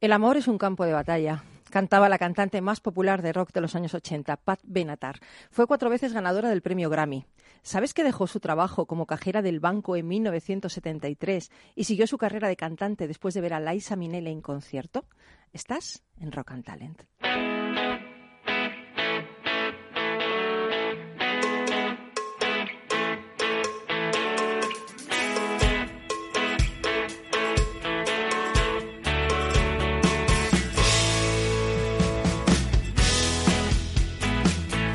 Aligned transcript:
El 0.00 0.12
amor 0.12 0.38
es 0.38 0.48
un 0.48 0.56
campo 0.56 0.86
de 0.86 0.94
batalla. 0.94 1.44
Cantaba 1.68 2.08
la 2.08 2.18
cantante 2.18 2.62
más 2.62 2.80
popular 2.80 3.20
de 3.20 3.34
rock 3.34 3.52
de 3.52 3.60
los 3.60 3.74
años 3.74 3.92
80, 3.92 4.34
Pat 4.38 4.58
Benatar. 4.62 5.20
Fue 5.50 5.66
cuatro 5.66 5.90
veces 5.90 6.14
ganadora 6.14 6.48
del 6.48 6.62
premio 6.62 6.88
Grammy. 6.88 7.26
¿Sabes 7.62 7.92
que 7.92 8.02
dejó 8.02 8.26
su 8.26 8.40
trabajo 8.40 8.86
como 8.86 9.04
cajera 9.04 9.42
del 9.42 9.60
banco 9.60 9.96
en 9.96 10.08
1973 10.08 11.50
y 11.76 11.84
siguió 11.84 12.06
su 12.06 12.16
carrera 12.16 12.48
de 12.48 12.56
cantante 12.56 13.08
después 13.08 13.34
de 13.34 13.42
ver 13.42 13.52
a 13.52 13.60
Liza 13.60 13.94
Minnelli 13.94 14.30
en 14.30 14.40
concierto? 14.40 15.04
Estás 15.52 16.02
en 16.18 16.32
Rock 16.32 16.52
and 16.52 16.64
Talent. 16.64 17.09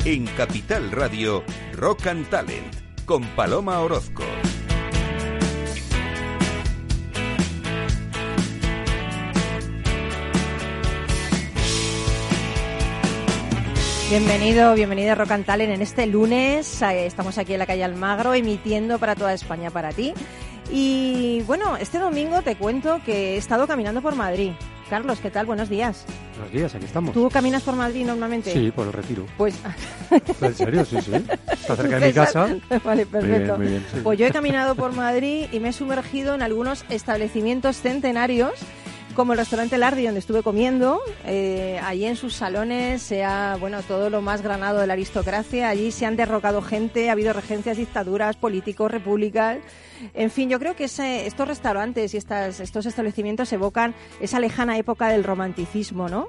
En 0.06 0.24
Capital 0.24 0.92
Radio, 0.92 1.42
Rock 1.72 2.06
and 2.06 2.30
Talent, 2.30 2.72
con 3.06 3.24
Paloma 3.34 3.80
Orozco. 3.80 4.22
Bienvenido, 14.08 14.74
bienvenida 14.74 15.10
a 15.10 15.14
Rock 15.16 15.32
and 15.32 15.44
Talent 15.44 15.72
en 15.72 15.82
este 15.82 16.06
lunes. 16.06 16.80
Estamos 16.82 17.36
aquí 17.38 17.54
en 17.54 17.58
la 17.58 17.66
calle 17.66 17.82
Almagro 17.82 18.32
emitiendo 18.32 19.00
para 19.00 19.16
toda 19.16 19.34
España 19.34 19.72
para 19.72 19.90
ti. 19.90 20.14
Y 20.70 21.42
bueno, 21.48 21.76
este 21.76 21.98
domingo 21.98 22.42
te 22.42 22.54
cuento 22.54 23.00
que 23.04 23.34
he 23.34 23.36
estado 23.38 23.66
caminando 23.66 24.02
por 24.02 24.14
Madrid. 24.14 24.52
Carlos, 24.88 25.18
¿qué 25.20 25.30
tal? 25.30 25.46
Buenos 25.46 25.68
días. 25.68 26.04
Buenos 26.36 26.52
días, 26.52 26.74
aquí 26.74 26.84
estamos. 26.84 27.12
¿Tú 27.12 27.28
caminas 27.28 27.62
por 27.62 27.74
Madrid 27.74 28.06
normalmente? 28.06 28.52
Sí, 28.52 28.70
por 28.70 28.86
el 28.86 28.92
retiro. 28.92 29.26
Pues 29.36 29.56
¿En 30.40 30.54
serio? 30.54 30.84
Sí, 30.84 31.00
sí. 31.00 31.12
Está 31.12 31.76
cerca 31.76 31.98
de 31.98 32.06
mi 32.06 32.12
casa. 32.12 32.56
Vale, 32.84 33.04
perfecto. 33.06 33.56
muy 33.56 33.66
bien, 33.66 33.86
sí. 33.92 34.00
Pues 34.02 34.18
yo 34.18 34.26
he 34.26 34.30
caminado 34.30 34.76
por 34.76 34.92
Madrid 34.92 35.46
y 35.50 35.58
me 35.58 35.70
he 35.70 35.72
sumergido 35.72 36.34
en 36.34 36.42
algunos 36.42 36.84
establecimientos 36.88 37.80
centenarios, 37.80 38.52
como 39.16 39.32
el 39.32 39.38
restaurante 39.40 39.76
Lardi, 39.78 40.04
donde 40.04 40.20
estuve 40.20 40.42
comiendo. 40.44 41.00
Eh, 41.24 41.80
allí 41.82 42.04
en 42.04 42.14
sus 42.14 42.34
salones 42.34 43.02
se 43.02 43.24
ha, 43.24 43.56
bueno, 43.58 43.82
todo 43.82 44.10
lo 44.10 44.22
más 44.22 44.42
granado 44.42 44.78
de 44.78 44.86
la 44.86 44.92
aristocracia. 44.92 45.68
Allí 45.68 45.90
se 45.90 46.06
han 46.06 46.14
derrocado 46.16 46.62
gente, 46.62 47.08
ha 47.08 47.12
habido 47.12 47.32
regencias, 47.32 47.76
dictaduras, 47.78 48.36
políticos, 48.36 48.90
repúblicas. 48.90 49.58
En 50.14 50.30
fin, 50.30 50.48
yo 50.50 50.58
creo 50.60 50.76
que 50.76 50.84
ese- 50.84 51.26
estos 51.26 51.48
restaurantes 51.48 52.12
y 52.14 52.18
estas, 52.18 52.60
estos 52.60 52.84
establecimientos 52.86 53.52
evocan 53.52 53.94
esa 54.20 54.38
lejana 54.38 54.76
época 54.76 55.08
del 55.08 55.24
romanticismo, 55.24 56.08
¿no? 56.08 56.28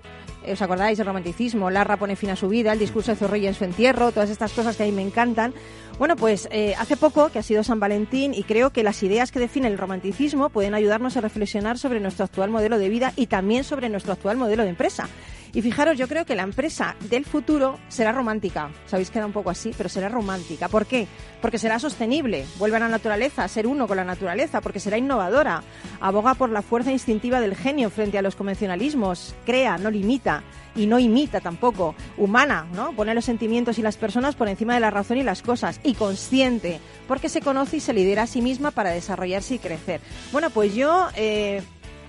¿Os 0.52 0.62
acordáis 0.62 0.98
del 0.98 1.08
romanticismo? 1.08 1.70
Larra 1.70 1.98
pone 1.98 2.16
fin 2.16 2.30
a 2.30 2.36
su 2.36 2.48
vida, 2.48 2.74
el 2.74 2.80
discurso 2.80 3.12
de 3.12 3.18
Zorrilla 3.18 3.50
en 3.50 3.54
su 3.54 3.64
entierro, 3.64 4.12
todas 4.12 4.30
estas 4.30 4.54
cosas 4.54 4.76
que 4.76 4.84
a 4.84 4.86
mí 4.86 4.92
me 4.92 5.02
encantan. 5.02 5.54
Bueno, 5.98 6.16
pues 6.16 6.48
eh, 6.52 6.76
hace 6.78 6.96
poco 6.96 7.30
que 7.30 7.40
ha 7.40 7.44
sido 7.44 7.64
San 7.64 7.80
Valentín 7.80 8.34
y 8.34 8.44
creo 8.44 8.72
que 8.72 8.84
las 8.84 9.02
ideas 9.04 9.32
que 9.32 9.40
definen 9.40 9.72
el 9.72 9.78
romanticismo 9.78 10.50
pueden 10.50 10.74
ayudarnos 10.74 11.18
a 11.18 11.22
reflexionar 11.22 11.78
sobre 11.78 12.00
nuestro 12.00 12.26
actual 12.26 12.50
modelo 12.50 12.78
de 12.78 12.90
vida 12.90 13.14
y 13.16 13.28
también 13.28 13.64
sobre 13.64 13.90
nuestro 13.90 14.14
actual 14.14 14.38
modelo 14.38 14.64
de 14.64 14.70
empresa. 14.70 15.10
Y 15.58 15.64
fijaros, 15.64 15.98
yo 15.98 16.08
creo 16.08 16.24
que 16.24 16.36
la 16.36 16.44
empresa 16.44 16.96
del 17.10 17.26
futuro 17.26 17.80
será 17.88 18.12
romántica. 18.12 18.70
Sabéis 18.86 19.10
que 19.10 19.18
era 19.18 19.26
un 19.26 19.34
poco 19.34 19.50
así, 19.50 19.72
pero 19.76 19.90
será 19.90 20.08
romántica. 20.08 20.68
¿Por 20.68 20.86
qué? 20.86 21.08
Porque 21.42 21.58
será 21.58 21.80
sostenible, 21.80 22.46
vuelve 22.60 22.78
a 22.78 22.82
la 22.82 22.88
naturaleza, 22.88 23.44
a 23.44 23.48
ser 23.48 23.66
uno 23.66 23.88
con 23.88 23.98
la 23.98 24.04
naturaleza, 24.04 24.62
porque 24.62 24.80
será 24.80 25.00
innovadora, 25.00 25.64
aboga 26.00 26.36
por 26.36 26.52
la 26.52 26.62
fuerza 26.62 26.92
instintiva 26.92 27.42
del 27.42 27.56
genio 27.56 27.90
frente 27.90 28.20
a 28.20 28.22
los 28.22 28.36
convencionalismos, 28.36 29.34
crea, 29.48 29.80
no 29.80 29.90
limita 29.90 30.44
y 30.76 30.86
no 30.86 31.00
imita 31.00 31.42
tampoco, 31.42 31.96
humana, 32.18 32.68
¿no? 32.76 32.92
Pone 32.92 33.16
los 33.16 33.26
sentimientos 33.26 33.80
y 33.80 33.82
las 33.82 33.98
personas 33.98 34.36
por 34.36 34.50
encima 34.50 34.76
de 34.76 34.80
la 34.80 34.92
razón 34.92 35.18
y 35.18 35.24
las 35.24 35.42
cosas, 35.42 35.80
y 35.84 35.96
consciente, 35.96 36.80
porque 37.08 37.30
se 37.30 37.42
conoce 37.42 37.78
y 37.78 37.80
se 37.80 37.94
lidera 37.94 38.22
a 38.22 38.28
sí 38.28 38.44
misma 38.44 38.70
para 38.70 38.92
desarrollarse 38.92 39.56
y 39.56 39.58
crecer. 39.58 40.02
Bueno, 40.32 40.52
pues 40.52 40.76
yo 40.76 41.08
eh, 41.16 41.64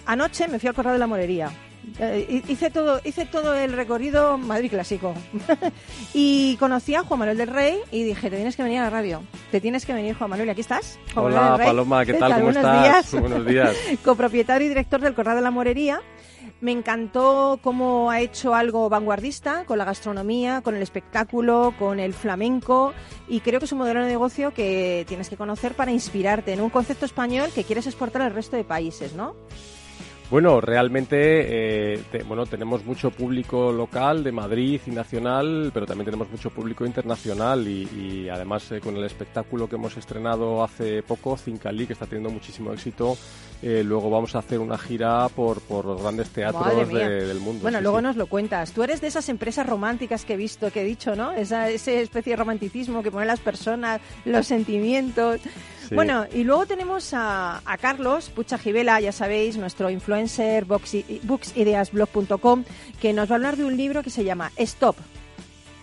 anoche 0.05 0.49
me 0.49 0.59
fui 0.59 0.69
al 0.69 0.75
Corral 0.75 0.97
de 0.97 0.99
la 0.99 1.07
Morería. 1.07 1.51
Eh, 1.99 2.43
hice 2.49 2.71
todo 2.71 3.01
hice 3.05 3.27
todo 3.27 3.55
el 3.55 3.73
recorrido 3.73 4.39
Madrid 4.39 4.71
clásico 4.71 5.15
y 6.15 6.57
conocí 6.57 6.95
a 6.95 7.03
Juan 7.03 7.21
Manuel 7.21 7.39
del 7.39 7.49
Rey 7.49 7.79
y 7.91 8.03
dije 8.05 8.31
te 8.31 8.37
tienes 8.37 8.57
que 8.57 8.63
venir 8.63 8.79
a 8.81 8.85
la 8.85 8.91
radio 8.91 9.23
te 9.51 9.61
tienes 9.61 9.85
que 9.87 9.93
venir 9.93 10.15
Juan 10.17 10.31
Manuel 10.31 10.49
y 10.49 10.51
aquí 10.53 10.61
estás 10.61 10.99
Juan 11.15 11.27
Manuel 11.27 11.39
Hola 11.39 11.51
del 11.51 11.59
Rey. 11.59 11.67
Paloma, 11.67 12.05
¿qué 12.07 12.15
tal? 12.15 12.33
¿Cómo 12.33 12.45
Buenos 12.45 12.65
estás? 12.65 12.83
días. 12.83 13.21
Buenos 13.21 13.47
días. 13.47 13.77
copropietario 14.05 14.67
y 14.67 14.69
director 14.69 15.01
del 15.01 15.15
Corral 15.15 15.37
de 15.37 15.43
la 15.43 15.51
Morería. 15.51 16.01
Me 16.61 16.73
encantó 16.73 17.61
cómo 17.63 18.11
ha 18.11 18.21
hecho 18.21 18.55
algo 18.55 18.89
vanguardista 18.89 19.65
con 19.65 19.79
la 19.79 19.85
gastronomía, 19.85 20.61
con 20.61 20.75
el 20.75 20.83
espectáculo, 20.83 21.73
con 21.79 22.01
el 22.01 22.15
flamenco 22.15 22.95
y 23.29 23.41
creo 23.41 23.61
que 23.61 23.67
es 23.67 23.73
un 23.73 23.79
modelo 23.79 24.01
de 24.03 24.09
negocio 24.09 24.53
que 24.53 25.05
tienes 25.07 25.29
que 25.29 25.37
conocer 25.37 25.75
para 25.75 25.93
inspirarte 25.93 26.53
en 26.53 26.61
un 26.61 26.71
concepto 26.71 27.05
español 27.07 27.51
que 27.55 27.65
quieres 27.65 27.87
exportar 27.87 28.23
al 28.23 28.35
resto 28.35 28.57
de 28.57 28.65
países, 28.65 29.15
¿no? 29.15 29.37
Bueno, 30.31 30.61
realmente 30.61 31.95
eh, 31.95 32.03
te- 32.13 32.23
bueno, 32.23 32.45
tenemos 32.45 32.85
mucho 32.85 33.11
público 33.11 33.73
local 33.73 34.23
de 34.23 34.31
Madrid 34.31 34.79
y 34.87 34.91
nacional, 34.91 35.71
pero 35.73 35.87
también 35.87 36.05
tenemos 36.05 36.29
mucho 36.31 36.51
público 36.51 36.85
internacional 36.85 37.67
y, 37.67 37.89
y 38.25 38.29
además 38.29 38.71
eh, 38.73 38.81
con 38.81 38.95
el 38.99 39.05
espectáculo 39.05 39.71
que 39.71 39.77
hemos 39.77 39.97
estrenado 39.97 40.63
hace 40.63 41.03
poco, 41.03 41.39
Cincalí, 41.39 41.87
que 41.87 41.95
está 41.95 42.05
teniendo 42.05 42.29
muchísimo 42.29 42.75
éxito, 42.75 43.17
eh, 43.63 43.83
luego 43.83 44.11
vamos 44.11 44.35
a 44.35 44.41
hacer 44.41 44.59
una 44.59 44.77
gira 44.77 45.27
por, 45.31 45.63
por 45.63 45.87
los 45.87 46.03
grandes 46.03 46.29
teatros 46.29 46.89
de- 46.93 47.27
del 47.27 47.41
mundo. 47.41 47.63
Bueno, 47.63 47.79
sí, 47.79 47.83
luego 47.85 47.99
sí. 48.01 48.05
nos 48.05 48.17
lo 48.17 48.27
cuentas. 48.27 48.73
Tú 48.73 48.83
eres 48.83 49.01
de 49.01 49.07
esas 49.07 49.31
empresas 49.31 49.67
románticas 49.67 50.27
que 50.27 50.35
he 50.35 50.37
visto, 50.37 50.71
que 50.71 50.83
he 50.83 50.85
dicho, 50.85 51.17
¿no? 51.17 51.33
Esa, 51.33 51.71
esa 51.71 51.93
especie 51.93 52.33
de 52.35 52.37
romanticismo 52.37 53.03
que 53.03 53.11
pone 53.11 53.25
las 53.25 53.41
personas, 53.41 54.03
los 54.27 54.47
sentimientos. 54.47 55.41
Sí. 55.89 55.95
Bueno, 55.95 56.27
y 56.33 56.45
luego 56.45 56.67
tenemos 56.67 57.15
a, 57.15 57.63
a 57.65 57.79
Carlos 57.79 58.29
Pucha 58.31 58.59
Gibela, 58.59 59.01
ya 59.01 59.13
sabéis, 59.13 59.57
nuestro 59.57 59.89
influencer, 59.91 60.67
booksideasblog.com, 60.67 62.65
que 63.01 63.13
nos 63.13 63.31
va 63.31 63.35
a 63.35 63.37
hablar 63.37 63.57
de 63.57 63.65
un 63.65 63.77
libro 63.77 64.03
que 64.03 64.11
se 64.11 64.25
llama 64.25 64.53
Stop. 64.57 64.97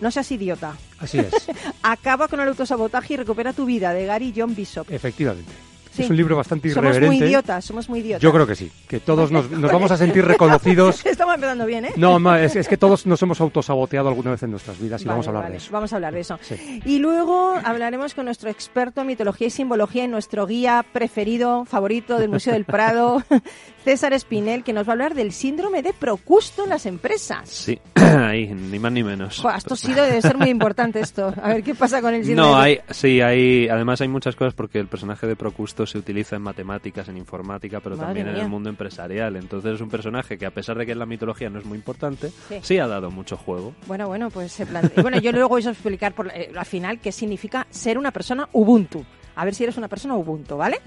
No 0.01 0.11
seas 0.11 0.29
idiota. 0.31 0.77
Así 0.99 1.19
es, 1.19 1.33
Acaba 1.81 2.27
con 2.27 2.39
el 2.39 2.49
autosabotaje 2.49 3.13
y 3.13 3.17
recupera 3.17 3.53
tu 3.53 3.65
vida, 3.65 3.93
de 3.93 4.05
Gary 4.05 4.33
John 4.35 4.53
Bishop. 4.55 4.91
efectivamente. 4.91 5.51
Sí. 5.95 6.03
Es 6.03 6.09
un 6.09 6.17
libro 6.17 6.35
bastante 6.35 6.69
Somos 6.71 6.89
muy 6.89 6.97
irreverente. 6.97 7.27
idiotas, 7.27 7.63
somos 7.65 7.87
muy 7.89 7.99
idiotas. 7.99 8.21
Yo 8.21 8.33
creo 8.33 8.45
que 8.45 8.55
sí, 8.55 8.69
que 8.87 8.99
todos 8.99 9.31
nos, 9.31 9.49
nos 9.49 9.71
vamos 9.71 9.91
a 9.91 9.97
sentir 9.97 10.25
reconocidos. 10.25 11.05
Estamos 11.05 11.35
empezando 11.35 11.65
bien, 11.65 11.85
¿eh? 11.85 11.93
No, 11.95 12.35
es, 12.35 12.55
es 12.55 12.67
que 12.67 12.75
todos 12.77 13.05
nos 13.05 13.21
hemos 13.21 13.39
autosaboteado 13.39 14.09
alguna 14.09 14.31
vez 14.31 14.43
en 14.43 14.51
nuestras 14.51 14.79
vidas 14.79 15.01
y 15.01 15.05
Vale, 15.05 15.13
vamos 15.13 15.27
a 15.27 15.29
hablar 15.29 15.43
vale, 15.43 15.53
de 15.53 15.57
eso. 15.59 15.71
Vamos 15.71 15.93
a 15.93 15.95
hablar 15.95 16.13
de 16.13 16.19
eso. 16.19 16.37
Sí. 16.41 16.81
Y 16.85 16.99
luego 16.99 17.55
hablaremos 17.63 18.13
con 18.13 18.25
nuestro 18.25 18.49
experto 18.49 19.01
en 19.01 19.07
mitología 19.07 19.47
y 19.47 19.51
simbología 19.51 20.03
y 20.03 20.07
nuestro 20.07 20.45
guía 20.45 20.85
preferido, 20.91 21.63
favorito 21.65 22.17
del 22.19 22.29
Museo 22.29 22.53
del 22.53 22.65
Prado, 22.65 23.23
César 23.85 24.11
Espinel, 24.13 24.63
que 24.63 24.73
nos 24.73 24.87
va 24.87 24.91
a 24.91 24.93
hablar 24.93 25.13
del 25.15 25.31
síndrome 25.31 25.81
de 25.81 25.93
Procusto 25.93 26.63
en 26.63 26.71
las 26.71 26.85
empresas. 26.85 27.47
Sí, 27.49 27.79
ahí, 27.95 28.47
ni 28.47 28.79
más 28.79 28.91
ni 28.91 29.03
menos. 29.03 29.43
Esto 29.55 29.75
sí 29.75 29.93
debe 29.93 30.21
ser 30.21 30.37
muy 30.37 30.49
importante 30.49 30.99
esto. 30.99 31.33
A 31.41 31.49
ver 31.49 31.63
qué 31.63 31.73
pasa 31.73 32.01
con 32.01 32.13
el 32.13 32.25
síndrome 32.25 32.49
No, 32.51 32.57
de 32.57 32.63
hay, 32.63 32.79
sí, 32.89 33.21
hay, 33.21 33.69
además 33.69 34.01
hay 34.01 34.07
muchas 34.09 34.35
cosas 34.35 34.53
porque 34.53 34.79
el 34.79 34.87
personaje 34.87 35.25
de 35.27 35.35
Procusto 35.35 35.84
se 35.85 35.97
utiliza 35.97 36.35
en 36.35 36.41
matemáticas, 36.41 37.07
en 37.09 37.17
informática, 37.17 37.79
pero 37.79 37.95
Madre 37.95 38.07
también 38.07 38.27
en 38.27 38.33
mía. 38.33 38.43
el 38.43 38.49
mundo 38.49 38.69
empresarial. 38.69 39.35
Entonces 39.35 39.75
es 39.75 39.81
un 39.81 39.89
personaje 39.89 40.37
que 40.37 40.45
a 40.45 40.51
pesar 40.51 40.77
de 40.77 40.85
que 40.85 40.91
en 40.93 40.99
la 40.99 41.05
mitología 41.05 41.49
no 41.49 41.59
es 41.59 41.65
muy 41.65 41.77
importante, 41.77 42.29
Sí. 42.49 42.59
sí, 42.61 42.79
ha 42.79 42.87
dado 42.87 43.11
mucho 43.11 43.37
juego. 43.37 43.73
Bueno, 43.87 44.07
bueno, 44.07 44.29
pues 44.29 44.51
se 44.51 44.65
plantea. 44.65 45.01
Bueno, 45.01 45.19
yo 45.19 45.31
luego 45.31 45.49
voy 45.49 45.65
a 45.65 45.69
explicar 45.69 46.13
por, 46.13 46.27
eh, 46.33 46.51
al 46.57 46.65
final 46.65 46.99
qué 46.99 47.11
significa 47.11 47.67
ser 47.69 47.97
una 47.97 48.11
persona 48.11 48.47
Ubuntu. 48.53 49.03
A 49.35 49.43
ver 49.45 49.53
si 49.53 49.63
eres 49.63 49.77
una 49.77 49.87
persona 49.89 50.15
Ubuntu, 50.15 50.55
¿vale? 50.57 50.79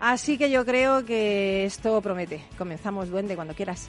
Así 0.00 0.36
que 0.36 0.50
yo 0.50 0.64
creo 0.66 1.04
que 1.06 1.64
esto 1.64 2.00
promete. 2.02 2.42
Comenzamos, 2.58 3.08
duende, 3.08 3.34
cuando 3.36 3.54
quieras. 3.54 3.88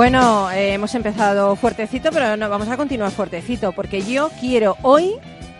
Bueno, 0.00 0.50
eh, 0.50 0.72
hemos 0.72 0.94
empezado 0.94 1.54
fuertecito, 1.56 2.08
pero 2.10 2.34
no 2.34 2.48
vamos 2.48 2.68
a 2.68 2.78
continuar 2.78 3.10
fuertecito, 3.10 3.72
porque 3.72 4.00
yo 4.00 4.30
quiero 4.40 4.78
hoy 4.80 5.12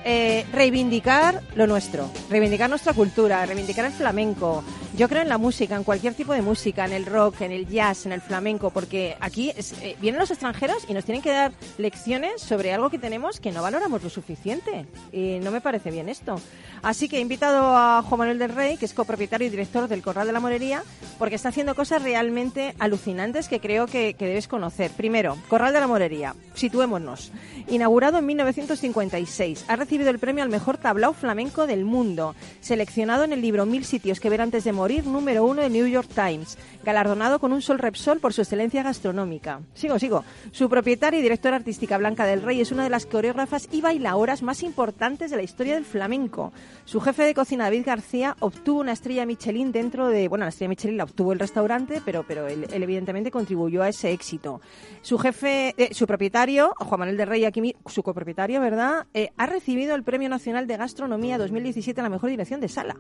eh, 0.03 0.47
reivindicar 0.51 1.43
lo 1.57 1.67
nuestro, 1.67 2.11
reivindicar 2.31 2.71
nuestra 2.71 2.95
cultura, 2.95 3.45
reivindicar 3.45 3.85
el 3.85 3.93
flamenco. 3.93 4.65
Yo 5.01 5.09
creo 5.09 5.23
en 5.23 5.31
la 5.31 5.39
música, 5.39 5.77
en 5.77 5.83
cualquier 5.83 6.13
tipo 6.13 6.35
de 6.35 6.43
música, 6.43 6.85
en 6.85 6.93
el 6.93 7.07
rock, 7.07 7.41
en 7.41 7.53
el 7.53 7.67
jazz, 7.67 8.05
en 8.05 8.13
el 8.13 8.21
flamenco, 8.21 8.69
porque 8.69 9.17
aquí 9.19 9.51
eh, 9.57 9.97
vienen 9.99 10.21
los 10.21 10.31
extranjeros 10.31 10.85
y 10.91 10.93
nos 10.93 11.07
tienen 11.07 11.23
que 11.23 11.31
dar 11.31 11.53
lecciones 11.79 12.43
sobre 12.43 12.75
algo 12.75 12.91
que 12.91 12.99
tenemos 12.99 13.41
que 13.41 13.51
no 13.51 13.63
valoramos 13.63 14.03
lo 14.03 14.11
suficiente. 14.11 14.85
Y 15.11 15.39
no 15.39 15.53
me 15.53 15.63
parece 15.63 15.91
bien 15.91 16.11
esto. 16.11 16.39
Así 16.83 17.09
que 17.09 17.17
he 17.17 17.21
invitado 17.21 17.75
a 17.75 18.03
Juan 18.03 18.19
Manuel 18.19 18.39
del 18.39 18.55
Rey, 18.55 18.77
que 18.77 18.85
es 18.85 18.93
copropietario 18.93 19.47
y 19.47 19.51
director 19.51 19.89
del 19.89 20.03
Corral 20.03 20.27
de 20.27 20.35
la 20.35 20.41
Morería, 20.41 20.83
porque 21.19 21.37
está 21.37 21.49
haciendo 21.49 21.75
cosas 21.75 22.03
realmente 22.03 22.75
alucinantes 22.79 23.49
que 23.49 23.59
creo 23.59 23.87
que, 23.87 24.13
que 24.13 24.27
debes 24.27 24.49
conocer. 24.49 24.91
Primero, 24.91 25.39
Corral 25.49 25.73
de 25.73 25.81
la 25.81 25.87
Morería, 25.87 26.35
situémonos. 26.53 27.33
Inaugurado 27.69 28.19
en 28.19 28.27
1956, 28.27 29.65
ha 29.67 29.77
recibido 29.77 30.11
el 30.11 30.19
premio 30.19 30.45
al 30.45 30.51
mejor 30.51 30.77
tablao 30.77 31.15
flamenco 31.15 31.67
del 31.67 31.87
mundo, 31.87 32.35
seleccionado 32.61 33.25
en 33.25 33.33
el 33.33 33.41
libro 33.41 33.65
Mil 33.65 33.87
sitios 33.87 34.21
que 34.21 34.29
ver 34.29 34.43
antes 34.43 34.65
de 34.65 34.73
morir, 34.73 34.90
número 34.99 35.45
uno 35.45 35.63
de 35.63 35.71
New 35.71 35.87
York 35.87 36.09
Times, 36.15 36.59
galardonado 36.83 37.39
con 37.39 37.53
un 37.53 37.63
Sol 37.63 37.79
Repsol 37.79 38.21
por 38.21 38.33
su 38.33 38.43
excelencia 38.43 38.83
gastronómica. 38.83 39.61
Sigo, 39.75 39.99
sigo. 39.99 40.25
Su 40.51 40.69
propietaria 40.69 41.21
y 41.21 41.23
directora 41.23 41.57
artística 41.57 41.97
Blanca 41.99 42.27
del 42.27 42.43
Rey 42.43 42.61
es 42.61 42.73
una 42.73 42.85
de 42.85 42.91
las 42.91 43.07
coreógrafas 43.07 43.69
y 43.71 43.81
bailadoras 43.81 44.43
más 44.43 44.63
importantes 44.63 45.31
de 45.31 45.37
la 45.37 45.43
historia 45.43 45.75
del 45.75 45.85
flamenco. 45.85 46.53
Su 46.85 47.01
jefe 47.01 47.25
de 47.25 47.35
cocina, 47.35 47.65
David 47.65 47.87
García, 47.87 48.37
obtuvo 48.41 48.81
una 48.81 48.93
estrella 48.93 49.27
Michelin 49.27 49.73
dentro 49.73 50.09
de... 50.09 50.29
Bueno, 50.29 50.45
la 50.45 50.51
estrella 50.51 50.71
Michelin 50.71 50.97
la 50.97 51.05
obtuvo 51.05 51.33
el 51.33 51.39
restaurante, 51.39 52.03
pero, 52.05 52.25
pero 52.27 52.49
él, 52.49 52.67
evidentemente 52.71 53.31
contribuyó 53.31 53.83
a 53.83 53.89
ese 53.89 54.13
éxito. 54.13 54.61
Su 55.03 55.19
jefe, 55.19 55.75
eh, 55.77 55.95
su 55.95 56.07
propietario, 56.07 56.75
Juan 56.79 57.01
Manuel 57.01 57.17
del 57.17 57.29
Rey, 57.29 57.45
aquí 57.45 57.75
su 57.87 58.03
copropietario, 58.03 58.61
¿verdad? 58.61 59.07
Eh, 59.15 59.31
ha 59.37 59.47
recibido 59.47 59.95
el 59.95 60.03
Premio 60.03 60.29
Nacional 60.29 60.67
de 60.67 60.77
Gastronomía 60.77 61.39
2017 61.39 62.01
a 62.01 62.05
la 62.05 62.11
mejor 62.11 62.31
dirección 62.31 62.61
de 62.61 62.69
sala. 62.69 62.97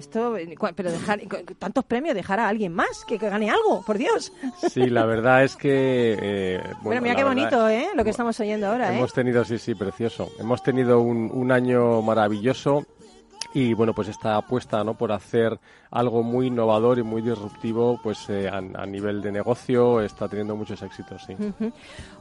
Esto, 0.00 0.36
eh, 0.36 0.56
pero 0.74 0.90
dejar 0.90 1.20
cu- 1.28 1.54
tantos 1.58 1.84
premios, 1.84 2.14
dejar 2.14 2.40
a 2.40 2.48
alguien 2.48 2.72
más 2.74 3.04
que, 3.06 3.18
que 3.18 3.28
gane 3.28 3.50
algo, 3.50 3.82
por 3.86 3.98
Dios. 3.98 4.32
Sí, 4.70 4.88
la 4.88 5.04
verdad 5.04 5.44
es 5.44 5.56
que... 5.56 6.16
eh, 6.20 6.60
Bueno, 6.82 7.02
mira 7.02 7.14
la 7.14 7.18
qué 7.20 7.24
bonito, 7.24 7.68
¿eh? 7.68 7.88
Lo 7.94 8.02
que 8.02 8.10
estamos 8.10 8.38
oyendo 8.40 8.66
ahora, 8.68 8.92
¿eh? 8.92 8.96
Hemos 8.96 9.12
tenido, 9.12 9.44
sí, 9.44 9.58
sí, 9.58 9.74
precioso. 9.74 10.30
Hemos 10.38 10.62
tenido 10.62 11.00
un, 11.00 11.30
un 11.32 11.52
año 11.52 12.00
maravilloso 12.02 12.84
y 13.52 13.74
bueno, 13.74 13.92
pues 13.94 14.08
esta 14.08 14.36
apuesta, 14.36 14.84
¿no? 14.84 14.94
Por 14.94 15.10
hacer 15.12 15.58
algo 15.90 16.22
muy 16.22 16.46
innovador 16.46 16.98
y 16.98 17.02
muy 17.02 17.20
disruptivo, 17.20 17.98
pues 18.02 18.28
eh, 18.30 18.48
a, 18.48 18.58
a 18.58 18.86
nivel 18.86 19.20
de 19.22 19.32
negocio 19.32 20.00
está 20.00 20.28
teniendo 20.28 20.54
muchos 20.56 20.80
éxitos, 20.82 21.24
sí. 21.26 21.34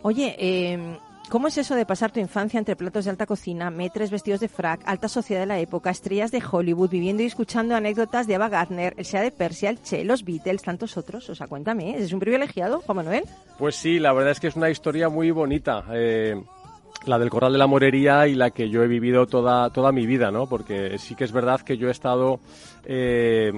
Oye, 0.01 0.35
eh, 0.39 0.97
¿cómo 1.29 1.47
es 1.47 1.57
eso 1.57 1.75
de 1.75 1.85
pasar 1.85 2.11
tu 2.11 2.19
infancia 2.19 2.57
entre 2.57 2.75
platos 2.75 3.05
de 3.05 3.11
alta 3.11 3.25
cocina, 3.25 3.69
metres 3.69 4.11
vestidos 4.11 4.39
de 4.39 4.47
frac, 4.47 4.81
alta 4.85 5.07
sociedad 5.07 5.41
de 5.41 5.47
la 5.47 5.59
época, 5.59 5.89
estrellas 5.89 6.31
de 6.31 6.43
Hollywood, 6.49 6.89
viviendo 6.89 7.23
y 7.23 7.27
escuchando 7.27 7.75
anécdotas 7.75 8.27
de 8.27 8.35
Ava 8.35 8.49
Gardner, 8.49 8.93
el 8.97 9.05
Sea 9.05 9.21
de 9.21 9.31
Persia, 9.31 9.69
el 9.69 9.81
Che, 9.81 10.03
los 10.03 10.23
Beatles, 10.23 10.61
tantos 10.61 10.97
otros? 10.97 11.29
O 11.29 11.35
sea, 11.35 11.47
cuéntame, 11.47 11.97
¿es 11.97 12.11
un 12.11 12.19
privilegiado, 12.19 12.81
Juan 12.81 12.97
Manuel? 12.97 13.23
Pues 13.57 13.75
sí, 13.75 13.99
la 13.99 14.13
verdad 14.13 14.31
es 14.31 14.39
que 14.39 14.47
es 14.47 14.55
una 14.55 14.69
historia 14.69 15.09
muy 15.09 15.31
bonita. 15.31 15.85
eh, 15.93 16.35
la 17.05 17.17
del 17.17 17.29
Corral 17.29 17.53
de 17.53 17.57
la 17.57 17.67
Morería 17.67 18.27
y 18.27 18.35
la 18.35 18.51
que 18.51 18.69
yo 18.69 18.83
he 18.83 18.87
vivido 18.87 19.25
toda, 19.25 19.69
toda 19.69 19.91
mi 19.91 20.05
vida, 20.05 20.31
¿no? 20.31 20.47
Porque 20.47 20.97
sí 20.97 21.15
que 21.15 21.23
es 21.23 21.31
verdad 21.31 21.61
que 21.61 21.77
yo 21.77 21.87
he 21.87 21.91
estado, 21.91 22.39
eh, 22.85 23.51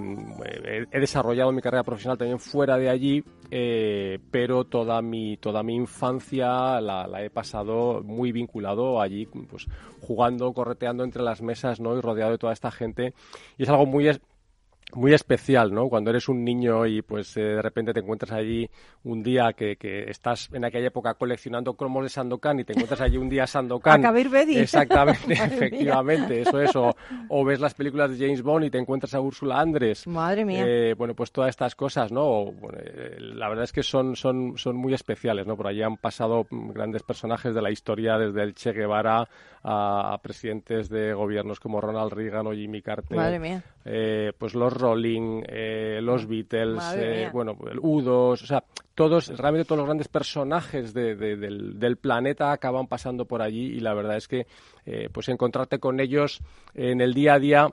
he 0.92 1.00
desarrollado 1.00 1.52
mi 1.52 1.62
carrera 1.62 1.84
profesional 1.84 2.18
también 2.18 2.40
fuera 2.40 2.78
de 2.78 2.90
allí, 2.90 3.24
eh, 3.51 4.18
pero 4.31 4.63
toda 4.63 5.01
mi, 5.01 5.36
toda 5.36 5.62
mi 5.62 5.75
infancia 5.75 6.80
la, 6.80 7.06
la 7.06 7.24
he 7.24 7.29
pasado 7.29 8.01
muy 8.01 8.31
vinculado 8.31 9.01
allí, 9.01 9.25
pues 9.25 9.67
jugando, 10.00 10.53
correteando 10.53 11.03
entre 11.03 11.22
las 11.22 11.41
mesas, 11.41 11.81
¿no? 11.81 11.98
Y 11.98 12.01
rodeado 12.01 12.31
de 12.31 12.38
toda 12.38 12.53
esta 12.53 12.72
gente. 12.72 13.13
Y 13.58 13.63
es 13.63 13.70
algo 13.70 13.86
muy, 13.86 14.10
muy 14.94 15.14
especial, 15.14 15.74
¿no? 15.74 15.88
Cuando 15.90 16.10
eres 16.10 16.28
un 16.28 16.44
niño 16.44 16.86
y 16.86 17.02
pues 17.02 17.36
eh, 17.38 17.42
de 17.42 17.62
repente 17.62 17.94
te 17.94 18.02
encuentras 18.02 18.32
allí 18.32 18.70
un 19.04 19.24
día 19.24 19.54
que, 19.54 19.78
que 19.78 20.10
estás 20.10 20.50
en 20.52 20.66
aquella 20.66 20.88
época 20.88 21.14
coleccionando 21.14 21.74
cromos 21.76 22.04
de 22.04 22.10
Sandokan 22.10 22.60
y 22.60 22.64
te 22.64 22.74
encuentras 22.74 23.02
allí 23.02 23.18
un 23.18 23.30
día 23.30 23.48
Sandokan. 23.48 24.06
A. 24.06 24.12
Exactamente, 24.22 25.36
Madre 25.36 25.36
mía. 25.36 25.46
efectivamente, 25.46 26.42
eso 26.42 26.62
es. 26.62 26.76
O, 26.76 26.96
o 27.30 27.46
ves 27.46 27.60
las 27.60 27.74
películas 27.74 28.12
de 28.12 28.26
James 28.26 28.42
Bond 28.42 28.66
y 28.66 28.70
te 28.70 28.78
encuentras 28.78 29.14
a 29.14 29.22
Úrsula 29.22 29.60
Andrés. 29.60 30.08
Madre 30.08 30.46
mía. 30.46 30.64
Eh, 30.66 30.94
bueno, 30.98 31.14
pues 31.14 31.32
todas 31.32 31.50
estas 31.50 31.76
cosas, 31.76 32.12
¿no? 32.12 32.24
O, 32.24 32.52
bueno, 32.52 32.78
eh, 32.82 33.18
la 33.20 33.50
verdad 33.50 33.64
es 33.64 33.72
que 33.72 33.84
son, 33.84 34.16
son, 34.16 34.58
son 34.58 34.76
muy 34.76 34.94
especiales, 34.94 35.48
¿no? 35.48 35.56
Por 35.56 35.68
allí 35.68 35.82
han 35.82 35.98
pasado 35.98 36.46
mm, 36.50 36.72
grandes 36.72 37.04
personajes 37.04 37.56
de 37.56 37.62
la 37.62 37.72
historia, 37.72 38.18
desde 38.18 38.44
el 38.44 38.54
Che 38.54 38.74
Guevara 38.74 39.28
a, 39.64 40.14
a 40.14 40.18
presidentes 40.20 40.90
de 40.90 41.14
gobiernos 41.14 41.60
como 41.60 41.80
Ronald 41.80 42.12
Reagan 42.14 42.48
o 42.48 42.54
Jimmy 42.54 42.82
Carter. 42.82 43.18
Madre 43.18 43.40
mía. 43.40 43.64
Eh, 43.86 44.34
pues 44.38 44.54
los 44.54 44.71
Rolling, 44.72 45.44
eh, 45.48 46.00
los 46.01 46.28
Beatles, 46.28 46.75
Madre 46.75 47.24
eh, 47.24 47.30
bueno, 47.32 47.56
el 47.72 47.80
U2, 47.80 48.08
o 48.08 48.36
sea, 48.38 48.63
todos, 48.96 49.28
realmente 49.38 49.66
todos 49.66 49.78
los 49.80 49.86
grandes 49.88 50.08
personajes 50.08 50.94
de- 50.94 51.16
de- 51.16 51.36
del, 51.38 51.80
del 51.80 51.98
planeta 51.98 52.51
acaban 52.51 52.88
pasando 52.88 53.25
por 53.25 53.42
allí 53.42 53.66
y 53.68 53.80
la 53.80 53.94
verdad 53.94 54.18
es 54.18 54.28
que 54.28 54.48
eh, 54.86 55.10
pues 55.12 55.30
encontrarte 55.30 55.80
con 55.80 56.00
ellos 56.00 56.40
en 56.74 57.01
el 57.01 57.13
día 57.13 57.36
a 57.36 57.40
día 57.40 57.70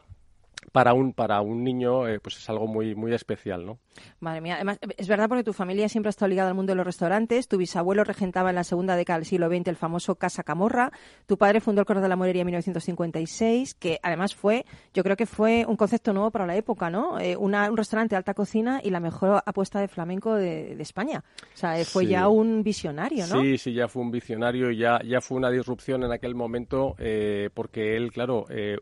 para 0.73 0.93
un 0.95 1.13
para 1.13 1.41
un 1.41 1.65
niño 1.65 2.07
eh, 2.09 2.21
pues 2.21 2.37
es 2.37 2.49
algo 2.49 2.67
muy 2.67 2.95
muy 2.95 3.13
especial, 3.15 3.65
¿no? 3.67 3.79
Madre 4.21 4.41
mía, 4.41 4.55
además, 4.57 4.79
es 4.97 5.09
verdad 5.09 5.29
porque 5.29 5.43
tu 5.45 5.53
familia 5.53 5.89
siempre 5.89 6.09
ha 6.09 6.11
estado 6.11 6.29
ligada 6.29 6.49
al 6.51 6.55
mundo 6.55 6.71
de 6.73 6.77
los 6.77 6.87
restaurantes, 6.87 7.49
tu 7.49 7.57
bisabuelo 7.59 8.05
regentaba 8.05 8.51
en 8.51 8.57
la 8.57 8.65
segunda 8.65 8.95
década 8.97 9.19
del 9.19 9.27
siglo 9.27 9.49
XX 9.49 9.69
el 9.69 9.77
famoso 9.77 10.15
Casa 10.17 10.43
Camorra, 10.45 10.93
tu 11.27 11.37
padre 11.37 11.61
fundó 11.61 11.81
el 11.81 11.87
Corral 11.87 12.03
de 12.03 12.09
la 12.09 12.17
Morería 12.17 12.43
en 12.43 12.47
1956, 12.47 13.75
que 13.75 13.99
además 14.03 14.35
fue, 14.35 14.65
yo 14.95 15.03
creo 15.03 15.17
que 15.17 15.27
fue 15.27 15.65
un 15.67 15.77
concepto 15.77 16.13
nuevo 16.13 16.31
para 16.31 16.47
la 16.47 16.57
época, 16.57 16.91
¿no? 16.91 17.19
Eh, 17.19 17.37
una- 17.37 17.71
un 17.71 17.77
restaurante 17.77 18.15
de 18.15 18.19
alta 18.19 18.35
cocina 18.35 18.81
y 18.83 18.91
la 18.91 19.01
mejor 19.01 19.43
apuesta 19.45 19.81
de 19.81 19.89
flamenco 19.89 20.35
de, 20.35 20.77
de 20.77 20.83
España. 20.83 21.25
O 21.55 21.57
sea, 21.57 21.79
eh, 21.81 21.85
fue 21.85 22.05
Sí. 22.05 22.11
ya 22.11 22.29
un 22.29 22.63
visionario, 22.63 23.27
¿no? 23.27 23.41
Sí, 23.41 23.59
sí, 23.59 23.73
ya 23.73 23.89
fue 23.89 24.03
un 24.03 24.11
visionario 24.11 24.71
y 24.71 24.79
ya, 24.79 25.01
ya 25.05 25.21
fue 25.21 25.37
una 25.39 25.51
disrupción 25.51 26.05
en 26.05 26.13
aquel 26.13 26.35
momento 26.35 26.95
eh, 26.99 27.51
porque 27.55 27.97
él, 27.97 28.13
claro, 28.13 28.47
eh, 28.51 28.79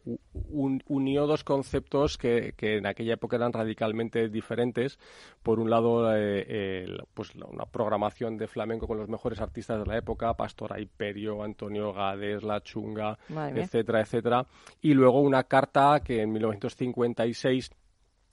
un- 0.51 0.83
unió 0.89 1.27
dos 1.27 1.43
conceptos 1.45 1.76
que, 2.19 2.55
que 2.57 2.77
en 2.77 2.87
aquella 2.87 3.15
época 3.15 3.37
eran 3.37 3.53
radicalmente 3.53 4.29
diferentes. 4.29 4.99
Por 5.43 5.59
un 5.59 5.71
lado, 5.71 6.15
eh, 6.15 6.87
pues 7.15 7.35
una 7.35 7.67
programación 7.67 8.37
de 8.37 8.47
flamenco 8.47 8.87
con 8.87 8.99
los 8.99 9.09
mejores 9.09 9.41
artistas 9.41 9.81
de 9.81 9.87
la 9.87 9.99
época, 9.99 10.35
Pastora 10.35 10.81
Imperio, 10.81 11.43
Antonio 11.43 11.93
Gades, 11.93 12.43
La 12.43 12.61
Chunga, 12.61 13.19
Madre 13.29 13.55
mía. 13.55 13.65
etcétera, 13.65 14.01
etcétera. 14.01 14.47
Y 14.81 14.95
luego 14.95 15.21
una 15.21 15.45
carta 15.45 16.01
que 16.05 16.23
en 16.23 16.33
1956 16.33 17.71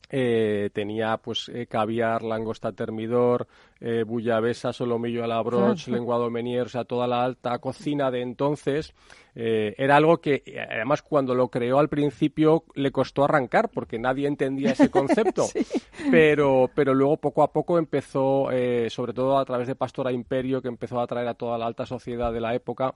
eh, 0.10 0.70
tenía 0.74 1.18
pues 1.18 1.50
eh, 1.50 1.68
caviar, 1.68 2.22
langosta 2.24 2.72
termidor, 2.72 3.48
eh, 3.80 4.04
bullabesa, 4.04 4.72
solomillo 4.72 5.24
a 5.24 5.28
la 5.28 5.42
broche, 5.42 5.92
lenguado 5.92 6.30
menier, 6.30 6.68
o 6.68 6.70
sea, 6.70 6.86
toda 6.86 7.08
la 7.08 7.24
alta 7.24 7.58
cocina 7.60 8.12
de 8.12 8.22
entonces. 8.22 8.94
eh, 9.36 9.74
era 9.78 9.96
algo 9.96 10.20
que, 10.22 10.44
eh, 10.46 10.60
además, 10.60 11.02
cuando 11.02 11.34
lo 11.34 11.50
creó 11.50 11.80
al 11.80 11.90
principio 11.90 12.66
le 12.76 12.92
costó 12.92 13.24
arrancar 13.24 13.70
porque 13.70 13.98
nadie 13.98 14.28
entendía 14.28 14.72
ese 14.72 14.90
concepto. 14.92 15.48
pero, 16.12 16.70
pero 16.76 16.94
luego 16.94 17.18
poco 17.18 17.44
a 17.44 17.52
poco 17.52 17.78
empezó, 17.78 18.52
eh, 18.52 18.90
sobre 18.90 19.14
todo 19.14 19.38
a 19.38 19.46
través 19.46 19.68
de 19.68 19.76
Pastora 19.76 20.12
Imperio, 20.12 20.62
que 20.62 20.68
empezó 20.68 21.00
a 21.00 21.04
atraer 21.04 21.28
a 21.28 21.34
toda 21.34 21.58
la 21.58 21.66
alta 21.66 21.86
sociedad 21.86 22.32
de 22.32 22.42
la 22.42 22.54
época 22.54 22.94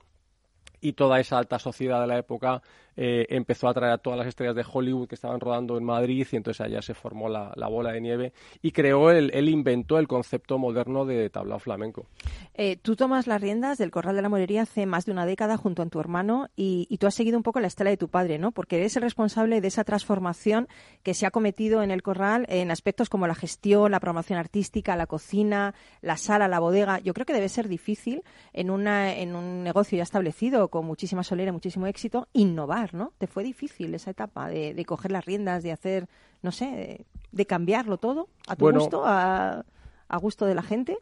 y 0.80 0.92
toda 0.92 1.20
esa 1.20 1.38
alta 1.38 1.58
sociedad 1.58 2.00
de 2.00 2.06
la 2.06 2.18
época 2.18 2.62
eh, 3.00 3.26
empezó 3.30 3.68
a 3.68 3.74
traer 3.74 3.92
a 3.92 3.98
todas 3.98 4.18
las 4.18 4.26
estrellas 4.26 4.56
de 4.56 4.64
Hollywood 4.70 5.06
que 5.06 5.14
estaban 5.14 5.38
rodando 5.38 5.78
en 5.78 5.84
Madrid 5.84 6.26
y 6.32 6.36
entonces 6.36 6.60
allá 6.60 6.82
se 6.82 6.94
formó 6.94 7.28
la, 7.28 7.52
la 7.54 7.68
bola 7.68 7.92
de 7.92 8.00
nieve 8.00 8.32
y 8.60 8.72
creó, 8.72 9.12
el, 9.12 9.30
él 9.34 9.48
inventó 9.48 10.00
el 10.00 10.08
concepto 10.08 10.58
moderno 10.58 11.04
de 11.04 11.30
tablao 11.30 11.60
flamenco. 11.60 12.06
Eh, 12.54 12.76
tú 12.76 12.96
tomas 12.96 13.28
las 13.28 13.40
riendas 13.40 13.78
del 13.78 13.92
Corral 13.92 14.16
de 14.16 14.22
la 14.22 14.28
Morería 14.28 14.62
hace 14.62 14.84
más 14.84 15.06
de 15.06 15.12
una 15.12 15.26
década 15.26 15.56
junto 15.56 15.82
a 15.82 15.86
tu 15.86 16.00
hermano 16.00 16.48
y, 16.56 16.88
y 16.90 16.98
tú 16.98 17.06
has 17.06 17.14
seguido 17.14 17.36
un 17.36 17.44
poco 17.44 17.60
la 17.60 17.68
estela 17.68 17.90
de 17.90 17.96
tu 17.96 18.08
padre, 18.08 18.38
¿no? 18.38 18.50
Porque 18.50 18.78
eres 18.78 18.96
el 18.96 19.02
responsable 19.02 19.60
de 19.60 19.68
esa 19.68 19.84
transformación 19.84 20.66
que 21.04 21.14
se 21.14 21.24
ha 21.24 21.30
cometido 21.30 21.84
en 21.84 21.92
el 21.92 22.02
Corral 22.02 22.46
en 22.48 22.72
aspectos 22.72 23.08
como 23.08 23.28
la 23.28 23.36
gestión, 23.36 23.92
la 23.92 24.00
programación 24.00 24.40
artística, 24.40 24.96
la 24.96 25.06
cocina, 25.06 25.72
la 26.02 26.16
sala, 26.16 26.48
la 26.48 26.58
bodega. 26.58 26.98
Yo 26.98 27.14
creo 27.14 27.26
que 27.26 27.32
debe 27.32 27.48
ser 27.48 27.68
difícil 27.68 28.22
en, 28.52 28.70
una, 28.70 29.14
en 29.14 29.36
un 29.36 29.62
negocio 29.62 29.96
ya 29.96 30.02
establecido 30.02 30.67
con 30.68 30.86
muchísima 30.86 31.22
solera, 31.22 31.52
muchísimo 31.52 31.86
éxito, 31.86 32.28
innovar, 32.32 32.94
¿no? 32.94 33.12
¿Te 33.18 33.26
fue 33.26 33.42
difícil 33.44 33.94
esa 33.94 34.10
etapa 34.10 34.48
de, 34.48 34.74
de 34.74 34.84
coger 34.84 35.10
las 35.12 35.24
riendas, 35.24 35.62
de 35.62 35.72
hacer, 35.72 36.08
no 36.42 36.52
sé, 36.52 36.66
de, 36.66 37.06
de 37.32 37.46
cambiarlo 37.46 37.98
todo 37.98 38.28
a 38.46 38.56
tu 38.56 38.64
Bueno. 38.64 38.80
gusto, 38.80 39.02
a, 39.04 39.64
a 40.08 40.16
gusto 40.18 40.46
de 40.46 40.54
la 40.54 40.62
gente? 40.62 40.98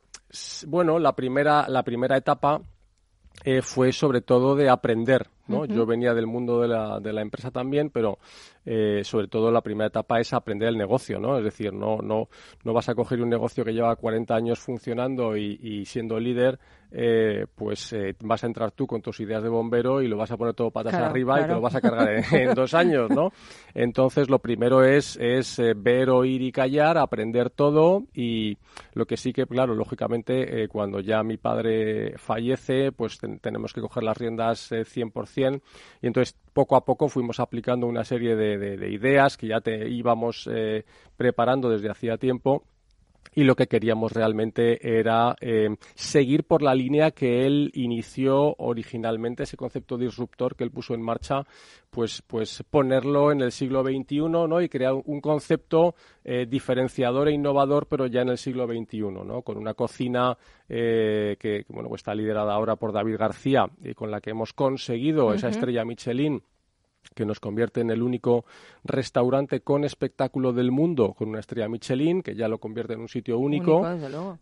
Bueno, 0.67 0.99
la 0.99 1.15
primera, 1.15 1.69
la 1.69 1.83
primera 1.83 2.17
etapa 2.17 2.61
eh, 3.45 3.63
fue 3.63 3.93
sobre 3.93 4.21
todo 4.21 4.57
de 4.57 4.69
aprender, 4.69 5.29
¿no? 5.49 5.65
Yo 5.65 5.87
venía 5.87 6.15
del 6.15 6.27
mundo 6.27 6.61
de 6.61 6.69
la, 6.69 7.01
de 7.01 7.13
la 7.13 7.23
empresa 7.23 7.51
también, 7.51 7.91
pero 7.91 8.19
eh, 8.65 9.03
sobre 9.05 9.29
todo 9.29 9.51
la 9.51 9.61
primera 9.61 9.89
etapa 9.89 10.19
es 10.19 10.33
aprender 10.33 10.69
el 10.69 10.77
negocio, 10.77 11.19
¿no? 11.19 11.39
Es 11.39 11.45
decir, 11.45 11.73
no, 11.73 11.99
no, 11.99 12.29
no 12.65 12.73
vas 12.73 12.89
a 12.89 12.95
coger 12.95 13.21
un 13.23 13.29
negocio 13.29 13.65
que 13.65 13.73
lleva 13.73 13.95
40 13.97 14.35
años 14.35 14.59
funcionando 14.59 15.37
y, 15.37 15.59
y 15.63 15.85
siendo 15.85 16.19
líder 16.19 16.59
eh, 16.93 17.47
pues 17.55 17.93
eh, 17.93 18.15
vas 18.21 18.45
a 18.45 18.47
entrar 18.47 18.71
tú 18.71 18.87
con 18.87 19.03
tus 19.03 19.19
ideas 19.19 19.43
de 19.43 19.49
bombero 19.49 20.03
y 20.03 20.09
lo 20.09 20.17
vas 20.17 20.31
a 20.31 20.37
poner 20.37 20.55
todo 20.55 20.71
patas 20.71 20.95
arriba 20.95 21.41
y 21.41 21.43
te 21.43 21.53
lo 21.53 21.61
vas 21.61 21.75
a 21.75 21.81
cargar 21.81 22.25
en, 22.33 22.55
dos 22.55 22.75
años, 22.75 23.11
¿no? 23.11 23.33
Entonces, 23.75 24.31
lo 24.31 24.39
primero 24.39 24.85
es, 24.85 25.19
es 25.21 25.59
eh, 25.59 25.75
ver, 25.77 26.11
oír 26.11 26.43
y 26.43 26.53
callar, 26.53 26.97
aprender 26.97 27.51
todo 27.51 28.05
y 28.15 28.57
lo 28.95 29.05
que 29.05 29.17
sí 29.17 29.33
que, 29.33 29.47
claro, 29.47 29.75
lógicamente, 29.75 30.69
cuando 30.69 31.01
ya 31.01 31.23
mi 31.23 31.37
padre 31.37 32.17
fallece, 32.19 32.93
pues 32.93 33.19
tenemos 33.41 33.73
que 33.73 33.81
coger 33.81 34.05
las 34.05 34.17
riendas 34.17 34.71
100% 34.71 35.13
y 35.37 36.07
entonces 36.07 36.37
poco 36.53 36.77
a 36.77 36.85
poco 36.85 37.09
fuimos 37.09 37.41
aplicando 37.41 37.87
una 37.87 38.05
serie 38.05 38.37
de, 38.37 38.59
de 38.59 38.91
ideas 38.91 39.37
que 39.37 39.49
ya 39.49 39.61
te 39.61 39.89
íbamos 39.89 40.49
preparando 41.17 41.69
desde 41.71 41.91
hacía 41.91 42.17
tiempo 42.17 42.65
y 43.37 43.45
lo 43.45 43.55
que 43.55 43.67
queríamos 43.67 44.13
realmente 44.13 44.99
era 44.99 45.37
eh, 45.43 45.69
seguir 45.95 46.45
por 46.45 46.63
la 46.63 46.75
línea 46.75 47.11
que 47.11 47.45
él 47.45 47.71
inició 47.75 48.55
originalmente, 48.57 49.43
ese 49.43 49.59
concepto 49.59 49.99
disruptor 49.99 50.57
que 50.57 50.65
él 50.65 50.71
puso 50.71 50.95
en 50.95 51.03
marcha, 51.03 51.47
pues, 51.91 52.23
pues 52.27 52.65
ponerlo 52.71 53.31
en 53.31 53.43
el 53.43 53.53
siglo 53.53 53.83
XXI 53.83 54.21
¿no? 54.31 54.63
y 54.63 54.71
crear 54.71 54.95
un 54.95 55.21
concepto 55.21 55.95
eh, 56.25 56.47
diferenciador 56.49 57.29
e 57.29 57.35
innovador, 57.35 57.87
pero 57.87 58.07
ya 58.07 58.23
en 58.23 58.31
el 58.31 58.39
siglo 58.39 58.67
XXI, 58.67 59.01
¿no? 59.03 59.43
con 59.43 59.59
una 59.59 59.75
cocina 59.75 60.39
eh, 60.67 61.37
que 61.39 61.67
bueno, 61.69 61.95
está 61.95 62.15
liderada 62.15 62.55
ahora 62.55 62.77
por 62.77 62.91
David 62.91 63.19
García 63.19 63.69
y 63.85 63.93
con 63.93 64.11
la 64.11 64.23
que 64.23 64.31
hemos 64.31 64.55
conseguido 64.55 65.35
esa 65.35 65.51
estrella 65.51 65.85
Michelin 65.85 66.43
que 67.15 67.25
nos 67.25 67.41
convierte 67.41 67.81
en 67.81 67.91
el 67.91 68.03
único 68.03 68.45
restaurante 68.85 69.61
con 69.61 69.85
espectáculo 69.85 70.53
del 70.53 70.71
mundo, 70.71 71.15
con 71.15 71.29
una 71.29 71.41
estrella 71.41 71.69
Michelin, 71.69 72.23
que 72.23 72.35
ya 72.35 72.49
lo 72.49 72.59
convierte 72.59 72.95
en 72.95 73.01
un 73.01 73.09
sitio 73.09 73.39
único. 73.39 73.87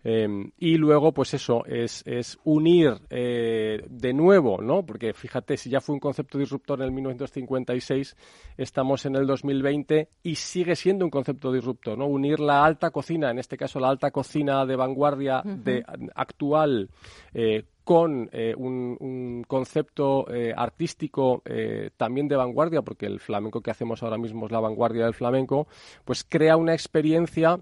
Em, 0.02 0.50
y 0.58 0.76
luego, 0.76 1.12
pues 1.12 1.34
eso, 1.34 1.64
es, 1.66 2.02
es 2.06 2.38
unir 2.44 2.94
eh, 3.10 3.84
de 3.88 4.12
nuevo, 4.12 4.60
¿no? 4.60 4.84
Porque 4.84 5.12
fíjate, 5.12 5.56
si 5.56 5.70
ya 5.70 5.80
fue 5.80 5.94
un 5.94 6.00
concepto 6.00 6.38
disruptor 6.38 6.80
en 6.80 6.86
el 6.86 6.92
1956, 6.92 8.16
estamos 8.56 9.06
en 9.06 9.16
el 9.16 9.26
2020 9.26 10.08
y 10.22 10.34
sigue 10.36 10.76
siendo 10.76 11.04
un 11.04 11.10
concepto 11.10 11.52
disruptor, 11.52 11.98
¿no? 11.98 12.06
Unir 12.06 12.40
la 12.40 12.64
alta 12.64 12.90
cocina, 12.90 13.30
en 13.30 13.38
este 13.38 13.56
caso 13.56 13.80
la 13.80 13.88
alta 13.88 14.10
cocina 14.10 14.66
de 14.66 14.76
vanguardia 14.76 15.42
de, 15.44 15.84
actual, 16.14 16.90
eh, 17.32 17.64
con 17.84 18.30
eh, 18.32 18.54
un, 18.56 19.44
concepto 19.46 20.26
eh, 20.34 20.52
artístico 20.56 21.42
eh, 21.44 21.90
también 21.96 22.26
de 22.28 22.36
vanguardia, 22.36 22.82
porque 22.82 23.06
el 23.06 23.20
flamenco 23.20 23.60
que 23.60 23.70
hacemos 23.70 24.02
ahora 24.02 24.18
mismo 24.18 24.46
es 24.46 24.52
la 24.52 24.60
vanguardia 24.60 25.04
del 25.04 25.14
flamenco, 25.14 25.68
pues 26.04 26.24
crea 26.24 26.56
una 26.56 26.72
experiencia 26.72 27.60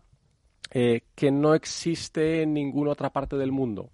que 0.72 1.30
no 1.30 1.54
existe 1.54 2.40
en 2.40 2.54
ninguna 2.54 2.92
otra 2.92 3.10
parte 3.10 3.36
del 3.36 3.52
mundo. 3.52 3.90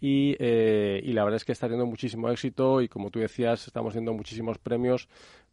Y, 0.00 0.36
la 0.38 1.24
verdad 1.24 1.38
es 1.38 1.44
que 1.44 1.50
está 1.50 1.66
teniendo 1.66 1.90
muchísimo 1.90 2.28
éxito 2.30 2.80
y 2.80 2.88
como 2.88 3.10
tú 3.10 3.18
decías, 3.18 3.66
estamos 3.66 3.94
teniendo 3.94 4.14
muchísimos 4.14 4.56
premios. 4.58 5.08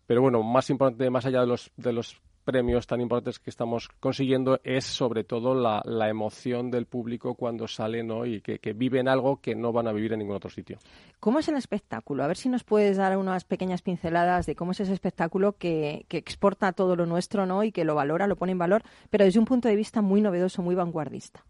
Pero 0.05 0.22
bueno, 0.22 0.43
más 0.43 0.69
importante, 0.69 1.10
más 1.10 1.25
allá 1.25 1.41
de 1.41 1.48
los, 1.48 1.72
de 1.77 1.93
los 1.93 2.22
premios 2.48 2.88
tan 2.88 3.01
importantes 3.01 3.39
que 3.39 3.50
estamos 3.50 3.89
consiguiendo 4.00 4.62
es 4.63 4.86
sobre 4.86 5.25
todo 5.25 5.54
la, 5.54 5.82
emoción 6.08 6.72
del 6.72 6.86
público 6.86 7.36
cuando 7.36 7.68
sale 7.68 8.04
¿no? 8.04 8.25
y 8.25 8.39
que, 8.39 8.72
viven 8.72 9.10
algo 9.10 9.42
que 9.42 9.54
no 9.54 9.74
van 9.74 9.89
a 9.89 9.92
vivir 9.92 10.13
en 10.13 10.20
ningún 10.20 10.38
otro 10.38 10.50
sitio. 10.50 10.77
¿Cómo 11.20 11.39
es 11.39 11.50
el 11.50 11.56
espectáculo? 11.56 12.24
A 12.24 12.27
ver 12.27 12.38
si 12.38 12.48
nos 12.48 12.63
puedes 12.63 12.96
dar 12.96 13.18
unas 13.18 13.44
pequeñas 13.44 13.82
pinceladas 13.82 14.46
de 14.46 14.56
cómo 14.56 14.72
es 14.72 14.80
ese 14.80 14.94
espectáculo 14.94 15.58
que, 15.58 16.06
que 16.08 16.18
exporta 16.18 16.72
todo 16.72 16.96
lo 16.96 17.06
nuestro 17.06 17.46
¿no? 17.46 17.66
y 17.66 17.74
que 17.74 17.84
lo 17.84 17.96
valora, 17.96 18.27
lo 18.27 18.38
pone 18.38 18.54
en 18.54 18.60
valor, 18.60 18.84
pero 19.10 19.25
desde 19.25 19.39
un 19.39 19.46
punto 19.46 19.68
de 19.68 19.75
vista 19.75 20.01
muy 20.01 20.22
novedoso, 20.22 20.62
muy 20.62 20.74
vanguardista. 20.74 21.44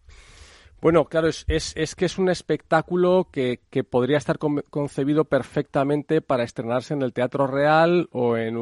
Bueno, 0.79 1.05
claro, 1.05 1.27
es, 1.27 1.45
es, 1.47 1.95
que 1.95 2.05
es 2.05 2.19
un 2.19 2.29
espectáculo 2.29 3.29
que, 3.31 3.61
que 3.71 3.83
podría 3.83 4.17
estar 4.17 4.37
concebido 4.37 5.25
perfectamente 5.25 6.21
para 6.21 6.43
estrenarse 6.43 6.93
en 6.93 7.01
el 7.01 7.13
Teatro 7.13 7.47
Real 7.47 8.07
o 8.11 8.37
en, 8.37 8.53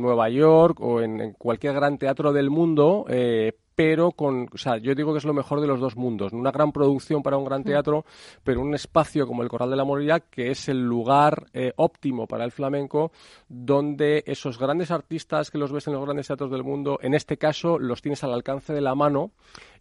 Nueva 0.00 0.28
York 0.28 0.78
o 0.80 1.00
en, 1.00 1.32
cualquier 1.32 1.74
gran 1.74 1.98
teatro 1.98 2.32
del 2.32 2.48
mundo, 2.48 3.06
eh, 3.08 3.54
pero 3.74 4.12
con, 4.12 4.48
o 4.52 4.58
sea, 4.58 4.76
yo 4.78 4.94
digo 4.94 5.12
que 5.12 5.18
es 5.18 5.24
lo 5.24 5.34
mejor 5.34 5.60
de 5.60 5.66
los 5.66 5.80
dos 5.80 5.96
mundos, 5.96 6.32
una 6.32 6.50
gran 6.50 6.72
producción 6.72 7.22
para 7.22 7.36
un 7.36 7.44
gran 7.44 7.62
mm. 7.62 7.64
teatro, 7.64 8.04
pero 8.42 8.60
un 8.60 8.74
espacio 8.74 9.26
como 9.26 9.42
el 9.42 9.48
Corral 9.48 9.70
de 9.70 9.76
la 9.76 9.84
Morilidad 9.84 10.22
que 10.30 10.50
es 10.50 10.68
el 10.68 10.82
lugar 10.82 11.46
eh, 11.52 11.72
óptimo 11.76 12.26
para 12.26 12.44
el 12.44 12.52
flamenco, 12.52 13.12
donde 13.48 14.22
esos 14.26 14.58
grandes 14.58 14.90
artistas 14.90 15.50
que 15.50 15.58
los 15.58 15.72
ves 15.72 15.86
en 15.86 15.94
los 15.94 16.04
grandes 16.04 16.26
teatros 16.26 16.50
del 16.50 16.64
mundo, 16.64 16.98
en 17.02 17.14
este 17.14 17.36
caso 17.36 17.78
los 17.78 18.02
tienes 18.02 18.22
al 18.24 18.32
alcance 18.32 18.72
de 18.72 18.80
la 18.80 18.94
mano 18.94 19.32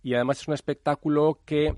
y 0.02 0.16
además 0.16 0.42
es 0.42 0.48
un 0.48 0.54
espectáculo 0.54 1.40
que 1.46 1.76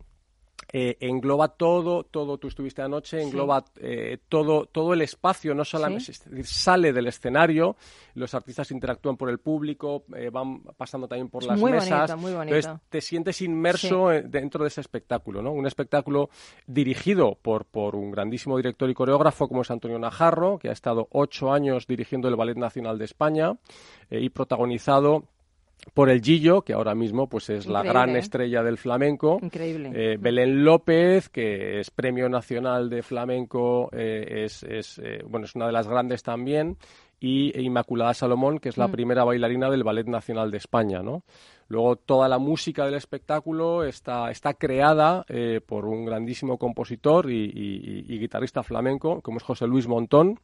eh, 0.73 0.97
engloba 0.99 1.49
todo, 1.49 2.03
todo, 2.03 2.37
tú 2.37 2.47
estuviste 2.47 2.81
anoche, 2.81 3.21
engloba 3.21 3.63
eh, 3.77 4.17
todo, 4.27 4.65
todo 4.65 4.93
el 4.93 5.01
espacio, 5.01 5.53
no 5.53 5.63
solamente 5.63 6.11
sale 6.43 6.91
del 6.91 7.07
escenario, 7.07 7.77
los 8.15 8.33
artistas 8.33 8.71
interactúan 8.71 9.15
por 9.15 9.29
el 9.29 9.39
público, 9.39 10.03
eh, 10.15 10.29
van 10.29 10.63
pasando 10.75 11.07
también 11.07 11.29
por 11.29 11.43
las 11.43 11.61
mesas, 11.61 12.17
muy 12.17 12.33
entonces 12.33 12.69
te 12.89 12.99
sientes 12.99 13.41
inmerso 13.41 14.09
dentro 14.25 14.63
de 14.63 14.67
ese 14.67 14.81
espectáculo, 14.81 15.41
¿no? 15.41 15.53
Un 15.53 15.67
espectáculo 15.67 16.29
dirigido 16.67 17.37
por, 17.41 17.65
por 17.65 17.95
un 17.95 18.11
grandísimo 18.11 18.57
director 18.57 18.89
y 18.89 18.93
coreógrafo 18.93 19.47
como 19.47 19.61
es 19.61 19.71
Antonio 19.71 19.99
Najarro, 19.99 20.57
que 20.57 20.69
ha 20.69 20.73
estado 20.73 21.07
ocho 21.11 21.53
años 21.53 21.87
dirigiendo 21.87 22.27
el 22.27 22.35
Ballet 22.35 22.57
Nacional 22.57 22.97
de 22.97 23.05
España 23.05 23.53
y 24.09 24.29
protagonizado 24.29 25.25
por 25.93 26.09
el 26.09 26.21
Gillo, 26.21 26.61
que 26.61 26.73
ahora 26.73 26.95
mismo 26.95 27.27
pues 27.27 27.49
es 27.49 27.67
la 27.67 27.83
gran 27.83 28.15
estrella 28.15 28.63
del 28.63 28.77
flamenco. 28.77 29.39
Increíble. 29.41 29.91
Eh, 29.93 30.17
Belén 30.19 30.63
López, 30.65 31.29
que 31.29 31.79
es 31.79 31.91
Premio 31.91 32.27
Nacional 32.27 32.89
de 32.89 33.03
Flamenco, 33.03 33.89
eh, 33.93 34.43
es, 34.45 34.63
es 34.63 34.99
eh, 34.99 35.23
bueno, 35.27 35.45
es 35.45 35.55
una 35.55 35.67
de 35.67 35.71
las 35.71 35.87
grandes 35.87 36.23
también. 36.23 36.77
Y 37.17 37.57
Inmaculada 37.59 38.13
Salomón, 38.13 38.59
que 38.59 38.69
es 38.69 38.77
la 38.77 38.89
mm. 38.89 38.91
primera 38.91 39.23
bailarina 39.23 39.69
del 39.69 39.83
Ballet 39.83 40.05
Nacional 40.05 40.51
de 40.51 40.57
España, 40.57 41.01
¿no? 41.01 41.23
Luego 41.69 41.95
toda 41.95 42.27
la 42.27 42.39
música 42.39 42.85
del 42.85 42.95
espectáculo 42.95 43.83
está, 43.85 44.29
está 44.29 44.53
creada 44.53 45.25
por 45.65 45.85
un 45.85 46.05
grandísimo 46.05 46.59
compositor 46.59 47.31
y 47.31 48.19
guitarrista 48.19 48.61
flamenco, 48.61 49.21
como 49.21 49.37
es 49.37 49.43
José 49.43 49.65
Luis 49.65 49.87
Montón, 49.87 50.39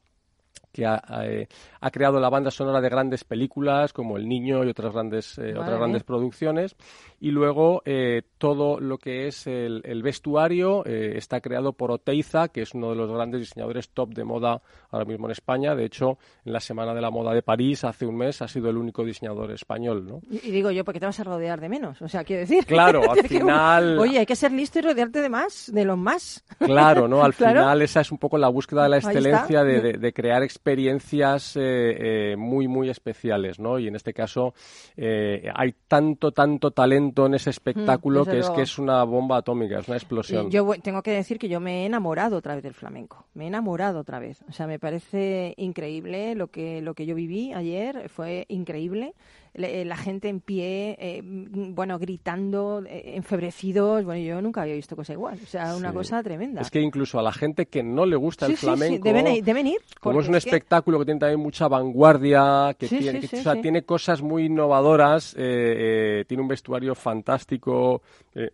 que 0.72 0.84
eh, 0.84 1.48
ha, 1.80 1.92
creado 1.92 2.20
la 2.20 2.30
banda 2.30 2.52
sonora 2.52 2.82
de 2.82 2.90
grandes 2.90 3.24
películas 3.24 3.94
como 3.94 4.18
El 4.18 4.28
Niño 4.28 4.64
y 4.64 4.70
otras 4.70 4.94
grandes, 4.94 5.38
eh, 5.38 5.54
otras 5.58 5.78
grandes 5.78 6.04
producciones. 6.04 6.76
Y 7.20 7.32
luego 7.32 7.82
eh, 7.86 8.24
todo 8.38 8.80
lo 8.80 8.98
que 8.98 9.28
es 9.28 9.46
el, 9.48 9.82
vestuario 10.02 10.84
está 10.86 11.42
creado 11.42 11.74
por 11.74 11.92
Oteiza, 11.92 12.48
que 12.48 12.64
es 12.64 12.74
uno 12.74 12.90
de 12.90 12.96
los 12.96 13.12
grandes 13.12 13.42
diseñadores 13.42 13.90
top 13.90 14.14
de 14.14 14.24
moda 14.24 14.62
ahora 14.90 15.06
mismo 15.06 15.28
en 15.28 15.32
España. 15.32 15.76
De 15.76 15.86
hecho, 15.86 16.18
en 16.46 16.54
la 16.54 16.60
Semana 16.60 16.94
de 16.94 17.02
la 17.02 17.12
Moda 17.12 17.34
de 17.34 17.44
París, 17.44 17.84
hace 17.84 18.06
un 18.06 18.18
mes, 18.18 18.42
ha 18.42 18.48
sido 18.48 18.70
el 18.70 18.78
único 18.78 19.04
diseñador 19.04 19.52
español. 19.52 20.08
¿no? 20.08 20.22
Y, 20.30 20.50
digo 20.50 20.72
yo, 20.72 20.84
¿por 20.84 20.94
qué 20.94 21.00
te 21.00 21.06
vas 21.06 21.20
a 21.20 21.24
rodear 21.24 21.62
de 21.62 21.70
menos? 21.70 22.02
O 22.02 22.08
sea, 22.08 22.24
quiero 22.24 22.42
decir... 22.42 22.66
Claro, 22.66 23.02
al 23.12 23.28
final... 23.28 24.00
Oye, 24.00 24.20
hay 24.20 24.26
que 24.26 24.36
ser 24.36 24.52
listo 24.52 24.80
y 24.80 24.82
rodearte 24.82 25.22
de 25.22 25.30
más, 25.30 25.72
de 25.72 25.86
los 25.86 25.98
más. 25.98 26.44
Claro, 26.58 27.08
¿no? 27.08 27.24
Al 27.24 27.34
final 27.34 27.82
esa 27.84 28.02
es 28.02 28.12
un 28.12 28.18
poco 28.18 28.38
la 28.38 28.50
búsqueda 28.50 28.84
de 28.84 28.90
la 28.90 28.98
excelencia, 28.98 29.64
de, 29.64 29.82
de, 29.82 29.94
de 29.94 30.14
crear 30.14 30.42
experiencias 30.42 30.61
eh, 30.66 31.52
eh, 31.56 32.36
muy, 32.38 32.68
muy 32.68 32.90
especiales, 32.90 33.60
¿no? 33.60 33.80
Y 33.80 33.88
en 33.88 33.96
este 33.96 34.14
caso 34.14 34.54
eh, 34.96 35.50
hay 35.54 35.74
tanto, 35.88 36.32
tanto 36.32 36.72
talento 36.72 37.26
en 37.26 37.36
ese 37.36 37.50
mm, 37.50 37.52
espectáculo 37.52 38.26
que 38.26 38.40
es 38.40 38.50
que 38.50 38.62
es 38.62 38.78
una 38.78 39.04
bomba 39.04 39.38
atómica, 39.38 39.80
es 39.80 39.88
una 39.88 39.98
explosión. 39.98 40.50
Yo 40.50 40.68
tengo 40.82 41.02
que 41.02 41.12
decir 41.12 41.40
que 41.40 41.50
yo 41.50 41.60
me 41.60 41.84
he 41.84 41.86
enamorado 41.86 42.38
otra 42.38 42.56
vez 42.56 42.64
del 42.64 42.74
flamenco, 42.74 43.26
me 43.34 43.46
he 43.46 43.48
enamorado 43.48 44.00
otra 44.00 44.20
vez. 44.20 44.44
O 44.50 44.52
sea, 44.52 44.68
me 44.68 44.80
parece 44.80 45.54
increíble 45.58 46.36
lo 46.36 46.48
que, 46.48 46.82
lo 46.82 46.94
que 46.94 47.06
yo 47.06 47.16
viví 47.16 47.54
ayer, 47.54 48.10
fue 48.10 48.46
increíble. 48.50 49.14
Eh, 49.54 49.84
la 49.84 49.98
gente 49.98 50.30
en 50.30 50.40
pie, 50.40 50.96
eh, 50.98 51.22
mm, 51.22 51.76
bueno, 51.76 52.00
gritando, 52.00 52.82
eh, 52.86 53.16
enfebrecidos. 53.16 54.06
Bueno, 54.06 54.24
yo 54.24 54.42
nunca 54.42 54.62
había 54.62 54.76
visto 54.76 54.96
cosa 54.96 55.12
igual. 55.12 55.38
O 55.44 55.46
sea, 55.46 55.76
una 55.76 55.92
cosa 55.92 56.24
tremenda. 56.24 56.62
Es 56.62 56.72
que 56.72 56.80
incluso 56.80 57.20
a 57.20 57.22
la 57.22 57.34
gente 57.34 57.66
que 57.66 57.84
no 57.84 58.06
le 58.06 58.16
gusta 58.16 58.46
el 58.46 58.56
flamenco. 58.56 59.04
Deben, 59.04 59.68
ir. 59.68 59.80
Como 60.00 60.22
es 60.22 60.30
un 60.30 60.36
espectáculo 60.36 61.00
que... 61.00 61.06
tiene 61.06 61.20
también 61.20 61.42
mucha 61.42 61.68
vanguardia, 61.68 62.76
que, 62.80 62.88
tiene, 62.88 63.22
tiene 63.62 63.84
cosas 63.84 64.22
muy 64.22 64.46
innovadoras, 64.46 65.34
tiene 65.36 66.42
un 66.42 66.48
vestuario 66.48 66.96
fantástico. 66.96 68.02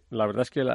la 0.10 0.26
verdad 0.26 0.42
es 0.42 0.50
que 0.50 0.66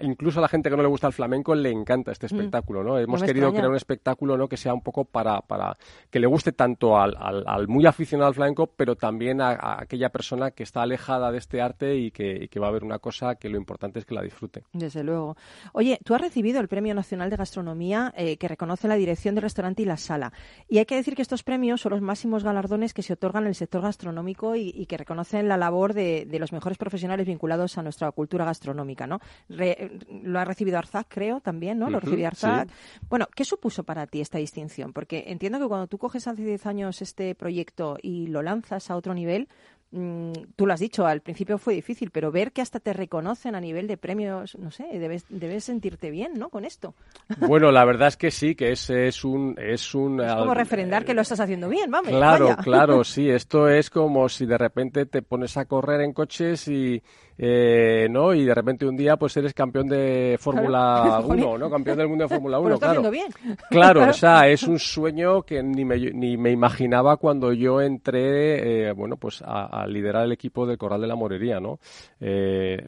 incluso 0.00 0.40
a 0.40 0.42
la 0.42 0.48
gente 0.48 0.70
que 0.70 0.76
no 0.76 0.82
le 0.82 0.88
gusta 0.88 1.06
el 1.06 1.12
flamenco 1.12 1.54
le 1.54 1.70
encanta 1.70 2.10
este 2.10 2.26
mm. 2.26 2.34
espectáculo, 2.34 2.82
¿no? 2.82 2.98
Hemos 2.98 3.22
querido 3.22 3.50
crear 3.52 3.68
un 3.68 3.76
espectáculo, 3.76 4.36
¿no? 4.36 4.48
Que 4.48 4.56
sea 4.56 4.74
un 4.74 4.82
poco 4.82 5.04
para, 5.04 5.40
para 5.40 5.76
que 6.10 6.18
le 6.18 6.26
guste 6.26 6.52
tanto 6.52 6.98
al, 6.98 7.16
al, 7.16 7.68
muy 7.68 7.86
aficionado 7.86 8.28
al 8.28 8.34
flamenco, 8.34 8.66
pero 8.66 8.96
también 8.96 9.40
a 9.40 9.67
a 9.72 9.82
aquella 9.82 10.10
persona 10.10 10.50
que 10.50 10.62
está 10.62 10.82
alejada 10.82 11.32
de 11.32 11.38
este 11.38 11.60
arte 11.60 11.96
y 11.96 12.10
que, 12.10 12.44
y 12.44 12.48
que 12.48 12.60
va 12.60 12.68
a 12.68 12.70
ver 12.70 12.84
una 12.84 12.98
cosa 12.98 13.36
que 13.36 13.48
lo 13.48 13.56
importante 13.56 13.98
es 13.98 14.04
que 14.04 14.14
la 14.14 14.22
disfrute. 14.22 14.64
Desde 14.72 15.02
luego. 15.02 15.36
Oye, 15.72 15.98
tú 16.04 16.14
has 16.14 16.20
recibido 16.20 16.60
el 16.60 16.68
Premio 16.68 16.94
Nacional 16.94 17.30
de 17.30 17.36
Gastronomía 17.36 18.12
eh, 18.16 18.36
que 18.36 18.48
reconoce 18.48 18.88
la 18.88 18.96
dirección 18.96 19.34
del 19.34 19.42
restaurante 19.42 19.82
y 19.82 19.84
la 19.84 19.96
sala. 19.96 20.32
Y 20.68 20.78
hay 20.78 20.86
que 20.86 20.96
decir 20.96 21.14
que 21.14 21.22
estos 21.22 21.42
premios 21.42 21.80
son 21.80 21.92
los 21.92 22.00
máximos 22.00 22.44
galardones 22.44 22.94
que 22.94 23.02
se 23.02 23.12
otorgan 23.12 23.44
en 23.44 23.48
el 23.48 23.54
sector 23.54 23.82
gastronómico 23.82 24.56
y, 24.56 24.86
que 24.86 24.96
reconocen 24.96 25.48
la 25.48 25.56
labor 25.56 25.94
de, 25.94 26.26
los 26.38 26.52
mejores 26.52 26.78
profesionales 26.78 27.26
vinculados 27.26 27.78
a 27.78 27.82
nuestra 27.82 28.10
cultura 28.12 28.44
gastronómica, 28.44 29.06
¿no? 29.06 29.20
lo 29.48 30.38
ha 30.38 30.44
recibido 30.44 30.78
Arzac, 30.78 31.06
creo, 31.08 31.40
también, 31.40 31.78
¿no? 31.78 31.90
Lo 31.90 32.00
recibió 32.00 32.28
Arzac. 32.28 32.68
Bueno, 33.08 33.26
¿qué 33.34 33.44
supuso 33.44 33.82
para 33.84 34.06
ti 34.06 34.20
esta 34.20 34.38
distinción? 34.38 34.92
Porque 34.92 35.24
entiendo 35.28 35.58
que 35.58 35.66
cuando 35.66 35.86
tú 35.86 35.98
coges 35.98 36.26
hace 36.28 36.44
10 36.44 36.66
años 36.66 37.02
este 37.02 37.34
proyecto 37.34 37.96
y 38.02 38.28
lo 38.28 38.42
lanzas 38.42 38.90
a 38.90 38.96
otro 38.96 39.14
nivel, 39.14 39.48
Mm, 39.90 40.32
tú 40.54 40.66
lo 40.66 40.74
has 40.74 40.80
dicho, 40.80 41.06
al 41.06 41.22
principio 41.22 41.56
fue 41.56 41.72
difícil, 41.72 42.10
pero 42.10 42.30
ver 42.30 42.52
que 42.52 42.60
hasta 42.60 42.78
te 42.78 42.92
reconocen 42.92 43.54
a 43.54 43.60
nivel 43.60 43.86
de 43.86 43.96
premios, 43.96 44.54
no 44.58 44.70
sé, 44.70 44.86
debes, 44.92 45.24
debes 45.30 45.64
sentirte 45.64 46.10
bien, 46.10 46.34
¿no? 46.34 46.50
Con 46.50 46.64
esto. 46.64 46.94
Bueno, 47.48 47.72
la 47.72 47.84
verdad 47.86 48.08
es 48.08 48.16
que 48.18 48.30
sí, 48.30 48.54
que 48.54 48.72
es, 48.72 48.90
es 48.90 49.24
un... 49.24 49.54
Es, 49.58 49.94
un, 49.94 50.20
es 50.20 50.34
como 50.34 50.52
referendar 50.52 51.04
que 51.04 51.14
lo 51.14 51.22
estás 51.22 51.40
haciendo 51.40 51.68
bien, 51.68 51.90
vamos. 51.90 52.10
Claro, 52.10 52.56
claro, 52.62 53.04
sí. 53.04 53.30
Esto 53.30 53.68
es 53.68 53.88
como 53.88 54.28
si 54.28 54.44
de 54.44 54.58
repente 54.58 55.06
te 55.06 55.22
pones 55.22 55.56
a 55.56 55.64
correr 55.64 56.02
en 56.02 56.12
coches 56.12 56.68
y 56.68 57.02
eh, 57.40 58.08
¿no? 58.10 58.34
Y 58.34 58.44
de 58.44 58.52
repente 58.52 58.84
un 58.84 58.96
día 58.96 59.16
pues 59.16 59.36
eres 59.36 59.54
campeón 59.54 59.86
de 59.86 60.36
Fórmula 60.40 61.22
1, 61.24 61.58
¿no? 61.58 61.70
Campeón 61.70 61.98
del 61.98 62.08
mundo 62.08 62.24
de 62.24 62.28
Fórmula 62.28 62.58
1, 62.58 62.78
claro. 62.80 63.10
Bien. 63.10 63.28
Claro, 63.70 64.10
o 64.10 64.12
sea, 64.12 64.48
es 64.48 64.64
un 64.64 64.80
sueño 64.80 65.42
que 65.42 65.62
ni 65.62 65.84
me, 65.84 65.98
ni 65.98 66.36
me 66.36 66.50
imaginaba 66.50 67.16
cuando 67.16 67.52
yo 67.52 67.80
entré, 67.80 68.88
eh, 68.88 68.92
bueno, 68.92 69.16
pues 69.16 69.40
a, 69.46 69.86
liderar 69.86 70.24
el 70.24 70.32
equipo 70.32 70.66
del 70.66 70.78
Corral 70.78 71.00
de 71.00 71.06
la 71.06 71.14
Morería, 71.14 71.60
¿no? 71.60 71.78
Eh, 72.20 72.82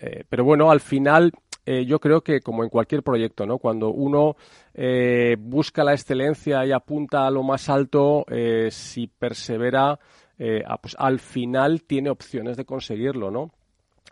eh, 0.00 0.24
pero 0.28 0.44
bueno, 0.44 0.70
al 0.70 0.80
final 0.80 1.32
yo 1.84 1.98
creo 1.98 2.20
que 2.20 2.42
como 2.42 2.62
en 2.62 2.70
cualquier 2.70 3.02
proyecto, 3.02 3.44
¿no? 3.44 3.58
Cuando 3.58 3.88
uno 3.88 4.36
busca 5.40 5.82
la 5.82 5.94
excelencia 5.94 6.64
y 6.64 6.70
apunta 6.70 7.26
a 7.26 7.30
lo 7.32 7.42
más 7.42 7.68
alto, 7.68 8.24
si 8.70 9.08
persevera, 9.08 9.98
pues 10.80 10.94
al 10.96 11.18
final 11.18 11.82
tiene 11.82 12.10
opciones 12.10 12.56
de 12.56 12.64
conseguirlo, 12.64 13.32
¿no? 13.32 13.50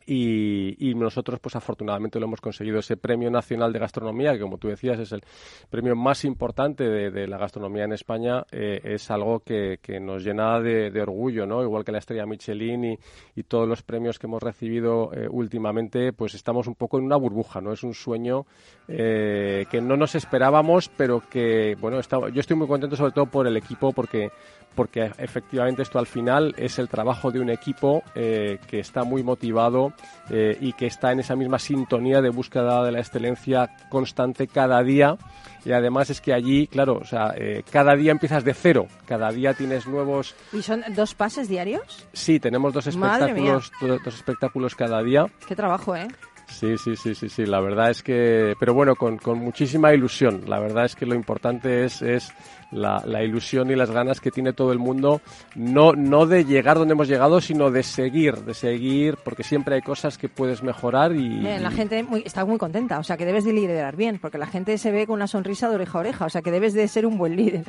Y, 0.07 0.95
nosotros, 0.95 1.41
pues 1.41 1.57
afortunadamente 1.57 2.21
lo 2.21 2.27
hemos 2.27 2.41
conseguido. 2.41 2.79
Ese 2.79 2.97
Premio 2.97 3.31
Nacional 3.31 3.73
de 3.73 3.79
Gastronomía, 3.79 4.33
que 4.33 4.41
como 4.41 4.59
tú 4.59 4.69
decías 4.69 4.99
es 4.99 5.13
el 5.13 5.23
premio 5.71 5.97
más 5.97 6.25
importante 6.25 6.85
de, 6.85 7.27
la 7.27 7.39
gastronomía 7.39 7.85
en 7.85 7.93
España, 7.93 8.45
eh, 8.53 8.81
es 8.85 9.11
algo 9.11 9.41
que, 9.41 9.79
nos 10.01 10.23
llena 10.23 10.61
de, 10.61 11.01
orgullo, 11.01 11.47
¿no? 11.47 11.63
Igual 11.63 11.85
que 11.85 11.93
la 11.93 11.99
estrella 11.99 12.27
Michelin 12.27 12.99
y, 13.35 13.43
todos 13.45 13.69
los 13.69 13.83
premios 13.83 14.19
que 14.19 14.27
hemos 14.27 14.43
recibido 14.43 15.11
eh, 15.13 15.29
últimamente, 15.31 16.13
pues 16.13 16.35
estamos 16.35 16.67
un 16.67 16.75
poco 16.75 16.99
en 16.99 17.05
una 17.05 17.17
burbuja, 17.17 17.61
¿no? 17.61 17.73
Es 17.73 17.83
un 17.83 17.95
sueño 17.95 18.47
eh, 18.89 19.67
que 19.71 19.81
no 19.81 19.97
nos 19.97 20.15
esperábamos, 20.15 20.89
pero 20.89 21.23
que, 21.29 21.77
bueno, 21.81 22.01
yo 22.01 22.41
estoy 22.41 22.57
muy 22.57 22.67
contento 22.67 22.97
sobre 22.97 23.13
todo 23.13 23.27
por 23.27 23.47
el 23.47 23.57
equipo, 23.57 23.93
porque 23.93 24.31
porque 24.75 25.11
efectivamente 25.19 25.83
esto 25.83 25.99
al 25.99 26.07
final 26.07 26.55
es 26.59 26.79
el 26.79 26.89
trabajo 26.89 27.31
de 27.31 27.41
un 27.41 27.51
equipo 27.51 28.03
eh, 28.15 28.59
que 28.67 28.81
está 28.81 29.05
muy 29.05 29.23
motivado 29.23 29.93
eh, 30.31 30.57
y 30.61 30.73
que 30.73 30.87
está 30.87 31.13
en 31.13 31.21
esa 31.21 31.37
misma 31.37 31.59
sintonía 31.59 32.21
de 32.21 32.31
búsqueda 32.31 32.85
de 32.85 32.93
la 32.93 33.01
excelencia 33.01 33.71
constante 33.89 34.47
cada 34.47 34.83
día. 34.83 35.17
Y 35.65 35.73
además 35.73 36.11
es 36.11 36.21
que 36.21 36.35
allí, 36.35 36.67
claro, 36.67 36.99
o 37.01 37.05
sea, 37.05 37.33
eh, 37.37 37.63
cada 37.71 37.95
día 37.95 38.13
empiezas 38.13 38.45
de 38.45 38.53
cero, 38.53 38.87
cada 39.07 39.31
día 39.31 39.55
tienes 39.55 39.87
nuevos... 39.87 40.35
¿Y 40.53 40.61
son 40.61 40.85
dos 40.91 41.15
pases 41.15 41.49
diarios? 41.49 42.07
Sí, 42.13 42.39
tenemos 42.39 42.75
dos 42.75 42.87
espectáculos, 42.87 43.73
dos 43.81 44.15
espectáculos 44.15 44.75
cada 44.75 45.03
día. 45.03 45.27
Qué 45.47 45.57
trabajo, 45.57 45.97
¿eh? 45.97 46.09
Sí, 46.47 46.77
sí, 46.79 46.97
sí, 46.97 47.15
sí, 47.15 47.29
sí, 47.29 47.47
la 47.47 47.61
verdad 47.61 47.91
es 47.91 48.03
que, 48.03 48.55
pero 48.59 48.75
bueno, 48.75 48.95
con, 48.97 49.19
con 49.19 49.39
muchísima 49.39 49.93
ilusión. 49.93 50.43
La 50.47 50.59
verdad 50.59 50.85
es 50.85 50.95
que 50.95 51.07
lo 51.07 51.15
importante 51.15 51.85
es, 51.85 52.03
es 52.03 52.33
la, 52.71 53.03
la, 53.07 53.23
ilusión 53.23 53.71
y 53.71 53.77
las 53.77 53.91
ganas 53.91 54.21
que 54.21 54.31
tiene 54.31 54.53
todo 54.53 54.73
el 54.73 54.79
mundo, 54.79 55.21
no, 55.55 55.93
no 55.93 56.27
de 56.27 56.45
llegar 56.45 56.79
donde 56.79 56.93
hemos 56.93 57.09
llegado, 57.09 57.41
sino 57.41 57.71
de 57.71 57.83
seguir, 57.83 58.37
de 58.45 58.55
seguir, 58.55 59.17
porque 59.25 59.43
siempre 59.43 59.77
hay 59.77 59.83
cosas 59.83 60.19
que 60.19 60.29
puedes 60.29 60.63
mejorar 60.63 61.13
y... 61.13 61.41
la 61.41 61.71
gente 61.71 62.05
está 62.25 62.45
muy 62.45 62.59
contenta, 62.59 62.99
o 62.99 63.05
sea 63.05 63.17
que 63.17 63.25
debes 63.25 63.45
de 63.45 63.53
liderar 63.53 63.97
bien, 63.97 64.19
porque 64.19 64.39
la 64.39 64.47
gente 64.47 64.77
se 64.79 64.91
ve 64.91 65.07
con 65.07 65.15
una 65.15 65.27
sonrisa 65.27 65.69
de 65.69 65.77
oreja 65.77 65.99
a 65.99 66.01
oreja, 66.01 66.27
o 66.27 66.31
sea 66.31 66.43
que 66.43 66.51
debes 66.51 66.75
de 66.75 66.87
ser 66.89 67.07
un 67.07 67.17
buen 67.17 67.37
líder. 67.37 67.65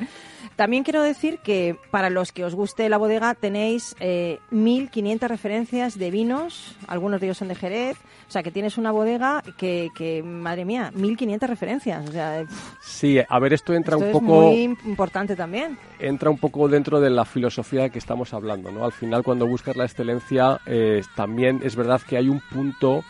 También 0.56 0.84
quiero 0.84 1.02
decir 1.02 1.38
que 1.38 1.76
para 1.90 2.10
los 2.10 2.32
que 2.32 2.44
os 2.44 2.54
guste 2.54 2.88
la 2.88 2.96
bodega 2.96 3.34
tenéis 3.34 3.94
eh, 4.00 4.38
1.500 4.50 5.28
referencias 5.28 5.98
de 5.98 6.10
vinos, 6.10 6.76
algunos 6.88 7.20
de 7.20 7.26
ellos 7.26 7.38
son 7.38 7.48
de 7.48 7.54
Jerez, 7.54 7.96
o 8.28 8.30
sea 8.30 8.42
que 8.42 8.50
tienes 8.50 8.76
una 8.76 8.90
bodega 8.90 9.42
que, 9.56 9.90
que 9.94 10.22
madre 10.22 10.64
mía, 10.64 10.90
1.500 10.96 11.46
referencias. 11.46 12.08
O 12.08 12.12
sea, 12.12 12.44
sí, 12.82 13.18
a 13.26 13.38
ver, 13.38 13.52
esto 13.52 13.72
entra 13.72 13.96
un 13.96 14.10
poco 14.10 14.52
importante 14.52 15.36
también. 15.36 15.78
Entra 15.98 16.30
un 16.30 16.38
poco 16.38 16.68
dentro 16.68 17.00
de 17.00 17.10
la 17.10 17.24
filosofía 17.24 17.88
que 17.88 17.98
estamos 17.98 18.34
hablando, 18.34 18.72
¿no? 18.72 18.84
Al 18.84 18.92
final, 18.92 19.22
cuando 19.22 19.46
buscas 19.46 19.76
la 19.76 19.84
excelencia, 19.84 20.60
eh, 20.66 21.02
también 21.14 21.60
es 21.62 21.76
verdad 21.76 22.00
que 22.00 22.16
hay 22.16 22.28
un 22.28 22.40
punto, 22.40 23.04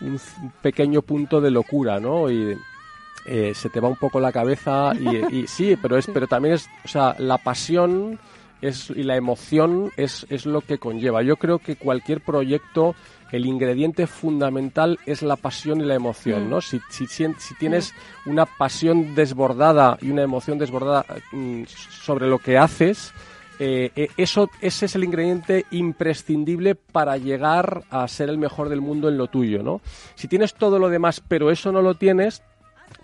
un 0.00 0.20
pequeño 0.62 1.02
punto 1.02 1.40
de 1.40 1.50
locura, 1.50 1.98
¿no? 1.98 2.30
Y 2.30 2.56
eh, 3.26 3.52
se 3.54 3.68
te 3.70 3.80
va 3.80 3.88
un 3.88 3.96
poco 3.96 4.20
la 4.20 4.32
cabeza 4.32 4.92
y, 4.94 5.46
sí, 5.48 5.76
pero 5.80 5.96
es, 5.96 6.06
pero 6.06 6.26
también 6.26 6.54
es, 6.54 6.68
o 6.84 6.88
sea, 6.88 7.16
la 7.18 7.38
pasión 7.38 8.18
es, 8.60 8.90
y 8.90 9.02
la 9.02 9.16
emoción 9.16 9.90
es, 9.96 10.26
es 10.30 10.46
lo 10.46 10.60
que 10.60 10.78
conlleva. 10.78 11.22
Yo 11.22 11.36
creo 11.36 11.58
que 11.58 11.76
cualquier 11.76 12.20
proyecto 12.20 12.94
el 13.32 13.46
ingrediente 13.46 14.06
fundamental 14.06 14.98
es 15.06 15.22
la 15.22 15.36
pasión 15.36 15.80
y 15.80 15.84
la 15.84 15.94
emoción, 15.94 16.46
mm. 16.46 16.50
¿no? 16.50 16.60
Si, 16.60 16.80
si, 16.90 17.06
si, 17.06 17.54
tienes 17.58 17.94
una 18.26 18.46
pasión 18.46 19.14
desbordada 19.14 19.98
y 20.00 20.10
una 20.10 20.22
emoción 20.22 20.58
desbordada 20.58 21.04
mm, 21.32 21.64
sobre 21.66 22.26
lo 22.26 22.38
que 22.38 22.58
haces, 22.58 23.12
eh, 23.58 23.92
eh, 23.94 24.08
eso, 24.16 24.48
ese 24.60 24.86
es 24.86 24.94
el 24.94 25.04
ingrediente 25.04 25.66
imprescindible 25.70 26.74
para 26.74 27.18
llegar 27.18 27.84
a 27.90 28.08
ser 28.08 28.30
el 28.30 28.38
mejor 28.38 28.68
del 28.68 28.80
mundo 28.80 29.08
en 29.08 29.18
lo 29.18 29.26
tuyo, 29.26 29.62
¿no? 29.62 29.80
Si 30.14 30.28
tienes 30.28 30.54
todo 30.54 30.78
lo 30.78 30.88
demás, 30.88 31.22
pero 31.26 31.50
eso 31.50 31.70
no 31.70 31.82
lo 31.82 31.94
tienes, 31.94 32.42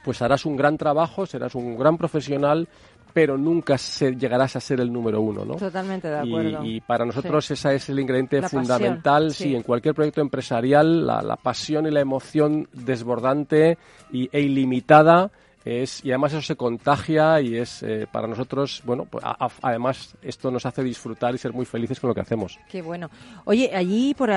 pues 0.03 0.23
harás 0.23 0.47
un 0.47 0.57
gran 0.57 0.79
trabajo, 0.79 1.27
serás 1.27 1.55
un 1.55 1.77
gran 1.77 1.99
profesional, 1.99 2.69
pero 3.17 3.39
nunca 3.39 3.79
se, 3.79 4.15
llegarás 4.15 4.57
a 4.57 4.61
ser 4.61 4.79
el 4.79 4.93
número 4.93 5.23
uno, 5.23 5.43
¿no? 5.43 5.55
Totalmente 5.55 6.07
de 6.07 6.19
acuerdo. 6.19 6.63
Y, 6.63 6.83
para 6.83 7.07
nosotros 7.07 7.51
ese 7.51 7.75
es 7.75 7.89
el 7.89 7.99
ingrediente 7.99 8.43
fundamental, 8.43 9.33
sí. 9.33 9.57
en 9.57 9.63
cualquier 9.63 9.95
proyecto 9.95 10.21
empresarial, 10.21 11.07
la, 11.07 11.23
la, 11.23 11.37
pasión 11.37 11.87
y 11.87 11.91
la 11.91 12.01
emoción 12.01 12.69
desbordante 12.75 13.79
y, 14.13 14.29
e 14.31 14.43
ilimitada 14.43 15.31
y 15.67 16.11
además 16.11 16.33
eso 16.33 16.43
se 16.43 16.55
contagia 16.55 17.41
y 17.41 17.57
es 17.57 17.83
eh, 17.83 18.07
para 18.11 18.29
nosotros, 18.29 18.83
bueno, 18.85 19.05
pues, 19.05 19.25
además 19.63 20.17
esto 20.23 20.51
nos 20.53 20.65
hace 20.65 20.85
disfrutar 20.85 21.35
y 21.35 21.39
ser 21.39 21.53
muy 21.53 21.67
felices 21.67 21.99
con 21.99 22.07
lo 22.09 22.15
que 22.15 22.21
hacemos. 22.21 22.61
Qué 22.69 22.83
bueno. 22.83 23.11
Oye, 23.45 23.73
allí 23.75 24.15
por, 24.15 24.31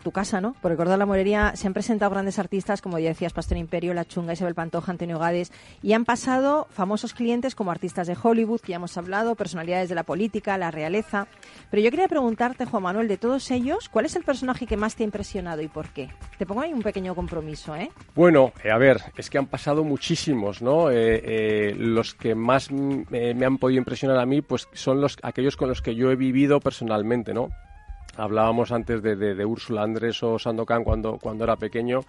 tu 0.00 0.12
casa, 0.12 0.42
¿no? 0.42 0.54
Por 0.60 0.72
el 0.72 0.76
Cordón 0.76 0.94
de 0.94 0.98
la 0.98 1.06
Morería 1.06 1.52
se 1.56 1.66
han 1.66 1.72
presentado 1.72 2.10
grandes 2.10 2.38
artistas, 2.38 2.82
como 2.82 2.98
ya 2.98 3.08
decías, 3.08 3.32
Pastor 3.32 3.56
Imperio, 3.56 3.94
La 3.94 4.04
Chunga, 4.04 4.34
Isabel 4.34 4.54
Pantoja, 4.54 4.92
Antonio 4.92 5.18
Gades, 5.18 5.52
y 5.82 5.94
han 5.94 6.04
pasado 6.04 6.66
famosos 6.68 7.14
clientes 7.14 7.54
como 7.54 7.70
artistas 7.70 8.06
de 8.06 8.16
Hollywood, 8.22 8.60
que 8.60 8.72
ya 8.72 8.76
hemos 8.76 8.98
hablado, 8.98 9.36
personalidades 9.36 9.88
de 9.88 9.94
la 9.94 10.02
política, 10.02 10.58
la 10.58 10.70
realeza. 10.70 11.28
Pero 11.70 11.82
yo 11.82 11.90
quería 11.90 12.08
preguntarte, 12.08 12.66
Juan 12.66 12.82
Manuel, 12.82 13.08
de 13.08 13.16
todos 13.16 13.50
ellos, 13.50 13.88
¿cuál 13.88 14.04
es 14.04 14.16
el 14.16 14.24
personaje 14.24 14.66
que 14.66 14.76
más 14.76 14.96
te 14.96 15.02
ha 15.02 15.06
impresionado 15.06 15.62
y 15.62 15.68
por 15.68 15.88
qué? 15.88 16.10
Te 16.36 16.44
pongo 16.44 16.60
ahí 16.60 16.74
un 16.74 16.82
pequeño 16.82 17.14
compromiso, 17.14 17.74
¿eh? 17.74 17.90
Bueno, 18.14 18.52
eh, 18.62 18.70
a 18.70 18.76
ver, 18.76 19.00
es 19.16 19.30
que 19.30 19.38
han 19.38 19.46
pasado 19.46 19.82
muchísimos, 19.82 20.60
¿no? 20.60 20.73
Eh, 20.90 21.20
eh, 21.24 21.74
los 21.76 22.14
que 22.14 22.34
más 22.34 22.70
me 22.70 23.44
han 23.44 23.58
podido 23.58 23.78
impresionar 23.78 24.18
a 24.18 24.26
mí, 24.26 24.42
pues 24.42 24.68
son 24.72 25.00
los 25.00 25.16
aquellos 25.22 25.56
con 25.56 25.68
los 25.68 25.82
que 25.82 25.94
yo 25.94 26.10
he 26.10 26.16
vivido 26.16 26.60
personalmente, 26.60 27.34
¿no? 27.34 27.50
Hablábamos 28.16 28.70
antes 28.70 29.02
de, 29.02 29.16
de, 29.16 29.44
Úrsula 29.44 29.82
Andrés 29.82 30.22
o 30.22 30.38
Sandokan 30.38 30.84
cuando, 30.84 31.18
cuando 31.18 31.44
era 31.44 31.56
pequeño, 31.56 32.00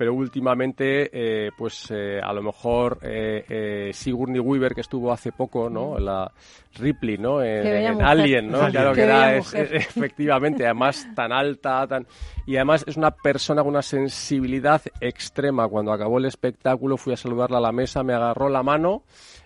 pero 0.00 0.14
últimamente, 0.14 1.10
eh, 1.12 1.50
pues 1.58 1.90
eh, 1.90 2.18
a 2.22 2.32
lo 2.32 2.40
mejor 2.42 3.00
eh, 3.02 3.90
Sigourney 3.92 4.40
Weaver, 4.40 4.74
que 4.74 4.80
estuvo 4.80 5.12
hace 5.12 5.30
poco, 5.30 5.68
¿no? 5.68 5.90
Mm. 5.90 6.02
La 6.02 6.32
Ripley, 6.76 7.18
¿no? 7.18 7.42
En, 7.42 8.00
Alien, 8.00 8.50
¿no? 8.50 8.60
Claro 8.70 8.94
que 8.94 9.02
era, 9.02 9.36
efectivamente, 9.36 10.64
además 10.64 11.06
tan 11.14 11.32
alta, 11.32 11.86
tan... 11.86 12.06
Y 12.46 12.56
además 12.56 12.82
es 12.88 12.96
una 12.96 13.10
persona 13.10 13.60
con 13.60 13.72
una 13.72 13.82
sensibilidad 13.82 14.80
extrema. 15.02 15.68
Cuando 15.68 15.92
acabó 15.92 16.16
el 16.16 16.24
espectáculo 16.24 16.96
fui 16.96 17.12
a 17.12 17.18
saludarla 17.18 17.58
a 17.58 17.60
la 17.60 17.72
mesa, 17.72 18.02
me 18.02 18.14
agarró 18.14 18.48
la 18.48 18.62
mano 18.62 19.02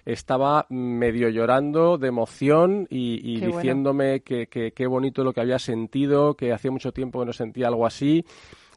estaba 0.07 0.67
medio 0.69 1.31
llorando 1.31 1.97
de 1.97 2.09
emoción 2.09 2.87
y, 2.91 3.41
diciéndome 3.41 4.21
que 4.21 4.47
qué 4.47 4.87
bonito 4.87 5.25
lo 5.25 5.33
que 5.33 5.41
había 5.41 5.59
sentido, 5.59 6.35
que 6.35 6.53
hacía 6.53 6.71
mucho 6.71 6.93
tiempo 6.93 7.21
que 7.21 7.25
no 7.25 7.33
sentía 7.33 7.69
algo 7.69 7.87
así 7.87 8.23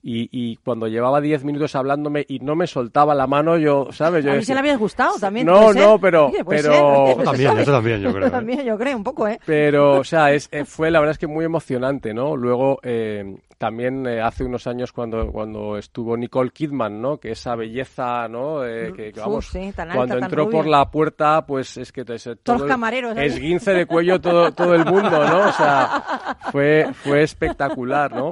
y, 0.09 0.29
y 0.31 0.55
cuando 0.63 0.87
llevaba 0.87 1.19
10 1.19 1.43
minutos 1.43 1.75
hablándome 1.75 2.25
y 2.29 2.39
no 2.39 2.55
me 2.55 2.65
soltaba 2.65 3.13
la 3.13 3.27
mano, 3.27 3.57
yo, 3.57 3.89
¿sabes? 3.91 4.23
Yo 4.23 4.31
a 4.31 4.33
mí 4.35 4.39
decía- 4.39 4.47
se 4.47 4.53
le 4.53 4.59
habías 4.61 4.79
gustado 4.79 5.19
también. 5.19 5.45
No, 5.45 5.59
puede 5.63 5.73
ser. 5.73 5.81
no, 5.83 5.99
pero- 5.99 6.27
Oye, 6.27 6.45
puede 6.45 6.61
pero- 6.63 6.73
ser, 7.15 7.23
también, 7.25 7.57
eso 7.59 7.71
también, 7.73 8.01
yo 8.01 8.09
creo, 8.11 8.19
Eso 8.19 8.27
¿eh? 8.27 8.31
también, 8.31 8.63
yo 8.65 8.77
creo, 8.77 8.95
un 8.95 9.03
poco, 9.03 9.27
¿eh? 9.27 9.37
Pero, 9.45 9.99
o 9.99 10.03
sea, 10.05 10.31
es, 10.31 10.47
eh, 10.53 10.63
fue 10.63 10.91
la 10.91 10.99
verdad 11.01 11.11
es 11.11 11.17
que 11.17 11.27
muy 11.27 11.43
emocionante, 11.43 12.13
¿no? 12.13 12.37
Luego, 12.37 12.79
eh, 12.83 13.35
también 13.57 14.05
eh, 14.05 14.21
hace 14.21 14.43
unos 14.43 14.67
años 14.67 14.91
cuando, 14.91 15.31
cuando 15.31 15.77
estuvo 15.77 16.15
Nicole 16.15 16.51
Kidman, 16.51 17.01
¿no? 17.01 17.17
Que 17.19 17.31
esa 17.31 17.55
belleza, 17.55 18.27
¿no? 18.27 18.65
Eh, 18.65 18.93
que, 18.95 19.11
que, 19.11 19.19
Uf, 19.19 19.25
vamos, 19.25 19.47
sí, 19.47 19.71
tan 19.75 19.89
alta, 19.89 19.95
cuando 19.95 20.17
entró 20.19 20.49
por 20.49 20.67
la 20.67 20.89
puerta, 20.91 21.45
pues 21.45 21.77
es 21.77 21.91
que 21.91 22.05
Todos 22.05 22.39
todo 22.43 22.63
el- 22.63 22.69
camareros, 22.69 23.17
¿eh? 23.17 23.25
esguince 23.25 23.73
de 23.73 23.85
cuello 23.85 24.21
todo, 24.21 24.51
todo 24.51 24.75
el 24.75 24.85
mundo, 24.85 25.09
¿no? 25.09 25.49
O 25.49 25.51
sea, 25.53 26.37
fue, 26.51 26.87
fue 26.93 27.23
espectacular, 27.23 28.13
¿no? 28.13 28.31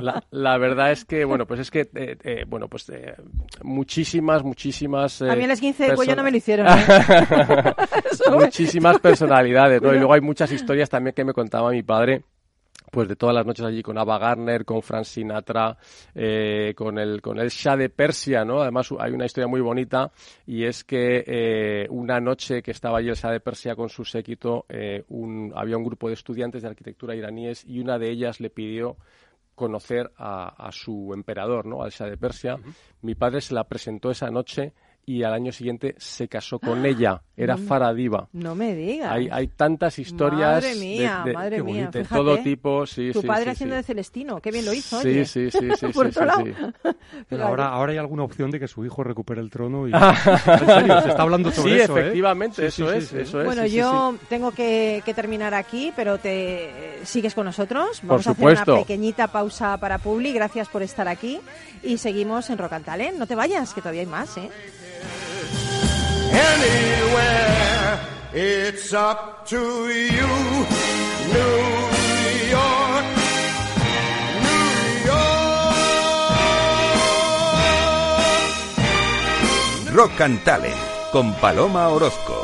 La, 0.00 0.22
la 0.30 0.58
verdad 0.58 0.92
es 0.92 1.04
que, 1.04 1.24
bueno, 1.24 1.46
pues 1.46 1.60
es 1.60 1.70
que, 1.70 1.80
eh, 1.94 2.16
eh, 2.22 2.44
bueno, 2.46 2.68
pues 2.68 2.88
eh, 2.90 3.14
muchísimas, 3.62 4.44
muchísimas... 4.44 5.20
A 5.22 5.34
mí 5.34 5.44
el 5.44 5.50
esguince 5.50 5.88
de 5.88 5.96
cuello 5.96 6.14
no 6.14 6.22
me 6.22 6.30
lo 6.30 6.36
hicieron. 6.36 6.66
muchísimas 8.32 8.98
personalidades, 9.00 9.82
¿no? 9.82 9.92
Y 9.92 9.98
luego 9.98 10.14
hay 10.14 10.20
muchas 10.20 10.52
historias 10.52 10.88
también 10.88 11.14
que 11.14 11.24
me 11.24 11.32
contaba 11.32 11.70
mi 11.70 11.82
padre 11.82 12.22
pues 12.94 13.08
de 13.08 13.16
todas 13.16 13.34
las 13.34 13.44
noches 13.44 13.66
allí 13.66 13.82
con 13.82 13.98
Ava 13.98 14.18
Gardner, 14.20 14.64
con 14.64 14.80
Frank 14.80 15.02
Sinatra, 15.02 15.76
eh, 16.14 16.74
con 16.76 16.96
el 16.96 17.20
con 17.20 17.40
el 17.40 17.48
Shah 17.48 17.76
de 17.76 17.88
Persia, 17.88 18.44
¿no? 18.44 18.60
Además 18.60 18.88
hay 19.00 19.10
una 19.10 19.24
historia 19.26 19.48
muy 19.48 19.60
bonita 19.60 20.12
y 20.46 20.64
es 20.64 20.84
que 20.84 21.24
eh, 21.26 21.88
una 21.90 22.20
noche 22.20 22.62
que 22.62 22.70
estaba 22.70 22.98
allí 22.98 23.08
el 23.08 23.16
Shah 23.16 23.32
de 23.32 23.40
Persia 23.40 23.74
con 23.74 23.88
su 23.88 24.04
séquito, 24.04 24.64
eh, 24.68 25.02
un, 25.08 25.52
había 25.56 25.76
un 25.76 25.82
grupo 25.82 26.06
de 26.06 26.14
estudiantes 26.14 26.62
de 26.62 26.68
arquitectura 26.68 27.16
iraníes 27.16 27.64
y 27.64 27.80
una 27.80 27.98
de 27.98 28.10
ellas 28.10 28.38
le 28.38 28.50
pidió 28.50 28.96
conocer 29.56 30.12
a, 30.16 30.66
a 30.68 30.70
su 30.70 31.10
emperador, 31.14 31.66
¿no? 31.66 31.82
Al 31.82 31.90
Shah 31.90 32.06
de 32.06 32.16
Persia. 32.16 32.58
Mi 33.02 33.16
padre 33.16 33.40
se 33.40 33.54
la 33.54 33.64
presentó 33.64 34.12
esa 34.12 34.30
noche 34.30 34.72
y 35.06 35.22
al 35.22 35.34
año 35.34 35.52
siguiente 35.52 35.94
se 35.98 36.28
casó 36.28 36.58
con 36.58 36.84
ella. 36.86 37.22
Era 37.36 37.56
Farah 37.56 37.92
Diva. 37.92 38.28
No 38.32 38.54
me 38.54 38.74
digas. 38.76 39.10
Hay, 39.10 39.28
hay 39.30 39.48
tantas 39.48 39.98
historias 39.98 40.62
Madre 40.62 40.74
mía, 40.76 41.22
de, 41.24 41.30
de- 41.30 41.36
madre 41.36 41.62
mía, 41.64 41.88
de 41.92 42.04
todo 42.04 42.38
tipo. 42.38 42.86
Sí, 42.86 43.10
tu 43.12 43.20
sí, 43.22 43.26
padre 43.26 43.44
sí, 43.46 43.50
haciendo 43.50 43.74
sí. 43.74 43.76
de 43.78 43.82
Celestino, 43.82 44.40
qué 44.40 44.50
bien 44.52 44.64
lo 44.64 44.72
hizo, 44.72 45.00
Sí, 45.02 45.08
oye. 45.08 45.24
sí, 45.24 45.50
sí, 45.50 45.58
sí, 45.78 45.86
Por 45.92 46.12
sí, 46.12 46.18
otro 46.18 46.22
sí, 46.22 46.26
lado. 46.26 46.44
sí. 46.44 46.90
Pero 47.28 47.44
ahora, 47.44 47.68
ahora 47.70 47.92
hay 47.92 47.98
alguna 47.98 48.22
opción 48.22 48.50
de 48.52 48.60
que 48.60 48.68
su 48.68 48.84
hijo 48.84 49.02
recupere 49.02 49.40
el 49.40 49.50
trono 49.50 49.88
y... 49.88 49.92
en 49.94 50.66
serio, 50.66 51.00
se 51.02 51.08
está 51.08 51.22
hablando 51.22 51.50
sobre 51.50 51.74
Sí, 51.74 51.80
eso, 51.80 51.98
¿eh? 51.98 52.00
efectivamente, 52.02 52.70
Sí, 52.70 52.82
eso 52.82 52.90
sí, 52.92 52.96
es, 52.98 53.04
sí, 53.08 53.16
sí. 53.16 53.22
eso 53.22 53.40
es. 53.40 53.46
Bueno, 53.46 53.66
yo 53.66 54.12
sí. 54.18 54.26
tengo 54.28 54.52
que, 54.52 55.02
que 55.04 55.12
terminar 55.12 55.54
aquí, 55.54 55.92
pero 55.96 56.18
te 56.18 56.66
eh, 56.66 57.00
sigues 57.04 57.34
con 57.34 57.46
nosotros. 57.46 58.00
Por 58.00 58.08
Vamos 58.10 58.26
a 58.26 58.30
hacer 58.30 58.36
supuesto. 58.42 58.72
una 58.74 58.80
pequeñita 58.82 59.26
pausa 59.26 59.76
para 59.78 59.98
Publi. 59.98 60.32
Gracias 60.32 60.68
por 60.68 60.82
estar 60.82 61.08
aquí. 61.08 61.40
Y 61.82 61.98
seguimos 61.98 62.48
en 62.48 62.58
Rock 62.58 62.74
and 62.74 62.84
Talent. 62.84 63.18
No 63.18 63.26
te 63.26 63.34
vayas, 63.34 63.74
que 63.74 63.80
todavía 63.80 64.02
hay 64.02 64.06
más, 64.06 64.36
¿eh? 64.36 64.48
Anywhere. 66.34 68.00
It's 68.32 68.92
up 68.92 69.46
to 69.46 69.88
you, 69.88 70.26
New 71.34 71.58
York, 72.50 73.06
New 74.42 74.68
York. 75.06 75.54
Rock 79.94 80.20
and 80.20 80.42
Talent 80.44 80.74
con 81.12 81.32
Paloma 81.40 81.88
Orozco. 81.90 82.43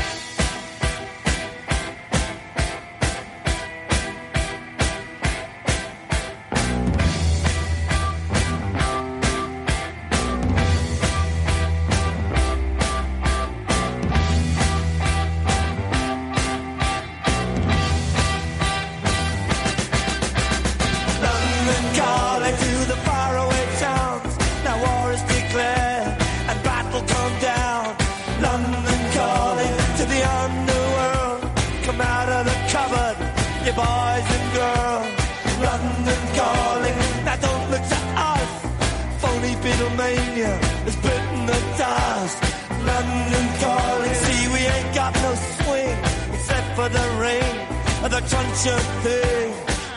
Beatlemania 39.71 40.51
is 40.85 40.95
bitten 40.97 41.45
the 41.45 41.59
dust. 41.77 42.37
London 42.83 43.45
calling, 43.63 44.15
see 44.23 44.47
we 44.51 44.59
ain't 44.59 44.93
got 44.93 45.13
no 45.15 45.31
swing 45.63 45.97
except 46.35 46.67
for 46.75 46.89
the 46.89 47.05
rain 47.23 47.55
and 48.03 48.11
the 48.11 48.21
crunch 48.29 48.63
of 48.75 48.83
thing. 49.05 49.47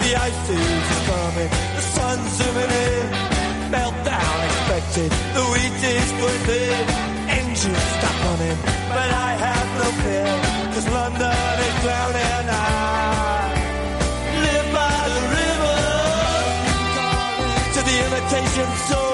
The 0.03 0.11
ice 0.15 0.51
is 0.51 0.89
coming, 1.11 1.51
the 1.77 1.85
sun's 1.95 2.31
zooming 2.39 2.73
in. 2.87 3.07
Meltdown 3.75 4.37
expected, 4.47 5.11
the 5.35 5.45
wheat 5.53 5.83
is 5.97 6.11
going 6.23 6.43
thin. 6.49 6.85
Engines 7.41 7.85
stop 7.99 8.17
running, 8.27 8.59
but 8.95 9.09
I 9.27 9.31
have 9.47 9.69
no 9.83 9.89
fear. 10.03 10.33
Cause 10.75 10.89
London 10.99 11.55
is 11.67 11.75
drowning 11.83 12.31
and 12.39 12.51
I 12.51 13.43
live 14.45 14.69
by 14.79 14.99
the 15.15 15.23
river. 15.39 15.79
To 17.75 17.81
the 17.89 17.97
imitation 18.07 18.71
zone. 18.89 19.14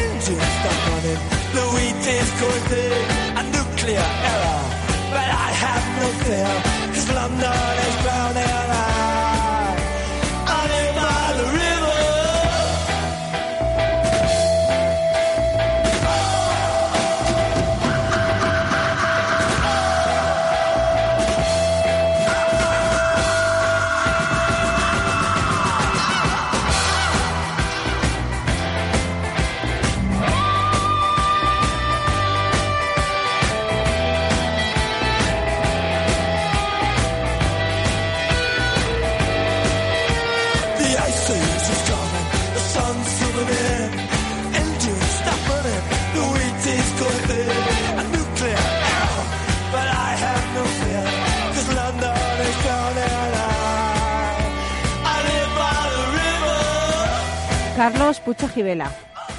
engines 0.00 0.50
stop 0.58 0.78
running, 0.88 1.20
the 1.56 1.64
wheat 1.74 2.04
is 2.18 2.30
going 2.40 2.64
thin, 2.70 3.04
a 3.40 3.42
nuclear 3.56 4.08
error. 4.32 4.62
But 5.14 5.28
I 5.46 5.48
have 5.64 5.84
no 6.00 6.08
fear, 6.24 6.52
cause 6.94 7.08
London 7.18 7.74
is 7.86 7.96
drowning. 8.02 8.79
Carlos 57.80 58.20
Pucho 58.20 58.46
Gibela. 58.46 58.92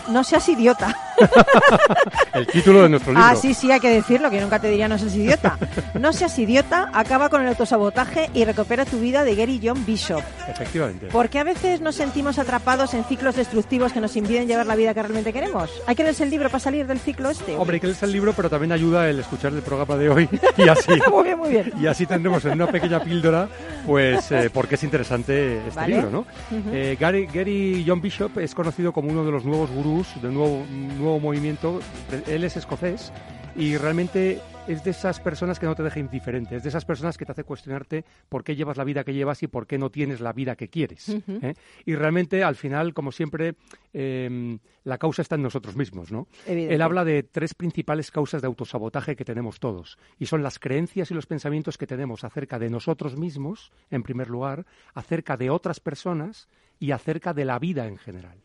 No 0.08 0.24
seas 0.24 0.50
idiota. 0.50 0.96
El 2.34 2.48
título 2.48 2.84
de 2.84 2.90
nuestro 2.90 3.12
libro. 3.12 3.26
Ah, 3.26 3.36
sí, 3.36 3.54
sí, 3.54 3.72
hay 3.72 3.80
que 3.80 3.90
decirlo, 3.90 4.30
que 4.30 4.40
nunca 4.42 4.60
te 4.60 4.70
diría 4.70 4.88
no 4.88 4.98
seas 4.98 5.16
idiota. 5.16 5.58
No 6.00 6.14
seas 6.14 6.38
idiota, 6.40 6.90
acaba 6.94 7.30
con 7.30 7.42
el 7.42 7.48
autosabotaje 7.50 8.30
y 8.34 8.46
recupera 8.46 8.86
tu 8.86 9.00
vida 9.00 9.24
de 9.24 9.36
Gary 9.36 9.60
John 9.64 9.86
Bishop. 9.86 10.22
Efectivamente. 10.48 11.08
Porque 11.12 11.40
a 11.40 11.44
veces 11.44 11.82
nos 11.82 11.96
sentimos 11.96 12.40
atrapados 12.40 12.94
en 12.94 13.04
ciclos 13.06 13.36
destructivos 13.36 13.94
que 13.94 14.00
nos 14.00 14.16
impiden 14.16 14.48
llevar 14.48 14.66
la 14.66 14.76
vida 14.76 14.94
que 14.94 15.02
realmente 15.02 15.34
queremos. 15.34 15.70
Hay 15.88 15.96
que 15.96 16.04
leerse 16.04 16.24
el 16.24 16.30
libro 16.30 16.50
para 16.50 16.60
salir 16.60 16.88
del 16.88 17.00
ciclo 17.00 17.30
este. 17.30 17.56
Hombre, 17.56 17.76
hay 17.76 17.80
que 17.80 17.88
leerse 17.88 18.06
el 18.06 18.12
libro, 18.12 18.34
pero 18.34 18.50
también 18.50 18.72
ayuda 18.72 19.10
el 19.10 19.20
escuchar 19.20 19.54
el 19.54 19.62
programa 19.62 19.96
de 19.98 20.10
hoy 20.10 20.30
y 20.58 20.68
así. 20.68 20.92
muy 21.12 21.24
bien, 21.24 21.38
muy 21.38 21.50
bien. 21.50 21.74
Y 21.80 21.88
así 21.88 22.06
tendremos 22.06 22.44
en 22.46 22.54
una 22.54 22.68
pequeña 22.68 23.00
píldora, 23.02 23.48
pues, 23.86 24.32
eh, 24.32 24.50
por 24.50 24.68
qué 24.68 24.76
es 24.76 24.84
interesante 24.84 25.58
este 25.60 25.76
Vale. 25.76 25.96
libro, 25.96 26.10
¿no? 26.10 26.20
Ujú. 26.20 26.70
Eh, 26.74 26.98
Gary, 27.00 27.28
Gary 27.28 27.84
John 27.88 28.02
Bishop 28.02 28.38
es 28.40 28.54
conocido 28.56 28.92
como 28.92 29.10
uno 29.10 29.24
de 29.26 29.32
los 29.32 29.46
nuevos 29.46 29.70
gurús 29.70 30.08
del 30.22 30.34
nuevo, 30.34 30.66
nuevo 30.70 31.11
movimiento. 31.20 31.80
Él 32.28 32.44
es 32.44 32.58
escocés 32.58 33.12
y 33.56 33.78
realmente 33.78 34.40
es 34.68 34.84
de 34.84 34.92
esas 34.92 35.20
personas 35.20 35.60
que 35.60 35.66
no 35.66 35.76
te 35.76 35.84
deja 35.84 36.00
indiferente, 36.00 36.56
es 36.56 36.64
de 36.64 36.70
esas 36.70 36.86
personas 36.86 37.18
que 37.18 37.26
te 37.26 37.32
hace 37.32 37.44
cuestionarte 37.44 38.06
por 38.30 38.44
qué 38.44 38.56
llevas 38.56 38.78
la 38.78 38.84
vida 38.84 39.04
que 39.04 39.14
llevas 39.14 39.42
y 39.44 39.48
por 39.48 39.68
qué 39.68 39.78
no 39.78 39.90
tienes 39.90 40.22
la 40.22 40.34
vida 40.34 40.56
que 40.56 40.70
quieres. 40.70 41.10
¿eh? 41.10 41.56
Y 41.86 41.96
realmente, 41.96 42.44
al 42.44 42.56
final, 42.56 42.94
como 42.94 43.12
siempre, 43.12 43.56
eh, 43.94 44.58
la 44.84 44.98
causa 44.98 45.22
está 45.22 45.36
en 45.36 45.44
nosotros 45.44 45.76
mismos, 45.76 46.12
¿no? 46.12 46.28
Él 46.48 46.82
habla 46.82 47.04
de 47.04 47.24
tres 47.24 47.54
principales 47.54 48.12
causas 48.12 48.42
de 48.42 48.48
autosabotaje 48.48 49.16
que 49.16 49.26
tenemos 49.26 49.60
todos, 49.60 49.98
y 50.20 50.28
son 50.28 50.44
las 50.44 50.60
creencias 50.60 51.12
y 51.12 51.14
los 51.14 51.26
pensamientos 51.26 51.78
que 51.78 51.88
tenemos 51.88 52.24
acerca 52.24 52.60
de 52.60 52.70
nosotros 52.70 53.18
mismos, 53.18 53.72
en 53.90 54.04
primer 54.04 54.30
lugar, 54.30 54.66
acerca 54.94 55.38
de 55.38 55.50
otras 55.50 55.80
personas 55.80 56.48
y 56.80 56.92
acerca 56.92 57.34
de 57.34 57.46
la 57.46 57.60
vida 57.60 57.88
en 57.88 57.98
general. 57.98 58.38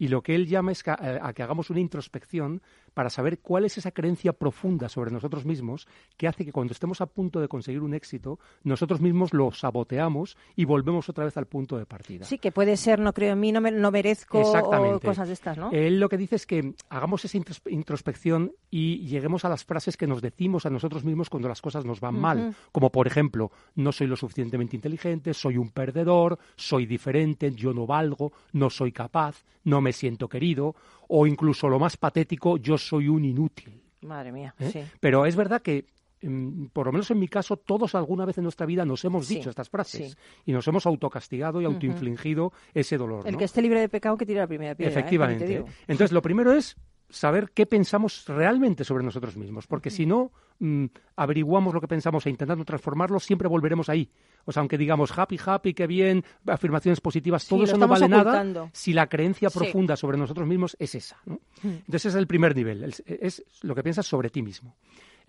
Y 0.00 0.08
lo 0.08 0.22
que 0.22 0.34
él 0.34 0.46
llama 0.46 0.72
es 0.72 0.82
que, 0.82 0.92
eh, 0.92 1.18
a 1.20 1.34
que 1.34 1.42
hagamos 1.42 1.68
una 1.68 1.78
introspección 1.78 2.62
para 2.94 3.10
saber 3.10 3.40
cuál 3.40 3.64
es 3.64 3.78
esa 3.78 3.90
creencia 3.90 4.32
profunda 4.32 4.88
sobre 4.88 5.10
nosotros 5.10 5.44
mismos 5.44 5.86
que 6.16 6.26
hace 6.28 6.44
que 6.44 6.52
cuando 6.52 6.72
estemos 6.72 7.00
a 7.00 7.06
punto 7.06 7.40
de 7.40 7.48
conseguir 7.48 7.80
un 7.82 7.94
éxito, 7.94 8.38
nosotros 8.64 9.00
mismos 9.00 9.32
lo 9.32 9.52
saboteamos 9.52 10.36
y 10.56 10.64
volvemos 10.64 11.08
otra 11.08 11.24
vez 11.24 11.36
al 11.36 11.46
punto 11.46 11.76
de 11.78 11.86
partida. 11.86 12.24
Sí, 12.24 12.38
que 12.38 12.52
puede 12.52 12.76
ser 12.76 12.98
no 12.98 13.12
creo 13.12 13.32
en 13.32 13.40
mí, 13.40 13.52
no, 13.52 13.60
me- 13.60 13.70
no 13.70 13.90
merezco 13.90 14.40
Exactamente. 14.40 14.96
o 14.96 15.00
cosas 15.00 15.28
de 15.28 15.34
estas, 15.34 15.56
¿no? 15.58 15.70
Él 15.72 15.98
lo 16.00 16.08
que 16.08 16.16
dice 16.16 16.36
es 16.36 16.46
que 16.46 16.74
hagamos 16.88 17.24
esa 17.24 17.38
intros- 17.38 17.62
introspección 17.70 18.52
y 18.70 19.06
lleguemos 19.06 19.44
a 19.44 19.48
las 19.48 19.64
frases 19.64 19.96
que 19.96 20.06
nos 20.06 20.22
decimos 20.22 20.66
a 20.66 20.70
nosotros 20.70 21.04
mismos 21.04 21.28
cuando 21.30 21.48
las 21.48 21.60
cosas 21.60 21.84
nos 21.84 22.00
van 22.00 22.18
mal. 22.18 22.54
Como 22.72 22.90
por 22.90 23.06
ejemplo, 23.06 23.50
no 23.74 23.92
soy 23.92 24.06
lo 24.06 24.16
suficientemente 24.16 24.76
inteligente, 24.76 25.34
soy 25.34 25.56
un 25.56 25.70
perdedor, 25.70 26.38
soy 26.56 26.86
diferente, 26.86 27.52
yo 27.52 27.72
no 27.72 27.86
valgo, 27.86 28.32
no 28.52 28.70
soy 28.70 28.92
capaz, 28.92 29.44
no 29.64 29.80
me 29.80 29.92
siento 29.92 30.28
querido, 30.28 30.74
o 31.12 31.26
incluso 31.26 31.68
lo 31.68 31.78
más 31.80 31.96
patético, 31.96 32.56
yo 32.56 32.78
soy 32.78 33.08
un 33.08 33.24
inútil. 33.24 33.82
Madre 34.02 34.30
mía, 34.30 34.54
¿eh? 34.60 34.70
sí. 34.72 34.80
Pero 35.00 35.26
es 35.26 35.34
verdad 35.34 35.60
que, 35.60 35.86
mm, 36.22 36.66
por 36.66 36.86
lo 36.86 36.92
menos 36.92 37.10
en 37.10 37.18
mi 37.18 37.26
caso, 37.26 37.56
todos 37.56 37.96
alguna 37.96 38.24
vez 38.24 38.38
en 38.38 38.44
nuestra 38.44 38.64
vida 38.64 38.84
nos 38.84 39.04
hemos 39.04 39.26
Sí, 39.26 39.34
dicho 39.36 39.50
estas 39.50 39.68
frases 39.68 40.12
sí. 40.12 40.16
y 40.46 40.52
nos 40.52 40.66
hemos 40.68 40.86
autocastigado 40.86 41.60
y 41.60 41.64
autoinfligido 41.64 42.52
ese 42.72 42.96
dolor. 42.96 43.26
El 43.26 43.32
¿no? 43.32 43.38
que 43.38 43.44
esté 43.44 43.60
libre 43.60 43.80
de 43.80 43.88
pecado 43.88 44.16
que 44.16 44.24
tire 44.24 44.38
la 44.38 44.46
primera 44.46 44.76
piedra. 44.76 44.92
¿eh? 44.92 44.98
Efectivamente. 44.98 45.64
Entonces, 45.88 46.12
lo 46.12 46.22
primero 46.22 46.52
es 46.52 46.76
saber 47.08 47.50
qué 47.52 47.66
pensamos 47.66 48.24
realmente 48.28 48.84
sobre 48.84 49.02
nosotros 49.02 49.36
mismos, 49.36 49.66
porque 49.66 49.90
si 49.90 50.06
no 50.06 50.30
mm, 50.60 50.84
averiguamos 51.16 51.74
lo 51.74 51.80
que 51.80 51.88
pensamos 51.88 52.24
e 52.26 52.30
intentando 52.30 52.64
transformarlo, 52.64 53.18
siempre 53.18 53.48
volveremos 53.48 53.88
ahí. 53.88 54.08
O 54.44 54.52
sea, 54.52 54.60
aunque 54.60 54.78
digamos 54.78 55.10
happy, 55.18 55.38
happy, 55.44 55.74
qué 55.74 55.86
bien, 55.86 56.24
afirmaciones 56.46 57.00
positivas, 57.00 57.46
todo 57.48 57.64
eso 57.64 57.76
no 57.76 57.88
vale 57.88 58.06
ocultando. 58.06 58.60
nada 58.60 58.70
si 58.72 58.92
la 58.92 59.08
creencia 59.08 59.50
Sí. 59.50 59.58
profunda 59.58 59.96
sobre 59.96 60.16
nosotros 60.16 60.46
mismos 60.46 60.76
es 60.78 60.94
esa. 60.94 61.18
¿no? 61.26 61.40
Entonces, 61.62 62.06
ese 62.06 62.08
es 62.10 62.14
el 62.14 62.26
primer 62.26 62.54
nivel, 62.54 62.84
el- 62.84 62.94
es 63.06 63.44
lo 63.62 63.74
que 63.74 63.82
piensas 63.82 64.06
sobre 64.06 64.30
ti 64.30 64.42
mismo. 64.42 64.76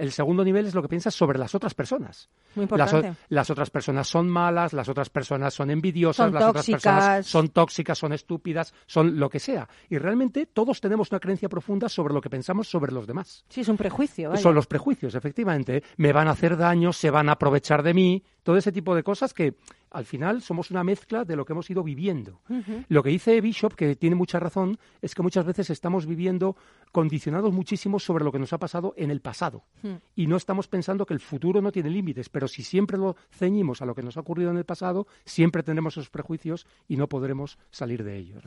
El 0.02 0.12
segundo 0.12 0.44
nivel 0.44 0.66
es 0.66 0.74
lo 0.74 0.82
que 0.82 0.88
piensas 0.88 1.14
sobre 1.14 1.38
las 1.38 1.54
otras 1.54 1.76
personas. 1.76 2.28
Muy 2.56 2.64
importante. 2.64 3.14
las 3.30 3.50
otras 3.52 3.70
personas 3.70 4.08
son 4.08 4.28
malas, 4.28 4.74
las 4.74 4.90
otras 4.90 5.12
personas 5.12 5.54
son 5.54 5.70
envidiosas, 5.70 6.26
Son 6.26 6.34
las 6.34 6.44
otras 6.44 6.66
personas 6.66 7.06
tóxicas. 7.06 7.28
son 7.28 7.50
tóxicas, 7.50 7.98
son 8.00 8.14
estúpidas, 8.14 8.74
son 8.88 9.20
lo 9.20 9.30
que 9.30 9.40
sea. 9.40 9.70
Y 9.90 10.00
realmente 10.00 10.48
todos 10.48 10.82
tenemos 10.82 11.12
una 11.12 11.20
creencia 11.20 11.48
profunda 11.50 11.88
sobre 11.88 12.16
lo 12.16 12.22
que 12.22 12.32
pensamos 12.32 12.68
sobre 12.68 12.92
los 12.92 13.06
demás. 13.06 13.46
Sí, 13.48 13.62
es 13.62 13.68
un 13.68 13.78
prejuicio. 13.78 14.32
vaya. 14.32 14.42
Son 14.42 14.56
los 14.56 14.66
prejuicios, 14.66 15.14
efectivamente. 15.14 15.84
Me 15.98 16.12
van 16.12 16.28
a 16.28 16.32
hacer 16.32 16.58
daño, 16.58 16.94
se 16.94 17.12
van 17.12 17.30
a 17.30 17.34
aprovechar 17.34 17.84
de 17.84 17.94
mí, 17.94 18.24
todo 18.42 18.58
ese 18.58 18.72
tipo 18.72 18.96
de 18.96 19.04
cosas 19.04 19.36
que 19.36 19.56
al 19.92 20.06
final 20.06 20.42
somos 20.42 20.72
una 20.72 20.84
mezcla 20.84 21.26
de 21.26 21.36
lo 21.36 21.46
que 21.46 21.54
hemos 21.54 21.70
ido 21.70 21.84
viviendo. 21.84 22.42
Lo 22.88 23.04
que 23.04 23.10
dice 23.10 23.40
Bishop, 23.42 23.76
que 23.76 23.96
tiene 23.96 24.16
mucha 24.16 24.40
razón, 24.40 24.78
es 25.02 25.14
que 25.14 25.22
muchas 25.22 25.46
veces 25.46 25.70
estamos 25.70 26.06
viviendo 26.06 26.56
condicionados 26.92 27.54
muchísimo 27.54 28.00
sobre 28.00 28.24
lo 28.24 28.32
que 28.32 28.40
nos 28.40 28.54
ha 28.54 28.58
pasado 28.58 28.94
en 28.98 29.12
el 29.12 29.22
pasado. 29.22 29.66
Hmm. 29.84 29.96
Y 30.16 30.28
no 30.28 30.38
estamos 30.38 30.68
pensando 30.68 31.06
que 31.06 31.14
el 31.14 31.20
futuro 31.20 31.62
no 31.62 31.72
tiene 31.72 31.90
límites, 31.90 32.30
pero 32.30 32.48
si 32.48 32.64
siempre 32.64 32.98
lo 32.98 33.16
ceñimos 33.32 33.82
a 33.82 33.86
lo 33.86 33.94
que 33.94 34.02
nos 34.02 34.18
ha 34.18 34.22
ocurrido 34.22 34.50
en 34.50 34.58
el 34.58 34.66
pasado, 34.66 35.08
siempre 35.26 35.64
tendremos 35.64 35.94
esos 35.94 36.10
prejuicios 36.10 36.66
y 36.88 36.96
no 36.96 37.08
podremos 37.08 37.58
salir 37.70 38.04
de 38.04 38.18
ellos. 38.18 38.44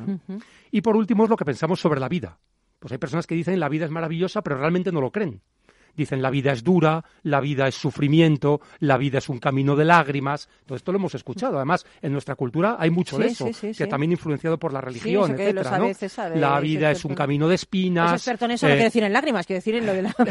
Y 0.71 0.81
por 0.81 0.97
último 0.97 1.25
es 1.25 1.31
lo 1.31 1.37
que 1.37 1.45
pensamos 1.45 1.81
sobre 1.81 2.01
la 2.01 2.09
vida. 2.09 2.39
Pues 2.79 2.93
hay 2.93 2.99
personas 2.99 3.27
que 3.27 3.35
dicen 3.35 3.61
la 3.61 3.69
vida 3.69 3.85
es 3.85 3.91
maravillosa, 3.91 4.43
pero 4.43 4.59
realmente 4.59 4.93
no 4.93 5.01
lo 5.01 5.11
creen. 5.11 5.43
Dicen 5.97 6.23
la 6.23 6.31
vida 6.31 6.53
es 6.53 6.65
dura, 6.65 7.05
la 7.23 7.41
vida 7.41 7.69
es 7.69 7.75
sufrimiento, 7.75 8.61
la 8.81 8.97
vida 8.97 9.19
es 9.19 9.29
un 9.29 9.39
camino 9.39 9.77
de 9.77 9.85
lágrimas. 9.85 10.49
Todo 10.67 10.77
esto 10.77 10.93
lo 10.93 10.99
hemos 10.99 11.15
escuchado. 11.15 11.57
Además, 11.57 11.87
en 12.03 12.13
nuestra 12.13 12.35
cultura 12.35 12.77
hay 12.79 12.91
mucho 12.91 13.19
de 13.19 13.27
eso, 13.27 13.47
sí, 13.47 13.53
sí, 13.53 13.73
que 13.73 13.87
también 13.87 14.13
influenciado 14.13 14.59
por 14.59 14.73
la 14.73 14.81
religión, 14.81 15.33
etcétera, 15.33 15.65
sabe 15.65 15.79
¿no? 15.79 16.35
Eh, 16.35 16.39
la 16.39 16.57
es 16.57 16.63
vida 16.63 16.91
es 16.91 17.05
un 17.05 17.15
camino 17.15 17.49
de 17.49 17.55
espinas. 17.55 18.15
Es 18.15 18.23
experto 18.23 18.45
en 18.47 18.51
eso, 18.53 18.67
no 18.67 18.73
eh, 18.73 18.77
quiere 18.77 18.85
decir 18.85 19.03
en 19.05 19.13
lágrimas, 19.13 19.47
quiere 19.47 19.59
decir 19.59 19.75
en 19.77 19.87
lo 19.87 19.93
de 19.93 20.03
la 20.03 20.15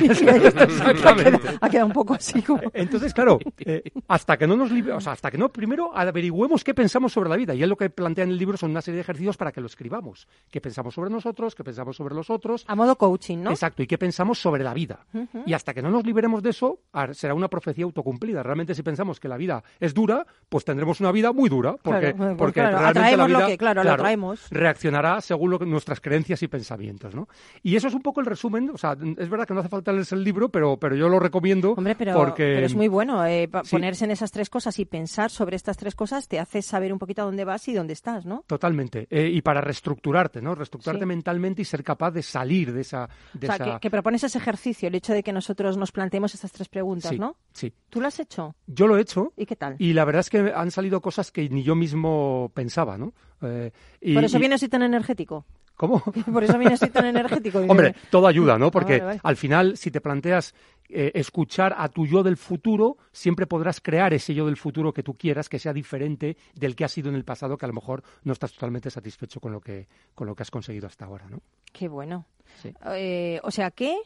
Exactamente. 0.64 1.50
ha 1.62 1.70
quedado 1.70 1.88
un 1.88 1.94
poco 1.94 2.14
así 2.14 2.42
como... 2.42 2.62
Entonces, 2.74 3.14
claro, 3.14 3.40
eh, 3.60 3.84
hasta 4.08 4.38
que 4.38 4.48
no 4.48 4.56
nos 4.56 4.72
o 4.72 5.02
sea, 5.02 5.14
hasta 5.14 5.32
que 5.32 5.38
no 5.38 5.50
primero 5.50 5.96
averigüemos 5.96 6.64
qué 6.64 6.74
pensamos 6.74 7.14
sobre 7.14 7.30
la 7.30 7.36
vida. 7.36 7.54
Y 7.54 7.64
él 7.64 7.70
lo 7.70 7.78
que 7.78 7.90
plantea 7.90 8.24
en 8.24 8.32
el 8.32 8.38
libro 8.38 8.58
son 8.58 8.72
una 8.72 8.82
serie 8.82 8.98
de 8.98 9.02
ejercicios 9.02 9.38
para 9.38 9.52
que 9.52 9.62
lo 9.62 9.68
escribamos. 9.68 10.28
¿Qué 10.50 10.62
pensamos 10.62 10.94
sobre 10.94 11.10
nosotros? 11.10 11.56
¿Qué 11.56 11.64
pensamos 11.64 11.96
sobre 11.96 12.16
los 12.16 12.30
otros? 12.30 12.66
A 12.68 12.76
modo 12.76 12.96
coaching, 12.98 13.40
¿no? 13.40 13.52
Exacto, 13.52 13.84
y 13.84 13.88
qué 13.88 13.98
pensamos 13.98 14.40
sobre 14.40 14.64
la 14.64 14.74
vida. 14.74 15.06
Y 15.46 15.53
hasta 15.54 15.74
que 15.74 15.82
no 15.82 15.90
nos 15.90 16.06
liberemos 16.06 16.42
de 16.44 16.50
eso, 16.52 16.80
será 17.14 17.34
una 17.34 17.48
profecía 17.48 17.86
autocumplida. 17.86 18.44
Realmente, 18.44 18.76
si 18.76 18.84
pensamos 18.84 19.20
que 19.20 19.28
la 19.28 19.38
vida 19.38 19.64
es 19.80 19.94
dura, 19.94 20.26
pues 20.50 20.66
tendremos 20.66 21.00
una 21.00 21.12
vida 21.12 21.32
muy 21.32 21.50
dura. 21.50 21.76
Porque, 21.82 22.14
Claro, 22.14 22.18
pues 22.18 22.36
porque 22.38 22.60
claro, 22.62 22.78
realmente 22.80 23.18
la 23.18 23.28
lo 23.28 23.38
vida 23.38 23.48
que- 23.48 23.58
claro, 23.58 23.84
lo 23.84 23.92
atraemos. 23.92 24.48
reaccionará 24.50 25.22
según 25.22 25.52
lo 25.52 25.60
que- 25.60 25.66
nuestras 25.66 26.00
creencias 26.02 26.42
y 26.44 26.48
pensamientos. 26.48 27.16
¿no? 27.16 27.28
Y 27.62 27.76
eso 27.76 27.88
es 27.88 27.94
un 27.94 28.02
poco 28.02 28.20
el 28.20 28.26
resumen. 28.26 28.70
O 28.74 28.78
sea, 28.78 28.96
es 29.18 29.30
verdad 29.30 29.46
que 29.48 29.54
no 29.54 29.60
hace 29.60 29.70
falta 29.70 29.92
leerse 29.92 30.16
el 30.16 30.24
libro, 30.24 30.50
pero, 30.50 30.78
pero 30.78 30.96
yo 30.96 31.10
lo 31.10 31.20
recomiendo. 31.20 31.72
Hombre, 31.74 31.96
pero, 31.96 32.14
porque, 32.16 32.54
pero 32.56 32.66
es 32.66 32.76
muy 32.76 32.88
bueno 32.88 33.26
eh, 33.26 33.50
Sí. 33.64 33.72
ponerse 33.72 34.06
en 34.06 34.12
esas 34.12 34.32
tres 34.32 34.50
cosas 34.50 34.78
y 34.80 34.86
pensar 34.86 35.30
sobre 35.30 35.56
estas 35.56 35.78
tres 35.78 35.96
cosas 35.96 36.28
te 36.28 36.40
hace 36.40 36.62
saber 36.62 36.92
un 36.94 37.00
poquito 37.00 37.22
a 37.22 37.26
dónde 37.26 37.46
vas 37.46 37.68
y 37.68 37.74
dónde 37.74 37.94
estás, 37.94 38.26
¿no? 38.26 38.44
Totalmente. 38.48 39.08
Eh, 39.10 39.30
y 39.34 39.42
para 39.42 39.62
reestructurarte, 39.62 40.42
¿no? 40.42 40.56
Reestructurarte 40.56 41.04
Sí. 41.04 41.08
mentalmente 41.08 41.62
y 41.62 41.66
ser 41.66 41.84
capaz 41.84 42.12
de 42.12 42.22
salir 42.24 42.74
de 42.74 42.82
esa... 42.82 43.10
De 43.34 43.48
o 43.48 43.54
sea, 43.54 43.56
esa... 43.56 43.74
que, 43.76 43.80
que 43.82 43.92
propones 43.92 44.24
ese 44.24 44.38
ejercicio, 44.38 44.88
el 44.88 44.96
hecho 44.96 45.14
de 45.14 45.24
que 45.24 45.32
nosotros 45.44 45.76
nos 45.78 45.92
planteemos 45.92 46.34
estas 46.34 46.52
tres 46.54 46.70
preguntas, 46.70 47.12
Sí, 47.12 47.20
¿no? 47.20 47.36
sí. 47.52 47.74
¿Tú 47.90 48.00
lo 48.00 48.08
has 48.08 48.18
hecho? 48.20 48.56
Yo 48.66 48.88
lo 48.88 48.98
he 48.98 49.02
hecho. 49.02 49.34
¿Y 49.36 49.46
qué 49.46 49.56
tal? 49.58 49.76
Y 49.78 49.92
la 49.94 50.06
verdad 50.06 50.22
es 50.22 50.30
que 50.30 50.54
han 50.56 50.72
salido 50.72 51.02
cosas 51.02 51.32
que 51.32 51.50
ni 51.50 51.64
yo 51.64 51.76
mismo 51.76 52.50
pensaba, 52.54 52.98
¿no? 52.98 53.14
Eh, 53.42 53.72
y- 54.00 54.14
Por 54.14 54.24
eso 54.24 54.38
y- 54.38 54.40
vienes 54.40 54.62
así 54.62 54.70
tan 54.70 54.84
energético. 54.84 55.46
¿Cómo? 55.76 56.00
Por 56.32 56.44
eso 56.44 56.58
vienes 56.58 56.82
así 56.82 56.92
tan 56.92 57.06
energético. 57.08 57.60
Hombre, 57.68 57.94
todo 58.10 58.28
ayuda, 58.28 58.58
¿no? 58.58 58.68
Ah, 58.68 58.72
Porque 58.72 58.94
vale, 58.94 59.04
vale. 59.06 59.20
al 59.24 59.36
final, 59.36 59.76
si 59.76 59.92
te 59.92 60.00
planteas 60.02 60.54
eh, 60.88 61.12
escuchar 61.16 61.76
a 61.78 61.90
tu 61.90 62.06
yo 62.06 62.24
del 62.24 62.38
futuro, 62.38 62.98
siempre 63.12 63.48
podrás 63.48 63.82
crear 63.82 64.14
ese 64.14 64.34
yo 64.34 64.46
del 64.46 64.56
futuro 64.56 64.94
que 64.94 65.04
tú 65.04 65.16
quieras, 65.18 65.50
que 65.50 65.60
sea 65.60 65.74
diferente 65.74 66.38
del 66.56 66.76
que 66.76 66.86
has 66.86 66.92
sido 66.92 67.10
en 67.10 67.16
el 67.16 67.26
pasado, 67.26 67.58
que 67.58 67.66
a 67.66 67.68
lo 67.68 67.74
mejor 67.74 68.02
no 68.24 68.32
estás 68.34 68.54
totalmente 68.54 68.90
satisfecho 68.92 69.40
con 69.42 69.52
lo 69.52 69.60
que, 69.60 69.88
con 70.16 70.26
lo 70.28 70.36
que 70.36 70.44
has 70.44 70.52
conseguido 70.52 70.88
hasta 70.88 71.06
ahora, 71.06 71.28
¿no? 71.30 71.42
Qué 71.72 71.88
bueno. 71.90 72.26
Sí. 72.62 72.72
Eh, 72.94 73.40
o 73.44 73.50
sea, 73.52 73.72
¿qué? 73.72 73.98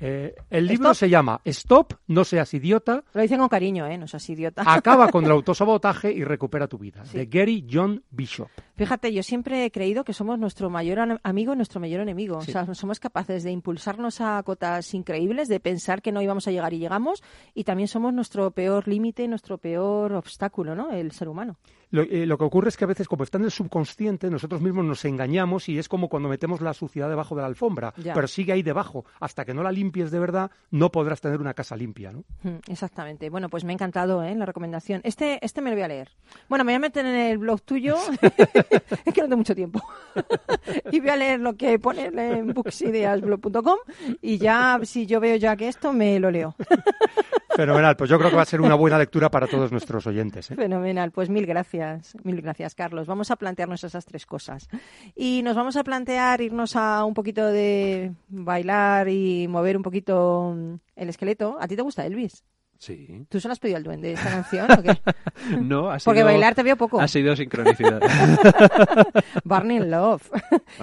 Eh, 0.00 0.34
el 0.50 0.66
libro 0.66 0.90
Stop. 0.90 0.96
se 0.96 1.10
llama 1.10 1.40
Stop, 1.44 1.94
no 2.06 2.24
seas 2.24 2.52
idiota, 2.54 3.02
Lo 3.12 3.20
dicen 3.20 3.38
con 3.38 3.48
cariño, 3.48 3.86
¿eh? 3.86 3.98
No 3.98 4.06
seas 4.06 4.28
idiota. 4.30 4.62
acaba 4.64 5.10
con 5.10 5.24
el 5.26 5.30
autosabotaje 5.30 6.12
y 6.12 6.24
recupera 6.24 6.68
tu 6.68 6.78
vida, 6.78 7.02
de 7.12 7.26
Gary 7.26 7.66
John 7.70 8.02
Bishop. 8.10 8.48
Fíjate, 8.76 9.12
yo 9.12 9.22
siempre 9.22 9.64
he 9.64 9.70
creído 9.72 10.04
que 10.04 10.12
somos 10.12 10.38
nuestro 10.38 10.70
mayor 10.70 11.18
amigo 11.22 11.52
y 11.52 11.56
nuestro 11.56 11.80
mayor 11.80 12.00
enemigo. 12.00 12.40
Sí. 12.42 12.50
O 12.50 12.52
sea, 12.52 12.74
somos 12.74 13.00
capaces 13.00 13.42
de 13.42 13.50
impulsarnos 13.50 14.20
a 14.20 14.40
cotas 14.44 14.94
increíbles, 14.94 15.48
de 15.48 15.58
pensar 15.58 16.00
que 16.00 16.12
no 16.12 16.22
íbamos 16.22 16.46
a 16.46 16.52
llegar 16.52 16.72
y 16.72 16.78
llegamos, 16.78 17.22
y 17.54 17.64
también 17.64 17.88
somos 17.88 18.14
nuestro 18.14 18.52
peor 18.52 18.86
límite, 18.86 19.26
nuestro 19.26 19.58
peor 19.58 20.12
obstáculo, 20.12 20.76
¿no? 20.76 20.92
El 20.92 21.10
ser 21.10 21.28
humano. 21.28 21.56
Lo, 21.90 22.02
eh, 22.02 22.26
lo 22.26 22.36
que 22.38 22.44
ocurre 22.44 22.68
es 22.68 22.76
que 22.76 22.84
a 22.84 22.86
veces, 22.88 23.08
como 23.08 23.24
está 23.24 23.38
en 23.38 23.44
el 23.44 23.50
subconsciente, 23.50 24.30
nosotros 24.30 24.60
mismos 24.60 24.84
nos 24.84 25.04
engañamos 25.04 25.68
y 25.68 25.78
es 25.78 25.88
como 25.88 26.08
cuando 26.08 26.28
metemos 26.28 26.60
la 26.60 26.74
suciedad 26.74 27.08
debajo 27.08 27.34
de 27.34 27.42
la 27.42 27.48
alfombra, 27.48 27.94
Ya. 27.96 28.14
pero 28.14 28.26
sigue 28.28 28.52
ahí 28.52 28.62
debajo. 28.62 29.04
Hasta 29.20 29.44
que 29.44 29.54
no 29.54 29.62
la 29.62 29.72
limpies 29.72 30.10
de 30.10 30.18
verdad, 30.18 30.50
no 30.70 30.90
podrás 30.90 31.20
tener 31.20 31.40
una 31.40 31.54
casa 31.54 31.76
limpia, 31.76 32.12
¿no? 32.12 32.24
Mm, 32.42 32.58
Exactamente. 32.68 33.30
Bueno, 33.30 33.48
pues 33.48 33.64
me 33.64 33.72
ha 33.72 33.74
encantado 33.74 34.22
¿eh? 34.22 34.34
la 34.34 34.46
recomendación. 34.46 35.00
Este, 35.04 35.38
este 35.44 35.60
me 35.62 35.70
lo 35.70 35.76
voy 35.76 35.82
a 35.84 35.88
leer. 35.88 36.10
Bueno, 36.48 36.64
me 36.64 36.72
voy 36.72 36.76
a 36.76 36.80
meter 36.80 37.06
en 37.06 37.14
el 37.14 37.38
blog 37.38 37.62
tuyo. 37.62 37.96
es 38.22 39.14
que 39.14 39.20
no 39.22 39.26
tengo 39.28 39.36
mucho 39.38 39.54
tiempo. 39.54 39.82
y 40.92 41.00
voy 41.00 41.10
a 41.10 41.16
leer 41.16 41.40
lo 41.40 41.56
que 41.56 41.78
pone 41.78 42.06
en 42.14 42.52
booksideasblog.com 42.52 43.78
y 44.20 44.38
ya, 44.38 44.78
si 44.82 45.06
yo 45.06 45.20
veo 45.20 45.36
ya 45.36 45.56
que 45.56 45.68
esto, 45.68 45.92
me 45.92 46.18
lo 46.20 46.30
leo. 46.30 46.54
Fenomenal, 47.56 47.96
pues 47.96 48.08
yo 48.08 48.18
creo 48.18 48.30
que 48.30 48.36
va 48.36 48.42
a 48.42 48.46
ser 48.46 48.60
una 48.60 48.76
buena 48.76 48.98
lectura 48.98 49.30
para 49.30 49.48
todos 49.48 49.72
nuestros 49.72 50.06
oyentes. 50.06 50.48
¿eh? 50.50 50.54
Fenomenal, 50.54 51.10
pues 51.10 51.28
mil 51.28 51.44
gracias, 51.44 51.77
mil 52.24 52.40
gracias 52.40 52.74
Carlos. 52.74 53.06
Vamos 53.06 53.30
a 53.30 53.36
plantearnos 53.36 53.84
esas 53.84 54.04
tres 54.04 54.26
cosas. 54.26 54.68
Y 55.14 55.42
nos 55.42 55.56
vamos 55.56 55.76
a 55.76 55.84
plantear 55.84 56.40
irnos 56.40 56.76
a 56.76 57.04
un 57.04 57.14
poquito 57.14 57.46
de 57.46 58.12
bailar 58.28 59.08
y 59.08 59.48
mover 59.48 59.76
un 59.76 59.82
poquito 59.82 60.54
mm, 60.56 60.74
el 60.96 61.08
esqueleto. 61.08 61.56
¿A 61.60 61.68
ti 61.68 61.76
te 61.76 61.82
gusta 61.82 62.06
Elvis? 62.06 62.44
Sí. 62.78 63.26
¿Tú 63.28 63.40
se 63.40 63.48
lo 63.48 63.52
has 63.52 63.58
pedido 63.58 63.76
al 63.76 63.82
duende 63.82 64.12
esta 64.12 64.30
canción 64.30 64.70
o 64.70 64.82
qué? 64.82 65.00
No, 65.60 65.90
ha 65.90 65.98
sido, 65.98 66.10
Porque 66.10 66.22
bailar 66.22 66.54
te 66.54 66.62
veo 66.62 66.76
poco. 66.76 67.00
Ha 67.00 67.08
sido 67.08 67.34
sincronicidad. 67.34 68.00
Burning 69.44 69.90
Love. 69.90 70.30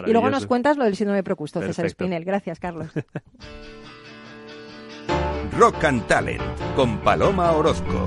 y 0.06 0.12
luego 0.12 0.30
nos 0.30 0.46
cuentas 0.46 0.78
lo 0.78 0.84
del 0.86 0.96
síndrome 0.96 1.18
de 1.18 1.24
Procusto, 1.24 1.62
César. 1.62 1.90
Spinel. 1.90 2.26
Gracias, 2.26 2.60
Carlos. 2.60 2.90
Rock 5.58 5.84
and 5.86 6.06
Talent 6.08 6.42
con 6.76 6.98
Paloma 7.00 7.52
Orozco. 7.52 8.06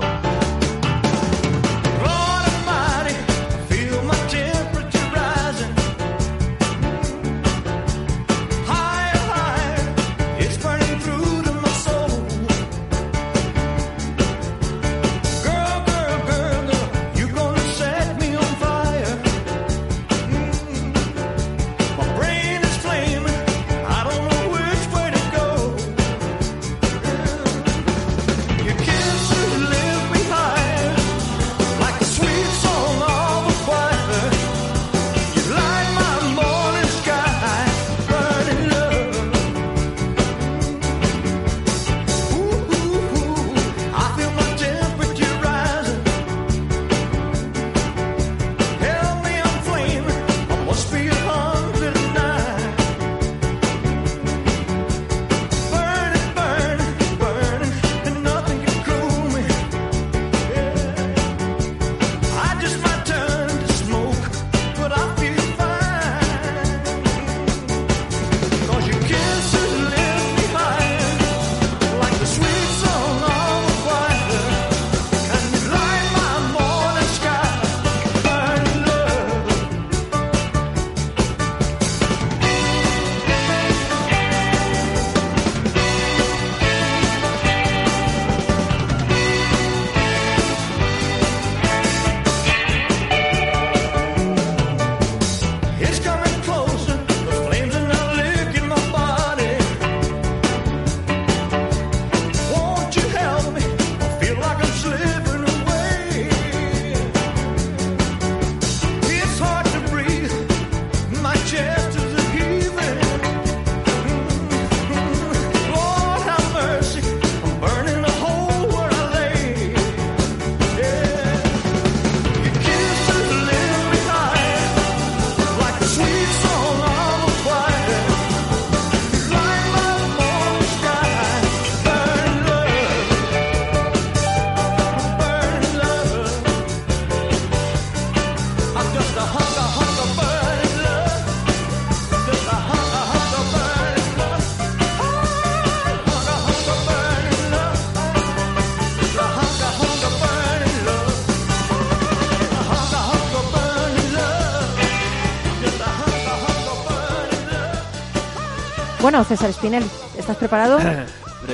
Bueno, 159.09 159.25
César 159.25 159.51
Spinelli, 159.51 159.89
¿estás 160.19 160.37
preparado? 160.37 160.77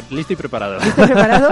Listo 0.10 0.34
y 0.34 0.36
preparado. 0.36 0.78
¿Estás 0.78 1.10
preparado? 1.10 1.50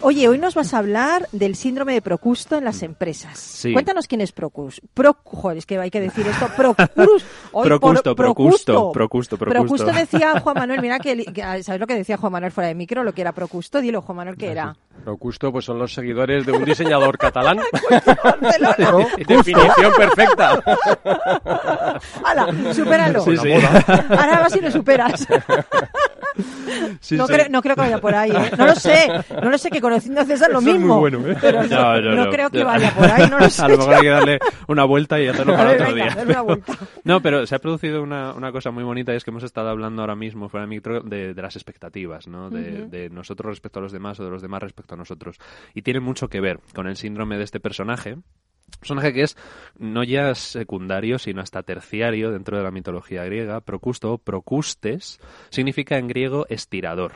Oye, 0.00 0.28
hoy 0.28 0.38
nos 0.38 0.54
vas 0.54 0.74
a 0.74 0.78
hablar 0.78 1.28
del 1.32 1.54
síndrome 1.56 1.92
de 1.94 2.02
Procusto 2.02 2.56
en 2.56 2.64
las 2.64 2.82
empresas. 2.82 3.38
Sí. 3.38 3.72
Cuéntanos 3.72 4.06
quién 4.06 4.20
es 4.20 4.32
Procus. 4.32 4.80
Pro, 4.94 5.16
joder, 5.24 5.58
es 5.58 5.66
que 5.66 5.78
hay 5.78 5.90
que 5.90 6.00
decir 6.00 6.26
esto. 6.26 6.48
Procurus. 6.56 7.24
Hoy 7.52 7.66
Procusto, 7.68 8.14
por- 8.16 8.26
Procusto, 8.26 8.92
Procusto, 8.92 9.36
Procusto. 9.36 9.84
Procusto 9.86 9.92
decía 9.92 10.40
Juan 10.42 10.54
Manuel, 10.56 10.80
mira 10.80 10.98
que, 10.98 11.24
que- 11.24 11.62
¿sabes 11.62 11.80
lo 11.80 11.86
que 11.86 11.94
decía 11.94 12.16
Juan 12.16 12.32
Manuel 12.32 12.52
fuera 12.52 12.68
de 12.68 12.74
micro? 12.74 13.02
Lo 13.04 13.12
que 13.12 13.20
era 13.22 13.32
Procusto, 13.32 13.80
dilo 13.80 14.02
Juan 14.02 14.16
Manuel, 14.16 14.36
¿qué 14.36 14.50
era? 14.52 14.76
Procusto, 15.04 15.50
pues 15.50 15.64
son 15.64 15.78
los 15.78 15.92
seguidores 15.94 16.44
de 16.46 16.52
un 16.52 16.64
diseñador 16.64 17.16
catalán. 17.18 17.58
Barcelona. 18.22 19.06
Definición 19.16 19.92
perfecta. 19.96 20.62
¡Hala! 22.24 22.74
Supéralo. 22.74 23.22
Sí, 23.22 23.36
sí. 23.36 23.52
Ahora 24.10 24.40
ver 24.42 24.50
si 24.50 24.60
lo 24.60 24.70
superas. 24.70 25.26
Sí, 27.00 27.16
no, 27.16 27.26
sí. 27.26 27.32
Creo, 27.32 27.48
no 27.50 27.60
creo 27.62 27.74
que 27.74 27.80
vaya 27.82 27.98
por 27.98 28.14
ahí, 28.14 28.30
¿eh? 28.30 28.50
No 28.56 28.66
lo 28.66 28.74
sé, 28.76 29.08
no 29.42 29.50
lo 29.50 29.58
sé, 29.58 29.69
que 29.70 29.80
conociendo 29.80 30.20
a 30.20 30.24
César 30.24 30.50
lo 30.50 30.58
Eso 30.58 30.68
es 30.70 30.74
mismo. 30.76 31.00
muy 31.00 31.10
bueno, 31.10 31.28
¿eh? 31.28 31.36
Pero 31.40 31.62
no, 31.64 32.00
no 32.16 32.30
creo 32.30 32.50
que 32.50 32.64
vaya 32.64 32.92
por 32.94 33.04
ahí, 33.10 33.28
no 33.30 33.38
lo 33.40 33.48
sé. 33.50 33.62
A 33.62 33.68
lo 33.68 33.78
mejor 33.78 33.94
hay 33.94 34.02
que 34.02 34.08
darle 34.08 34.38
una 34.68 34.84
vuelta 34.84 35.20
y 35.20 35.28
hacerlo 35.28 35.54
para 35.54 35.72
otro 35.72 35.94
día. 35.94 36.16
No, 37.04 37.20
pero 37.22 37.46
se 37.46 37.54
ha 37.54 37.58
producido 37.58 38.02
una, 38.02 38.32
una 38.34 38.52
cosa 38.52 38.70
muy 38.70 38.84
bonita 38.84 39.12
y 39.12 39.16
es 39.16 39.24
que 39.24 39.30
hemos 39.30 39.42
estado 39.42 39.68
hablando 39.70 40.02
ahora 40.02 40.14
mismo 40.16 40.48
fuera 40.48 40.66
de 40.66 40.68
micro 40.70 41.00
de, 41.00 41.34
de 41.34 41.42
las 41.42 41.56
expectativas, 41.56 42.26
¿no? 42.28 42.50
De, 42.50 42.86
de 42.86 43.08
nosotros 43.10 43.50
respecto 43.52 43.78
a 43.78 43.82
los 43.82 43.92
demás 43.92 44.20
o 44.20 44.24
de 44.24 44.30
los 44.30 44.42
demás 44.42 44.62
respecto 44.62 44.94
a 44.94 44.98
nosotros. 44.98 45.36
Y 45.74 45.82
tiene 45.82 46.00
mucho 46.00 46.28
que 46.28 46.40
ver 46.40 46.60
con 46.74 46.86
el 46.86 46.96
síndrome 46.96 47.38
de 47.38 47.44
este 47.44 47.60
personaje. 47.60 48.16
Personaje 48.78 49.12
que 49.12 49.22
es 49.22 49.36
no 49.78 50.04
ya 50.04 50.34
secundario, 50.34 51.18
sino 51.18 51.40
hasta 51.42 51.62
terciario 51.62 52.30
dentro 52.30 52.56
de 52.56 52.62
la 52.62 52.70
mitología 52.70 53.24
griega. 53.24 53.60
Procusto 53.60 54.12
o 54.12 54.18
procustes 54.18 55.18
significa 55.50 55.98
en 55.98 56.06
griego 56.08 56.46
estirador. 56.48 57.12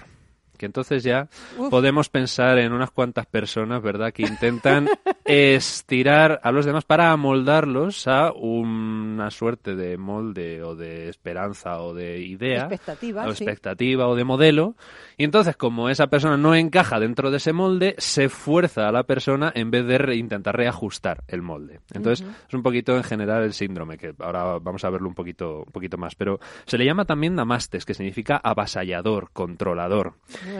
Que 0.57 0.66
entonces 0.66 1.02
ya 1.02 1.28
Uf. 1.59 1.68
podemos 1.70 2.09
pensar 2.09 2.59
en 2.59 2.72
unas 2.72 2.90
cuantas 2.90 3.26
personas, 3.26 3.82
¿verdad?, 3.82 4.12
que 4.12 4.22
intentan 4.22 4.88
estirar 5.24 6.40
a 6.42 6.52
los 6.52 6.64
demás 6.64 6.84
para 6.84 7.11
amoldarlos 7.11 8.07
a 8.09 8.32
una 8.32 9.30
suerte 9.30 9.74
de 9.74 9.96
molde 9.96 10.62
o 10.62 10.74
de 10.74 11.09
esperanza 11.09 11.80
o 11.80 11.94
de 11.94 12.20
idea. 12.20 12.61
Expectativa, 12.62 13.26
o 13.26 13.34
sí. 13.34 13.44
expectativa 13.44 14.09
o 14.09 14.16
de 14.16 14.24
modelo. 14.24 14.76
Y 15.16 15.24
entonces, 15.24 15.57
como 15.57 15.88
esa 15.88 16.07
persona 16.09 16.36
no 16.36 16.55
encaja 16.55 16.98
dentro 16.98 17.30
de 17.30 17.36
ese 17.36 17.52
molde, 17.52 17.94
se 17.98 18.28
fuerza 18.28 18.88
a 18.88 18.92
la 18.92 19.05
persona 19.05 19.52
en 19.55 19.70
vez 19.70 19.86
de 19.86 19.98
re- 19.98 20.16
intentar 20.16 20.57
reajustar 20.57 21.22
el 21.28 21.42
molde. 21.42 21.80
Entonces, 21.92 22.26
es 22.48 22.55
un 22.55 22.62
poquito 22.62 22.96
en 22.96 23.05
general 23.05 23.42
el 23.42 23.52
síndrome, 23.52 23.98
que 23.98 24.14
ahora 24.18 24.59
vamos 24.59 24.84
a 24.84 24.90
verlo 24.90 25.09
un 25.09 25.14
poquito, 25.14 25.59
un 25.66 25.72
poquito 25.72 25.96
más. 25.98 26.14
Pero 26.14 26.40
se 26.66 26.78
le 26.78 26.84
llama 26.84 27.05
también 27.05 27.34
namastes, 27.34 27.84
que 27.84 27.94
significa 27.94 28.36
avasallador, 28.42 29.30
controlador. 29.32 30.14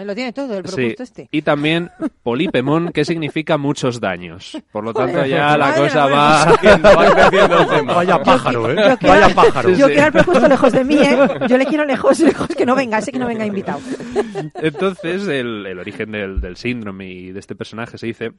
Lo 0.05 0.14
tiene 0.14 0.32
todo 0.32 0.59
el 0.59 0.66
Sí, 0.66 0.74
Procusto 0.74 1.03
este. 1.03 1.28
y 1.30 1.43
también 1.43 1.91
polipemón, 2.22 2.91
que 2.93 3.05
significa 3.05 3.59
muchos 3.59 4.01
daños. 4.01 4.57
Por 4.72 4.85
lo 4.85 4.95
tanto, 4.95 5.14
Joder, 5.14 5.28
ya 5.28 5.57
la 5.59 5.74
cosa 5.74 6.07
va, 6.07 6.45
va 6.53 6.57
creciendo 7.28 7.59
el 7.61 7.68
tema. 7.68 7.95
Vaya 7.95 8.22
pájaro, 8.22 8.70
¿eh? 8.70 8.76
Yo 8.76 8.97
quiero- 8.99 9.14
Vaya 9.20 9.35
pájaro. 9.35 9.70
Yo 9.70 9.87
quiero 9.87 10.03
al 10.05 10.12
Procusto 10.12 10.49
lejos 10.49 10.72
de 10.72 10.85
mí, 10.85 10.97
¿eh? 10.97 11.18
Yo 11.49 11.59
le 11.59 11.66
quiero 11.66 11.85
lejos, 11.85 12.18
lejos, 12.20 12.49
que 12.49 12.64
no 12.66 12.74
venga, 12.74 12.99
ese 12.99 13.12
que 13.12 13.18
no 13.18 13.26
venga 13.26 13.45
invitado. 13.47 13.80
Entonces, 14.55 15.26
el, 15.28 15.66
el 15.66 15.78
origen 15.78 16.12
del, 16.12 16.41
del 16.41 16.57
síndrome 16.57 17.11
y 17.11 17.32
de 17.32 17.41
este 17.41 17.55
personaje 17.55 17.99
se 17.99 18.07
dice 18.07 18.32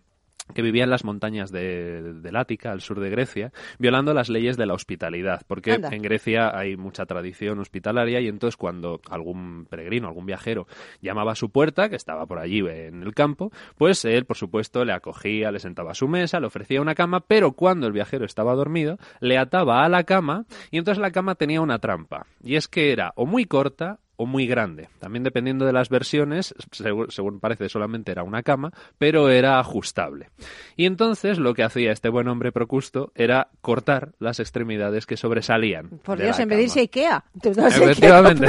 que 0.54 0.62
vivía 0.62 0.84
en 0.84 0.90
las 0.90 1.04
montañas 1.04 1.52
de, 1.52 2.14
del 2.14 2.36
Ática, 2.36 2.72
al 2.72 2.82
sur 2.82 3.00
de 3.00 3.10
Grecia, 3.10 3.52
violando 3.80 4.14
las 4.14 4.30
leyes 4.30 4.58
de 4.58 4.66
la 4.66 4.74
hospitalidad, 4.74 5.42
porque 5.48 5.74
Anda. 5.74 5.90
en 5.92 6.02
Grecia 6.02 6.58
hay 6.58 6.78
mucha 6.78 7.06
tradición 7.06 7.60
hospitalaria 7.60 8.22
y 8.22 8.28
entonces 8.28 8.56
cuando 8.56 9.02
algún 9.10 9.66
peregrino, 9.70 10.08
algún 10.08 10.26
viajero 10.26 10.68
llamaba 11.02 11.32
a 11.32 11.36
su 11.36 11.50
puerta, 11.50 11.90
que 11.90 11.96
estaba 11.96 12.26
por 12.26 12.40
allí 12.40 12.60
en 12.60 13.04
el 13.04 13.14
campo, 13.14 13.52
pues 13.78 14.06
él, 14.06 14.26
por 14.26 14.38
supuesto, 14.38 14.86
le 14.86 14.94
acogía, 14.94 15.52
le 15.52 15.60
sentaba 15.60 15.92
a 15.92 15.96
su 15.96 16.08
mesa, 16.08 16.40
le 16.40 16.48
ofrecía 16.48 16.82
una 16.82 16.96
cama, 16.96 17.22
pero 17.22 17.54
cuando 17.54 17.88
el 17.88 17.94
viajero 17.94 18.26
estaba 18.26 18.54
dormido, 18.54 18.98
le 19.20 19.38
ataba 19.38 19.84
a 19.84 19.90
la 19.90 20.04
cama 20.04 20.46
y 20.72 20.78
entonces 20.78 21.02
la 21.02 21.12
cama 21.12 21.36
tenía 21.36 21.62
una 21.62 21.80
trampa, 21.80 22.28
y 22.44 22.56
es 22.56 22.68
que 22.68 22.92
era 22.92 23.14
o 23.16 23.26
muy 23.26 23.46
corta 23.46 24.00
o 24.18 24.26
muy 24.26 24.48
grande. 24.48 24.90
También 25.00 25.24
dependiendo 25.24 25.66
de 25.66 25.74
las 25.74 25.90
versiones, 25.90 26.54
según, 26.72 27.12
según 27.12 27.40
parece 27.40 27.70
solamente 27.70 28.12
era 28.12 28.24
una 28.24 28.44
cama, 28.44 28.72
pero 28.98 29.30
era 29.30 29.60
ajustable. 29.60 30.30
Y 30.76 30.86
entonces 30.86 31.38
lo 31.40 31.54
que 31.54 31.64
hacía 31.64 31.92
este 31.92 32.10
buen 32.10 32.28
hombre 32.28 32.52
Procusto 32.52 33.12
era 33.16 33.50
cortar 33.62 34.14
las 34.20 34.40
extremidades 34.40 35.06
que 35.06 35.18
sobresalían. 35.18 36.00
Por 36.04 36.20
Dios, 36.20 36.40
en 36.40 36.50
vez 36.50 36.58
de 36.58 36.64
cama. 36.64 36.64
irse 36.64 36.80
a 36.80 36.82
Ikea. 36.82 37.24
Tú 37.42 37.50
Efectivamente. 37.50 38.48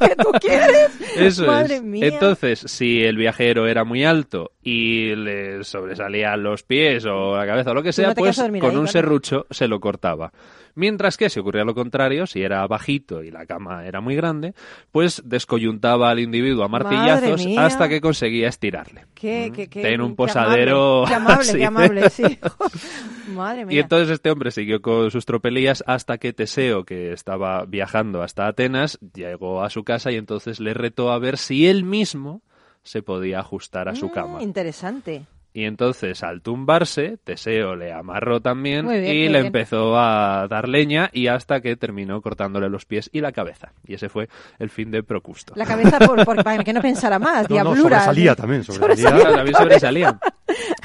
que 0.00 0.16
tú 0.16 0.30
quieres. 0.40 1.00
Eso 1.16 1.46
Madre 1.46 1.76
es. 1.76 1.82
mía. 1.82 2.06
Entonces, 2.06 2.60
si 2.66 3.02
el 3.02 3.16
viajero 3.16 3.66
era 3.66 3.84
muy 3.84 4.04
alto 4.04 4.52
y 4.62 5.14
le 5.14 5.64
sobresalían 5.64 6.42
los 6.42 6.62
pies 6.62 7.04
o 7.06 7.36
la 7.36 7.46
cabeza 7.46 7.70
o 7.70 7.74
lo 7.74 7.82
que 7.82 7.92
sea, 7.92 8.08
no 8.08 8.14
pues 8.14 8.36
con 8.36 8.54
ahí, 8.54 8.76
un 8.76 8.88
serrucho 8.88 9.46
se 9.50 9.68
lo 9.68 9.80
cortaba. 9.80 10.32
Mientras 10.76 11.16
que 11.16 11.30
si 11.30 11.38
ocurría 11.38 11.64
lo 11.64 11.74
contrario, 11.74 12.26
si 12.26 12.42
era 12.42 12.66
bajito 12.66 13.22
y 13.22 13.30
la 13.30 13.46
cama 13.46 13.86
era 13.86 14.00
muy 14.00 14.16
grande, 14.16 14.54
pues 14.94 15.20
descoyuntaba 15.24 16.08
al 16.08 16.20
individuo 16.20 16.62
a 16.62 16.68
martillazos 16.68 17.44
hasta 17.58 17.88
que 17.88 18.00
conseguía 18.00 18.46
estirarle. 18.48 19.06
Qué, 19.12 19.50
qué, 19.52 19.66
qué, 19.66 19.82
Ten 19.82 20.00
un 20.00 20.14
posadero 20.14 21.02
Qué 21.08 21.14
amable, 21.14 21.40
así. 21.40 21.58
qué 21.58 21.64
amable, 21.64 22.10
sí. 22.10 22.38
Madre 23.34 23.62
Y 23.62 23.64
mía. 23.64 23.80
entonces 23.80 24.08
este 24.10 24.30
hombre 24.30 24.52
siguió 24.52 24.80
con 24.82 25.10
sus 25.10 25.26
tropelías 25.26 25.82
hasta 25.88 26.18
que 26.18 26.32
Teseo, 26.32 26.84
que 26.84 27.12
estaba 27.12 27.64
viajando 27.64 28.22
hasta 28.22 28.46
Atenas, 28.46 29.00
llegó 29.16 29.64
a 29.64 29.70
su 29.70 29.82
casa 29.82 30.12
y 30.12 30.14
entonces 30.14 30.60
le 30.60 30.74
retó 30.74 31.10
a 31.10 31.18
ver 31.18 31.38
si 31.38 31.66
él 31.66 31.82
mismo 31.82 32.42
se 32.84 33.02
podía 33.02 33.40
ajustar 33.40 33.88
a 33.88 33.96
su 33.96 34.12
cama. 34.12 34.38
Mm, 34.38 34.42
Interesante. 34.42 35.26
Y 35.56 35.66
entonces, 35.66 36.24
al 36.24 36.42
tumbarse, 36.42 37.16
Teseo 37.22 37.76
le 37.76 37.92
amarró 37.92 38.40
también 38.40 38.88
bien, 38.88 39.04
y 39.04 39.28
le 39.28 39.28
bien. 39.28 39.46
empezó 39.46 39.96
a 39.96 40.48
dar 40.48 40.68
leña 40.68 41.10
y 41.12 41.28
hasta 41.28 41.60
que 41.60 41.76
terminó 41.76 42.20
cortándole 42.20 42.68
los 42.68 42.86
pies 42.86 43.08
y 43.12 43.20
la 43.20 43.30
cabeza. 43.30 43.72
Y 43.86 43.94
ese 43.94 44.08
fue 44.08 44.28
el 44.58 44.68
fin 44.68 44.90
de 44.90 45.04
Procusto. 45.04 45.52
La 45.56 45.64
cabeza 45.64 46.00
por, 46.00 46.24
por- 46.24 46.42
para 46.42 46.64
que 46.64 46.72
no 46.72 46.82
pensara 46.82 47.20
más, 47.20 47.48
No, 47.48 47.56
no, 47.56 47.62
diabluras. 47.72 48.02
sobresalía 48.04 48.34
también, 48.34 48.64
sobresalía. 48.64 49.20
Claro, 49.20 49.36
también 49.36 49.56
sobresalía. 49.56 50.18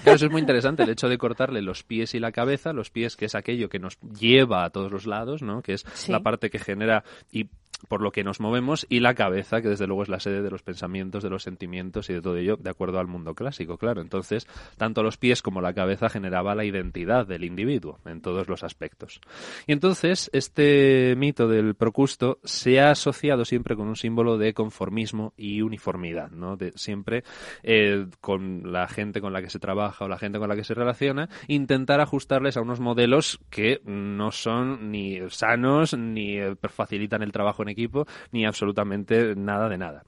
Claro, 0.04 0.16
eso 0.16 0.26
es 0.28 0.32
muy 0.32 0.40
interesante, 0.42 0.84
el 0.84 0.90
hecho 0.90 1.10
de 1.10 1.18
cortarle 1.18 1.64
los 1.64 1.84
pies 1.84 2.14
y 2.14 2.20
la 2.20 2.32
cabeza, 2.32 2.72
los 2.72 2.92
pies 2.92 3.18
que 3.18 3.26
es 3.26 3.34
aquello 3.34 3.70
que 3.70 3.80
nos 3.80 3.98
lleva 4.20 4.66
a 4.66 4.70
todos 4.70 4.92
los 4.92 5.08
lados, 5.08 5.42
¿no? 5.42 5.64
Que 5.64 5.74
es 5.74 5.86
Sí. 5.94 6.12
la 6.12 6.20
parte 6.20 6.52
que 6.52 6.60
genera 6.60 7.04
y 7.32 7.48
por 7.88 8.02
lo 8.02 8.12
que 8.12 8.24
nos 8.24 8.40
movemos 8.40 8.86
y 8.90 9.00
la 9.00 9.14
cabeza, 9.14 9.62
que 9.62 9.70
desde 9.70 9.88
luego 9.88 10.04
es 10.04 10.10
la 10.10 10.20
sede 10.20 10.42
de 10.42 10.52
los 10.52 10.64
pensamientos, 10.64 11.24
de 11.24 11.30
los 11.30 11.44
sentimientos 11.44 12.10
y 12.10 12.14
de 12.14 12.22
todo 12.22 12.38
ello, 12.38 12.58
de 12.58 12.70
acuerdo 12.70 13.00
al 13.00 13.08
mundo 13.08 13.34
clásico, 13.36 13.78
claro. 13.78 14.02
Entonces, 14.02 14.48
tanto 14.78 15.04
los 15.04 15.18
pies 15.18 15.42
como 15.42 15.62
la 15.62 15.74
cabeza 15.74 16.10
generaba 16.10 16.56
la 16.56 16.66
identidad 16.66 17.26
del 17.26 17.44
individuo 17.44 18.00
en 18.06 18.22
todos 18.22 18.48
los 18.48 18.64
aspectos. 18.64 19.22
Y 19.68 19.72
entonces, 19.72 20.30
este 20.34 21.16
mito 21.18 21.48
del 21.48 21.76
Procusto 21.76 22.40
se 22.44 22.80
ha 22.80 22.92
asociado 22.92 23.46
siempre 23.46 23.76
con 23.76 23.88
un 23.88 23.96
símbolo 23.96 24.38
de 24.38 24.54
conformismo 24.54 25.34
y 25.38 25.62
uniformidad, 25.62 26.32
¿no? 26.32 26.58
De 26.58 26.72
siempre 26.76 27.24
eh, 27.64 28.08
con 28.22 28.72
la 28.72 28.88
gente 28.88 29.22
con 29.22 29.34
la 29.34 29.42
que 29.42 29.50
se 29.50 29.60
trabaja 29.60 30.06
o 30.06 30.08
la 30.08 30.18
gente 30.18 30.40
con 30.40 30.50
la 30.50 30.56
que 30.56 30.64
se 30.64 30.74
relaciona, 30.74 31.30
intentar 31.48 32.02
ajustarles 32.02 32.58
a 32.58 32.62
unos 32.62 32.80
modelos 32.80 33.40
que 33.50 33.82
no 33.86 34.32
son 34.32 34.92
ni 34.92 35.20
sanos, 35.30 35.98
ni 35.98 36.38
eh, 36.38 36.56
facilitan 36.70 37.22
el 37.22 37.32
trabajo 37.32 37.64
en 37.64 37.69
equipo, 37.70 38.06
ni 38.32 38.46
absolutamente 38.46 39.36
nada 39.36 39.70
de 39.70 39.78
nada. 39.78 40.04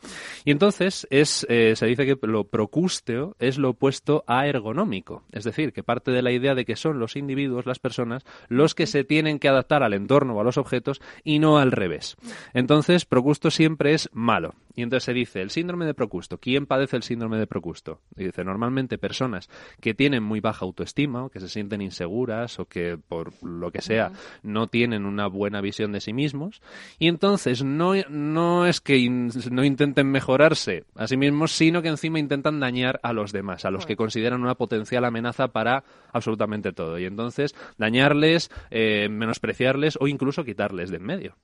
Y 0.46 0.52
entonces 0.52 1.08
es, 1.10 1.46
eh, 1.50 1.76
se 1.76 1.86
dice 1.86 2.06
que 2.06 2.28
lo 2.28 2.46
procústeo 2.46 3.36
es 3.40 3.58
lo 3.58 3.72
opuesto 3.72 4.24
a 4.28 4.48
ergonómico, 4.48 5.24
es 5.32 5.44
decir, 5.44 5.74
que 5.74 5.84
parte 5.84 6.12
de 6.12 6.22
la 6.22 6.32
idea 6.32 6.56
de 6.56 6.66
que 6.66 6.76
son 6.76 7.00
los 7.00 7.16
individuos, 7.16 7.66
las 7.66 7.80
personas, 7.80 8.24
los 8.48 8.76
que 8.76 8.88
se 8.88 9.04
tienen 9.04 9.40
que 9.40 9.50
adaptar 9.50 9.84
al 9.84 9.94
entorno 9.94 10.36
o 10.36 10.42
a 10.42 10.44
los 10.44 10.58
objetos 10.58 11.02
y 11.24 11.40
no 11.40 11.58
al 11.58 11.72
revés. 11.72 12.18
Entonces, 12.54 13.06
Procusto 13.06 13.52
siempre 13.52 13.94
es 13.94 14.10
malo. 14.14 14.56
Y 14.76 14.84
entonces 14.84 15.04
se 15.04 15.14
dice, 15.14 15.42
el 15.42 15.50
síndrome 15.50 15.86
de 15.86 15.94
Procusto. 15.94 16.38
¿Quién 16.38 16.66
padece 16.66 16.96
el 16.96 17.04
síndrome 17.04 17.38
de 17.38 17.48
Procusto? 17.48 18.00
Y 18.16 18.26
dice, 18.26 18.44
normalmente 18.44 18.98
personas 18.98 19.50
que 19.80 19.94
tienen 19.94 20.24
muy 20.24 20.40
baja 20.40 20.66
autoestima 20.66 21.26
o 21.26 21.30
que 21.30 21.40
se 21.40 21.50
sienten 21.50 21.82
inseguras 21.82 22.60
o 22.60 22.66
que 22.66 22.98
por 22.98 23.44
lo 23.44 23.72
que 23.72 23.82
sea 23.82 24.12
no 24.44 24.68
tienen 24.68 25.06
una 25.06 25.28
buena 25.28 25.62
visión 25.62 25.92
de 25.92 26.00
sí 26.00 26.14
mismos. 26.14 26.62
Y 27.00 27.08
entonces 27.08 27.51
no, 27.64 27.94
no 28.10 28.66
es 28.66 28.80
que 28.82 28.98
in- 28.98 29.32
no 29.52 29.64
intenten 29.64 30.08
mejorarse 30.08 30.86
a 30.96 31.08
sí 31.08 31.18
mismos, 31.18 31.52
sino 31.52 31.82
que 31.82 31.90
encima 31.90 32.20
intentan 32.20 32.60
dañar 32.60 33.00
a 33.04 33.12
los 33.14 33.32
demás, 33.32 33.66
a 33.66 33.72
los 33.72 33.86
que 33.86 33.96
consideran 33.98 34.42
una 34.42 34.56
potencial 34.56 35.04
amenaza 35.06 35.50
para 35.50 35.84
absolutamente 36.14 36.72
todo. 36.72 36.98
Y 37.00 37.06
entonces 37.06 37.54
dañarles, 37.78 38.50
eh, 38.70 39.10
menospreciarles 39.10 39.98
o 40.00 40.08
incluso 40.08 40.44
quitarles 40.46 40.90
de 40.90 40.98
en 40.98 41.04
medio. 41.04 41.36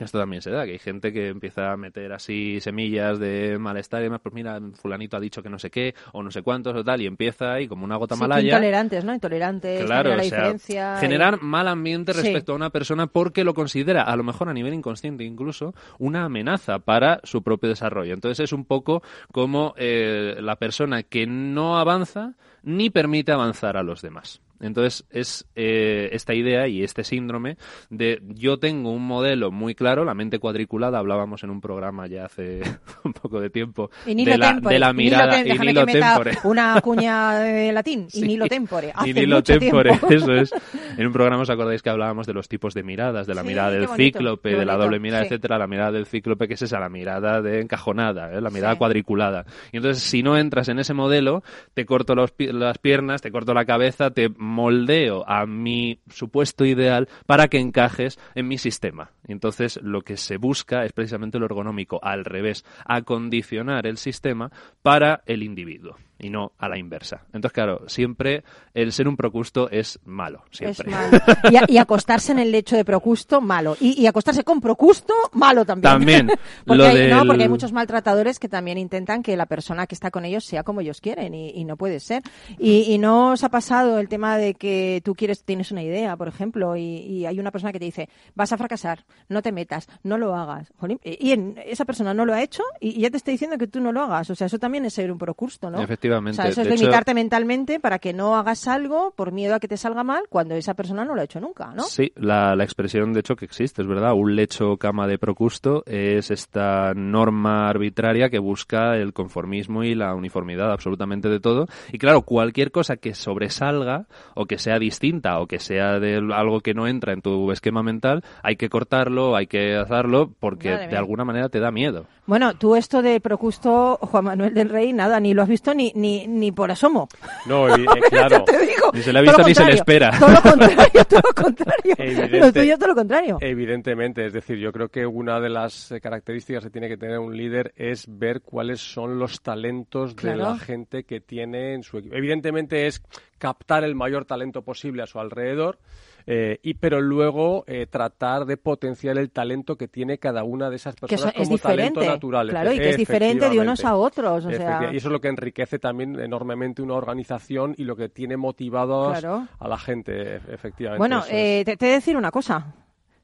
Esto 0.00 0.18
también 0.18 0.42
se 0.42 0.50
da, 0.50 0.66
que 0.66 0.72
hay 0.72 0.78
gente 0.78 1.14
que 1.14 1.28
empieza 1.28 1.72
a 1.72 1.76
meter 1.78 2.12
así 2.12 2.60
semillas 2.60 3.18
de 3.18 3.56
malestar 3.58 4.00
y 4.00 4.04
demás, 4.04 4.20
pues 4.22 4.34
mira, 4.34 4.60
fulanito 4.74 5.16
ha 5.16 5.20
dicho 5.20 5.42
que 5.42 5.48
no 5.48 5.58
sé 5.58 5.70
qué, 5.70 5.94
o 6.12 6.22
no 6.22 6.30
sé 6.30 6.42
cuántos 6.42 6.76
o 6.76 6.84
tal, 6.84 7.00
y 7.00 7.06
empieza 7.06 7.54
ahí 7.54 7.66
como 7.66 7.84
una 7.86 7.96
gota 7.96 8.16
Sí, 8.16 8.20
malaya. 8.20 8.48
intolerantes, 8.48 9.04
¿no? 9.06 9.14
Intolerantes, 9.14 9.84
Claro, 9.86 10.10
también 10.10 10.16
la 10.18 10.22
o 10.22 10.28
sea, 10.28 10.38
diferencia. 10.40 10.94
y- 10.96 11.00
generar 11.00 11.40
mal 11.40 11.68
ambiente 11.68 12.12
Sí. 12.12 12.20
respecto 12.20 12.52
a 12.52 12.56
una 12.56 12.68
persona 12.68 13.06
porque 13.06 13.44
lo 13.44 13.54
considera, 13.54 14.02
a 14.02 14.14
lo 14.16 14.24
mejor 14.24 14.50
a 14.50 14.52
nivel 14.52 14.74
inconsciente, 14.74 15.24
incluso 15.36 15.74
una 15.98 16.24
amenaza 16.24 16.78
para 16.78 17.20
su 17.24 17.42
propio 17.42 17.68
desarrollo. 17.68 18.14
Entonces 18.14 18.44
es 18.44 18.52
un 18.52 18.64
poco 18.64 19.02
como 19.32 19.74
eh, 19.76 20.36
la 20.40 20.56
persona 20.56 21.02
que 21.02 21.26
no 21.26 21.78
avanza 21.78 22.34
ni 22.62 22.88
permite 22.88 23.32
avanzar 23.32 23.76
a 23.76 23.82
los 23.82 24.00
demás. 24.00 24.40
Entonces 24.60 25.04
es 25.10 25.46
eh, 25.54 26.08
esta 26.12 26.34
idea 26.34 26.68
y 26.68 26.82
este 26.82 27.04
síndrome 27.04 27.56
de 27.90 28.20
yo 28.26 28.58
tengo 28.58 28.90
un 28.90 29.06
modelo 29.06 29.50
muy 29.50 29.74
claro, 29.74 30.04
la 30.04 30.14
mente 30.14 30.38
cuadriculada, 30.38 30.98
hablábamos 30.98 31.42
en 31.44 31.50
un 31.50 31.60
programa 31.60 32.06
ya 32.06 32.26
hace 32.26 32.62
un 33.04 33.12
poco 33.12 33.40
de 33.40 33.50
tiempo 33.50 33.90
de 34.04 34.36
la, 34.36 34.54
tempore. 34.54 34.74
de 34.74 34.78
la 34.78 34.90
Y 34.90 34.94
nilo 34.94 35.16
mirada 35.16 35.40
y 35.40 35.58
nilo 35.58 35.86
tempore. 35.86 36.32
una 36.44 36.80
cuña 36.80 37.38
de 37.40 37.72
latín. 37.72 38.08
Sí. 38.10 38.20
Y 38.24 38.28
nilo 38.28 38.46
tempore. 38.46 38.92
Hace 38.94 39.10
Y 39.10 39.14
nilo 39.14 39.36
mucho 39.36 39.58
tempore, 39.58 39.90
tiempo. 39.90 40.08
eso 40.10 40.32
es. 40.32 40.52
En 40.96 41.06
un 41.06 41.12
programa 41.12 41.42
os 41.42 41.50
acordáis 41.50 41.82
que 41.82 41.90
hablábamos 41.90 42.26
de 42.26 42.32
los 42.32 42.48
tipos 42.48 42.74
de 42.74 42.82
miradas, 42.82 43.26
de 43.26 43.34
la 43.34 43.42
Sí, 43.42 43.48
mirada 43.48 43.70
del 43.70 43.86
bonito, 43.86 44.18
cíclope, 44.18 44.56
de 44.56 44.64
la 44.64 44.76
doble 44.76 44.98
mirada, 44.98 45.22
sí. 45.22 45.28
etcétera, 45.28 45.58
la 45.58 45.66
mirada 45.66 45.92
del 45.92 46.06
cíclope, 46.06 46.48
que 46.48 46.54
es 46.54 46.62
esa, 46.62 46.80
la 46.80 46.88
mirada 46.88 47.42
de 47.42 47.60
encajonada, 47.60 48.32
¿eh? 48.32 48.40
la 48.40 48.50
mirada 48.50 48.76
cuadriculada. 48.76 49.44
Y 49.72 49.76
entonces, 49.76 50.02
si 50.02 50.22
no 50.22 50.36
entras 50.36 50.68
en 50.68 50.78
ese 50.78 50.94
modelo, 50.94 51.42
te 51.74 51.86
corto 51.86 52.14
los 52.14 52.32
las 52.38 52.78
piernas, 52.78 53.22
te 53.22 53.30
corto 53.30 53.54
la 53.54 53.64
cabeza, 53.64 54.10
te 54.10 54.30
moldeo 54.46 55.24
a 55.28 55.46
mi 55.46 55.98
supuesto 56.08 56.64
ideal 56.64 57.08
para 57.26 57.48
que 57.48 57.58
encajes 57.58 58.18
en 58.34 58.48
mi 58.48 58.58
sistema. 58.58 59.10
Entonces, 59.26 59.78
lo 59.82 60.02
que 60.02 60.16
se 60.16 60.36
busca 60.36 60.84
es 60.84 60.92
precisamente 60.92 61.38
lo 61.38 61.46
ergonómico, 61.46 61.98
al 62.02 62.24
revés, 62.24 62.64
acondicionar 62.84 63.86
el 63.86 63.96
sistema 63.96 64.50
para 64.82 65.22
el 65.26 65.42
individuo 65.42 65.96
y 66.18 66.30
no 66.30 66.52
a 66.58 66.68
la 66.68 66.78
inversa. 66.78 67.22
Entonces, 67.26 67.52
claro, 67.52 67.82
siempre 67.88 68.42
el 68.74 68.92
ser 68.92 69.06
un 69.08 69.16
procusto 69.16 69.68
es 69.70 69.98
malo, 70.04 70.44
siempre. 70.50 70.86
Es 70.88 70.92
malo. 70.92 71.18
Y, 71.50 71.56
a- 71.56 71.64
y 71.68 71.78
acostarse 71.78 72.32
en 72.32 72.38
el 72.38 72.50
lecho 72.50 72.74
de 72.76 72.84
Procusto, 72.84 73.40
malo. 73.40 73.76
Y, 73.80 74.00
y 74.00 74.06
acostarse 74.06 74.42
con 74.44 74.60
Procusto, 74.60 75.12
malo 75.32 75.64
también. 75.64 75.92
También, 75.92 76.26
porque, 76.66 76.82
hay, 76.86 77.10
no, 77.10 77.18
del- 77.18 77.26
porque 77.28 77.42
hay 77.44 77.48
muchos 77.48 77.72
maltratadores 77.72 78.38
que 78.38 78.48
también 78.48 78.78
intentan 78.78 79.22
que 79.22 79.36
la 79.36 79.46
persona 79.46 79.86
que 79.86 79.94
está 79.94 80.10
con 80.10 80.24
ellos 80.24 80.44
sea 80.44 80.62
como 80.62 80.80
ellos 80.80 81.00
quieren 81.00 81.34
y, 81.34 81.50
y 81.50 81.64
no 81.64 81.76
puede 81.76 82.00
ser. 82.00 82.22
Y, 82.58 82.96
no 82.98 83.32
os 83.32 83.44
ha 83.44 83.50
pasado 83.50 83.98
el 83.98 84.08
tema 84.08 84.38
de 84.38 84.54
que 84.54 85.02
tú 85.04 85.14
quieres, 85.14 85.44
tienes 85.44 85.70
una 85.70 85.82
idea, 85.82 86.16
por 86.16 86.28
ejemplo, 86.28 86.76
y, 86.76 87.26
hay 87.26 87.38
una 87.38 87.50
persona 87.50 87.72
que 87.72 87.78
te 87.78 87.84
dice, 87.84 88.08
vas 88.34 88.52
a 88.52 88.56
fracasar, 88.56 89.04
no 89.28 89.42
te 89.42 89.52
metas, 89.52 89.86
no 90.02 90.16
lo 90.18 90.34
hagas. 90.34 90.72
Jolín, 90.78 90.98
y 91.04 91.32
en- 91.32 91.58
esa 91.66 91.84
persona 91.84 92.14
no 92.14 92.24
lo 92.24 92.32
ha 92.32 92.42
hecho 92.42 92.62
y, 92.80 92.90
y 92.98 93.00
ya 93.02 93.10
te 93.10 93.18
está 93.18 93.30
diciendo 93.30 93.58
que 93.58 93.66
tú 93.66 93.80
no 93.80 93.92
lo 93.92 94.00
hagas. 94.02 94.30
O 94.30 94.34
sea, 94.34 94.46
eso 94.46 94.58
también 94.58 94.84
es 94.86 94.94
ser 94.94 95.12
un 95.12 95.18
Procusto, 95.18 95.70
¿no? 95.70 95.76
Efectivamente. 95.82 96.05
O 96.10 96.32
sea, 96.32 96.46
eso 96.48 96.60
es 96.62 96.68
De 96.68 96.74
hecho- 96.74 96.82
limitarte 96.84 97.14
mentalmente 97.14 97.80
para 97.80 97.98
que 97.98 98.12
no 98.12 98.36
hagas 98.36 98.66
algo 98.68 99.12
por 99.16 99.32
miedo 99.32 99.54
a 99.54 99.60
que 99.60 99.68
te 99.68 99.76
salga 99.76 100.04
mal 100.04 100.24
cuando 100.28 100.54
esa 100.54 100.74
persona 100.74 101.04
no 101.04 101.14
lo 101.14 101.20
ha 101.20 101.24
hecho 101.24 101.40
nunca, 101.40 101.72
¿no? 101.74 101.82
Sí, 101.84 102.12
la, 102.16 102.54
la 102.56 102.64
expresión 102.64 103.12
de 103.12 103.20
hecho 103.20 103.36
que 103.36 103.44
existe, 103.44 103.82
es 103.82 103.88
verdad. 103.88 104.12
Un 104.14 104.36
lecho 104.36 104.76
cama 104.76 105.06
de 105.06 105.18
procusto 105.18 105.82
es 105.86 106.30
esta 106.30 106.92
norma 106.94 107.68
arbitraria 107.68 108.30
que 108.30 108.38
busca 108.38 108.96
el 108.96 109.12
conformismo 109.12 109.84
y 109.84 109.94
la 109.94 110.14
uniformidad 110.14 110.70
absolutamente 110.72 111.28
de 111.28 111.40
todo. 111.40 111.66
Y 111.92 111.98
claro, 111.98 112.22
cualquier 112.22 112.70
cosa 112.70 112.96
que 112.96 113.14
sobresalga 113.14 114.06
o 114.34 114.46
que 114.46 114.58
sea 114.58 114.78
distinta 114.78 115.38
o 115.40 115.46
que 115.46 115.58
sea 115.58 115.98
de 115.98 116.16
algo 116.34 116.60
que 116.60 116.74
no 116.74 116.86
entra 116.86 117.12
en 117.12 117.22
tu 117.22 117.50
esquema 117.52 117.82
mental, 117.82 118.22
hay 118.42 118.56
que 118.56 118.68
cortarlo, 118.68 119.36
hay 119.36 119.46
que 119.46 119.76
hacerlo 119.76 120.30
porque 120.40 120.70
Madre 120.70 120.82
de 120.84 120.88
mía. 120.88 120.98
alguna 120.98 121.24
manera 121.24 121.48
te 121.48 121.60
da 121.60 121.70
miedo. 121.70 122.06
Bueno, 122.26 122.54
tú 122.54 122.74
esto 122.74 123.02
de 123.02 123.20
Procusto, 123.20 123.98
Juan 124.02 124.24
Manuel 124.24 124.52
del 124.52 124.68
Rey, 124.68 124.92
nada, 124.92 125.20
ni 125.20 125.32
lo 125.32 125.42
has 125.42 125.48
visto 125.48 125.74
ni, 125.74 125.92
ni, 125.96 126.26
ni 126.26 126.52
por 126.52 126.70
asomo. 126.70 127.08
No, 127.46 127.68
eh, 127.74 127.84
claro. 128.10 128.44
te 128.44 128.58
digo. 128.58 128.90
Ni 128.92 129.02
se 129.02 129.12
le 129.12 129.18
ha 129.18 129.22
visto 129.22 129.42
ni 129.44 129.54
se 129.54 129.64
le 129.64 129.72
espera. 129.72 130.10
Todo 130.18 130.30
lo 130.30 130.42
contrario, 130.42 131.04
todo 131.08 131.20
lo 131.24 131.42
contrario. 131.42 131.94
Evidente- 131.98 132.38
Lo 132.38 132.52
tuyo 132.52 132.72
es 132.74 132.78
todo 132.78 132.88
lo 132.88 132.94
contrario. 132.94 133.38
Evidentemente, 133.40 134.26
es 134.26 134.32
decir, 134.32 134.58
yo 134.58 134.72
creo 134.72 134.88
que 134.88 135.06
una 135.06 135.40
de 135.40 135.48
las 135.48 135.90
eh, 135.92 136.00
características 136.00 136.64
que 136.64 136.70
tiene 136.70 136.88
que 136.88 136.96
tener 136.96 137.18
un 137.18 137.36
líder 137.36 137.72
es 137.76 138.04
ver 138.08 138.42
cuáles 138.42 138.80
son 138.80 139.18
los 139.18 139.40
talentos 139.42 140.14
de 140.16 140.36
la 140.36 140.58
gente 140.58 141.04
que 141.04 141.20
tiene 141.20 141.74
en 141.74 141.82
su 141.82 141.98
equipo. 141.98 142.14
Evidentemente 142.14 142.86
es 142.86 143.02
captar 143.38 143.84
el 143.84 143.94
mayor 143.94 144.24
talento 144.24 144.62
posible 144.62 145.02
a 145.02 145.06
su 145.06 145.18
alrededor. 145.18 145.78
Eh, 146.26 146.58
y 146.62 146.74
pero 146.74 147.00
luego 147.00 147.64
eh, 147.66 147.86
tratar 147.86 148.44
de 148.46 148.56
potenciar 148.56 149.16
el 149.18 149.30
talento 149.30 149.76
que 149.76 149.86
tiene 149.88 150.18
cada 150.18 150.42
una 150.44 150.70
de 150.70 150.76
esas 150.76 150.94
Que 150.96 151.06
personas 151.06 151.34
eso 151.34 151.42
es 151.42 151.48
como 151.48 151.58
talento 151.58 152.04
natural. 152.04 152.48
claro, 152.50 152.72
y 152.72 152.78
que 152.78 152.90
es 152.90 152.96
diferente 152.96 153.48
de 153.48 153.58
unos 153.60 153.84
a 153.84 153.94
otros, 153.96 154.44
o 154.46 154.50
sea- 154.50 154.90
Y 154.92 154.96
eso 154.96 155.08
es 155.08 155.12
lo 155.12 155.20
que 155.20 155.28
enriquece 155.28 155.78
también 155.78 156.18
enormemente 156.18 156.82
una 156.82 156.94
organización 156.94 157.74
y 157.78 157.84
lo 157.84 157.94
que 157.96 158.08
tiene 158.08 158.36
motivados 158.36 159.18
Claro. 159.18 159.46
a 159.58 159.68
la 159.68 159.78
gente, 159.78 160.36
e- 160.36 160.40
efectivamente. 160.52 160.98
Bueno, 160.98 161.18
eso 161.18 161.28
es. 161.28 161.32
eh, 161.34 161.62
te, 161.64 161.76
te 161.76 161.86
he 161.86 161.88
de 161.90 161.94
decir 161.96 162.16
una 162.16 162.30
cosa. 162.30 162.74